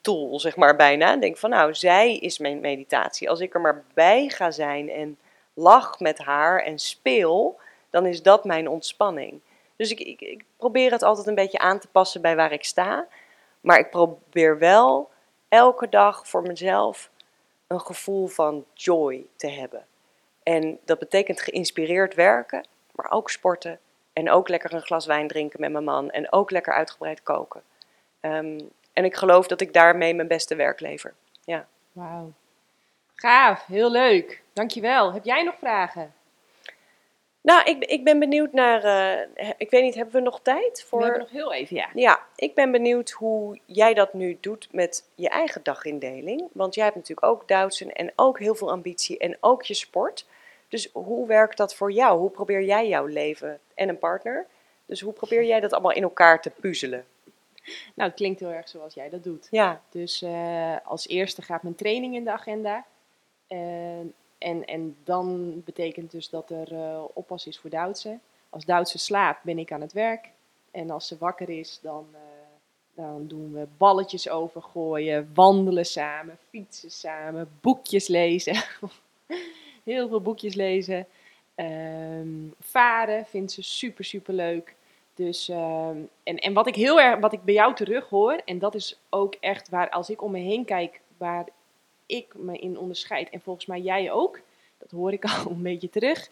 [0.00, 1.16] tool, zeg maar bijna.
[1.16, 3.30] Denk van nou, zij is mijn meditatie.
[3.30, 5.18] Als ik er maar bij ga zijn en
[5.54, 7.58] lach met haar en speel,
[7.90, 9.40] dan is dat mijn ontspanning.
[9.76, 12.64] Dus ik, ik, ik probeer het altijd een beetje aan te passen bij waar ik
[12.64, 13.06] sta.
[13.60, 15.10] Maar ik probeer wel
[15.48, 17.10] elke dag voor mezelf
[17.66, 19.86] een gevoel van joy te hebben.
[20.42, 23.78] En dat betekent geïnspireerd werken, maar ook sporten.
[24.12, 26.10] En ook lekker een glas wijn drinken met mijn man.
[26.10, 27.62] En ook lekker uitgebreid koken.
[28.20, 28.60] Ehm,
[28.92, 31.14] en ik geloof dat ik daarmee mijn beste werk lever.
[31.44, 31.66] Ja.
[31.92, 32.32] Wauw.
[33.14, 34.42] Gaaf, heel leuk.
[34.52, 35.12] Dankjewel.
[35.12, 36.14] Heb jij nog vragen?
[37.42, 38.84] Nou, ik, ik ben benieuwd naar.
[39.34, 40.98] eh, ik weet niet, hebben we nog tijd voor.
[40.98, 41.88] We hebben nog heel even, ja.
[41.94, 46.48] Ja, ik ben benieuwd hoe jij dat nu doet met je eigen dagindeling.
[46.52, 50.26] Want jij hebt natuurlijk ook Doutzen en ook heel veel ambitie en ook je sport.
[50.68, 52.18] Dus hoe werkt dat voor jou?
[52.18, 54.46] Hoe probeer jij jouw leven en een partner?
[54.86, 57.06] Dus hoe probeer jij dat allemaal in elkaar te puzzelen?
[57.94, 59.48] Nou, het klinkt heel erg zoals jij dat doet.
[59.50, 62.86] Ja, Dus eh, als eerste gaat mijn training in de agenda.
[63.46, 68.18] En, en, en dan betekent dus dat er eh, oppas is voor Duitse.
[68.48, 70.30] Als Duitse slaapt, ben ik aan het werk.
[70.70, 72.20] En als ze wakker is, dan, eh,
[72.94, 78.54] dan doen we balletjes overgooien, wandelen samen, fietsen samen, boekjes lezen.
[79.84, 81.06] Heel veel boekjes lezen.
[81.54, 82.28] Ehm,
[82.60, 84.74] varen vindt ze super, super leuk.
[85.20, 88.58] Dus, ehm, en, en wat ik heel erg, wat ik bij jou terug hoor, en
[88.58, 91.44] dat is ook echt waar, als ik om me heen kijk, waar
[92.06, 94.40] ik me in onderscheid, en volgens mij jij ook,
[94.78, 96.30] dat hoor ik al een beetje terug,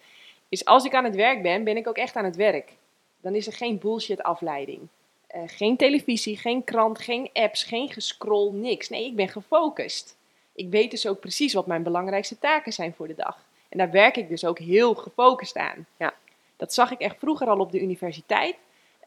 [0.49, 2.73] is als ik aan het werk ben, ben ik ook echt aan het werk.
[3.21, 4.81] Dan is er geen bullshit afleiding.
[5.27, 8.89] Eh, geen televisie, geen krant, geen apps, geen gescroll, niks.
[8.89, 10.17] Nee, ik ben gefocust.
[10.53, 13.39] Ik weet dus ook precies wat mijn belangrijkste taken zijn voor de dag.
[13.69, 15.87] En daar werk ik dus ook heel gefocust aan.
[15.97, 16.15] Ja.
[16.57, 18.57] Dat zag ik echt vroeger al op de universiteit.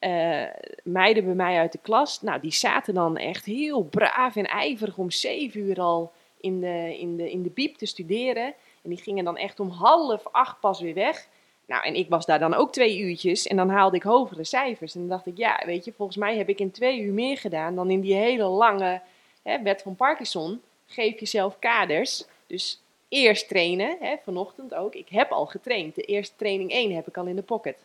[0.01, 0.43] Eh,
[0.83, 4.97] meiden bij mij uit de klas, nou, die zaten dan echt heel braaf en ijverig
[4.97, 8.45] om zeven uur al in de, in de, in de biep te studeren.
[8.83, 11.27] En die gingen dan echt om half acht pas weer weg.
[11.65, 14.93] Nou, en ik was daar dan ook twee uurtjes en dan haalde ik hogere cijfers.
[14.93, 17.37] En dan dacht ik, ja, weet je, volgens mij heb ik in twee uur meer
[17.37, 19.01] gedaan dan in die hele lange
[19.43, 20.61] hè, wet van Parkinson.
[20.85, 22.25] Geef jezelf kaders.
[22.47, 24.95] Dus eerst trainen, hè, vanochtend ook.
[24.95, 25.95] Ik heb al getraind.
[25.95, 27.77] De eerste training 1 heb ik al in de pocket.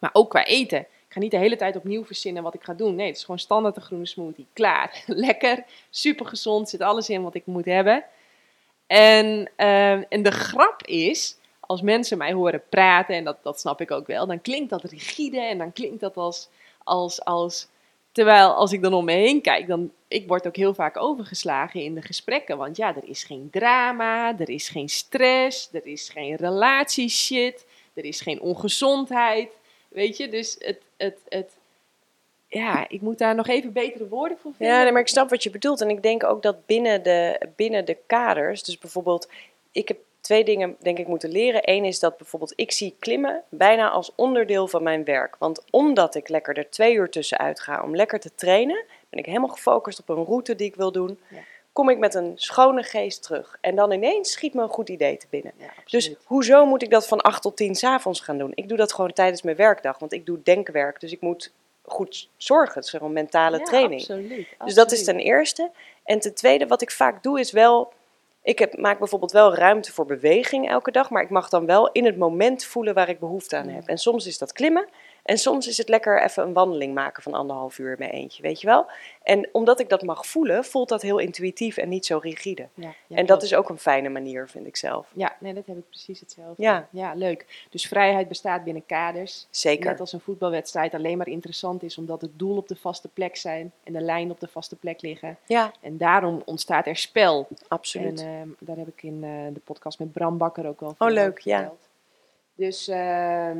[0.00, 0.80] Maar ook qua eten.
[0.80, 2.94] Ik ga niet de hele tijd opnieuw verzinnen wat ik ga doen.
[2.94, 4.46] Nee, het is gewoon standaard een groene smoothie.
[4.52, 5.02] Klaar.
[5.06, 5.64] Lekker.
[5.90, 6.68] Super gezond.
[6.68, 8.04] Zit alles in wat ik moet hebben.
[8.86, 13.80] En, ehm, en de grap is, als mensen mij horen praten, en dat, dat snap
[13.80, 16.48] ik ook wel, dan klinkt dat rigide en dan klinkt dat als,
[16.84, 17.68] als, als.
[18.12, 21.80] Terwijl als ik dan om me heen kijk, dan ik word ook heel vaak overgeslagen
[21.80, 22.56] in de gesprekken.
[22.56, 28.04] Want ja, er is geen drama, er is geen stress, er is geen relatieshit, er
[28.04, 29.58] is geen ongezondheid.
[29.96, 31.52] Weet je, dus het, het, het,
[32.46, 34.76] ja, ik moet daar nog even betere woorden voor vinden.
[34.76, 35.80] Ja, nee, maar ik snap wat je bedoelt.
[35.80, 39.28] En ik denk ook dat binnen de, binnen de kaders, dus bijvoorbeeld,
[39.72, 41.60] ik heb twee dingen denk ik moeten leren.
[41.64, 45.36] Eén is dat bijvoorbeeld ik zie klimmen bijna als onderdeel van mijn werk.
[45.38, 49.26] Want omdat ik lekker er twee uur tussenuit ga om lekker te trainen, ben ik
[49.26, 51.18] helemaal gefocust op een route die ik wil doen.
[51.28, 51.38] Ja.
[51.76, 53.58] Kom ik met een schone geest terug.
[53.60, 55.52] En dan ineens schiet me een goed idee te binnen.
[55.58, 56.18] Ja, Dus absoluut.
[56.24, 58.52] hoezo moet ik dat van 8 tot 10 s'avonds gaan doen?
[58.54, 61.00] Ik doe dat gewoon tijdens mijn werkdag, want ik doe denkwerk.
[61.00, 61.52] Dus ik moet
[61.84, 62.74] goed zorgen.
[62.74, 64.00] Het is gewoon mentale Ja, training.
[64.00, 64.28] Absoluut,
[64.64, 65.04] Dus dat is absoluut.
[65.04, 65.70] ten eerste.
[66.04, 67.92] En ten tweede, wat ik vaak doe, is wel.
[68.42, 71.92] Ik heb, maak bijvoorbeeld wel ruimte voor beweging elke dag, maar ik mag dan wel
[71.92, 73.86] in het moment voelen waar ik behoefte aan heb.
[73.86, 74.88] En soms is dat klimmen,
[75.26, 78.60] en soms is het lekker even een wandeling maken van anderhalf uur met eentje, weet
[78.60, 78.86] je wel.
[79.22, 82.68] En omdat ik dat mag voelen, voelt dat heel intuïtief en niet zo rigide.
[82.74, 85.08] Ja, ja, en dat is ook een fijne manier, vind ik zelf.
[85.12, 86.62] Ja, nee, dat heb ik precies hetzelfde.
[86.62, 86.88] Ja.
[86.90, 87.66] ja, leuk.
[87.70, 89.46] Dus vrijheid bestaat binnen kaders.
[89.50, 89.90] Zeker.
[89.90, 93.36] Net als een voetbalwedstrijd alleen maar interessant is omdat het doel op de vaste plek
[93.36, 95.36] zijn en de lijn op de vaste plek liggen.
[95.46, 97.48] Ja, En daarom ontstaat er spel.
[97.68, 98.20] absoluut.
[98.20, 100.94] En ehm, daar heb ik in eh, de podcast met Bram Bakker ook wel Oh,
[100.96, 101.72] veel leuk, ja.
[102.54, 103.58] Dus ehm,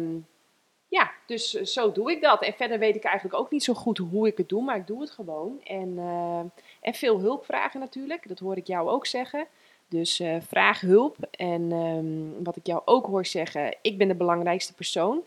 [0.89, 2.43] ja, dus eh, zo doe ik dat.
[2.43, 4.87] En verder weet ik eigenlijk ook niet zo goed hoe ik het doe, maar ik
[4.87, 5.61] doe het gewoon.
[5.65, 6.39] En, eh,
[6.81, 9.47] en veel hulp vragen natuurlijk, dat hoor ik jou ook zeggen.
[9.89, 11.17] Dus eh, vraag hulp.
[11.31, 15.23] En ehm, wat ik jou ook hoor zeggen, ik ben de belangrijkste persoon.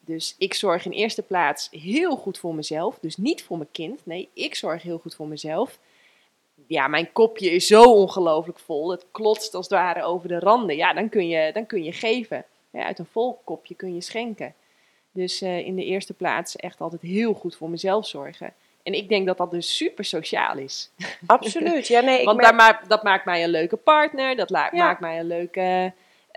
[0.00, 2.98] Dus ik zorg in eerste plaats heel goed voor mezelf.
[2.98, 4.06] Dus niet voor mijn kind.
[4.06, 5.78] Nee, ik zorg heel goed voor mezelf.
[6.66, 8.90] Ja, mijn kopje is zo ongelooflijk vol.
[8.90, 10.76] Het klotst als het ware over de randen.
[10.76, 12.44] Ja, dan kun je, dan kun je geven.
[12.72, 14.54] Uit een vol kopje kun je schenken.
[15.14, 18.52] Dus eh, in de eerste plaats echt altijd heel goed voor mezelf zorgen.
[18.82, 20.90] En ik denk dat dat dus super sociaal is.
[21.26, 21.86] Absoluut.
[21.86, 24.36] Ja, nee, ik Want merk- daar ma- dat maakt mij een leuke partner.
[24.36, 24.68] Dat Ja.
[24.70, 25.92] maakt mij een leuke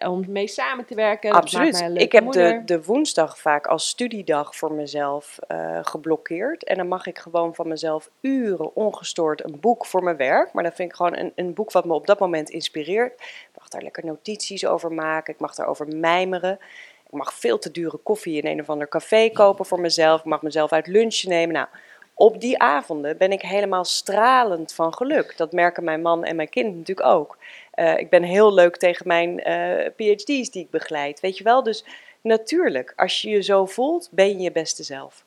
[0.06, 1.32] om mee samen te werken.
[1.32, 1.82] Absoluut.
[1.94, 2.66] Ik heb de, moeder.
[2.66, 6.64] de woensdag vaak als studiedag voor mezelf eh, geblokkeerd.
[6.64, 10.54] En dan mag ik gewoon van mezelf uren ongestoord een boek voor mijn werk.
[10.54, 13.14] Maar dat vind ik gewoon een, een boek wat me op dat moment inspireert.
[13.22, 15.34] Ik mag daar lekker notities over maken.
[15.34, 16.60] Ik mag daarover mijmeren.
[17.08, 20.20] Ik mag veel te dure koffie in een of ander café kopen voor mezelf.
[20.20, 21.54] Ik mag mezelf uit lunch nemen.
[21.54, 21.68] Nou,
[22.14, 25.38] op die avonden ben ik helemaal stralend van geluk.
[25.38, 27.38] Dat merken mijn man en mijn kind natuurlijk ook.
[27.72, 31.20] Eh, ik ben heel leuk tegen mijn eh, PhD's die ik begeleid.
[31.20, 31.64] Weet je wel?
[31.64, 31.86] Dus
[32.22, 35.26] natuurlijk, als je je zo voelt, ben je je beste zelf.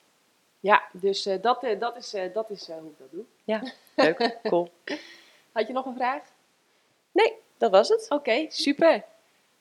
[0.61, 3.25] Ja, dus eh, dat, dat is, dat is hoe ik dat doe.
[3.45, 3.63] Ja,
[3.97, 4.71] leuk, cool.
[5.53, 6.23] Had je nog een vraag?
[7.13, 8.07] Nee, dat was het.
[8.09, 9.05] Oké, super.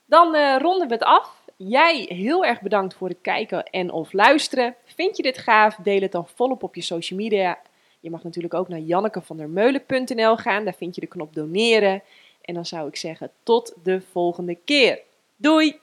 [0.06, 1.39] Dan ronden we het af.
[1.68, 4.76] Jij heel erg bedankt voor het kijken en of luisteren.
[4.86, 5.76] Vind je dit gaaf?
[5.76, 7.60] Deel het dan volop op je social media.
[8.00, 10.64] Je mag natuurlijk ook naar jannekevandermeulen.nl gaan.
[10.64, 12.04] Daar vind je de knop doneren.
[12.42, 15.02] En dan zou ik zeggen tot de volgende keer.
[15.36, 15.80] Doei!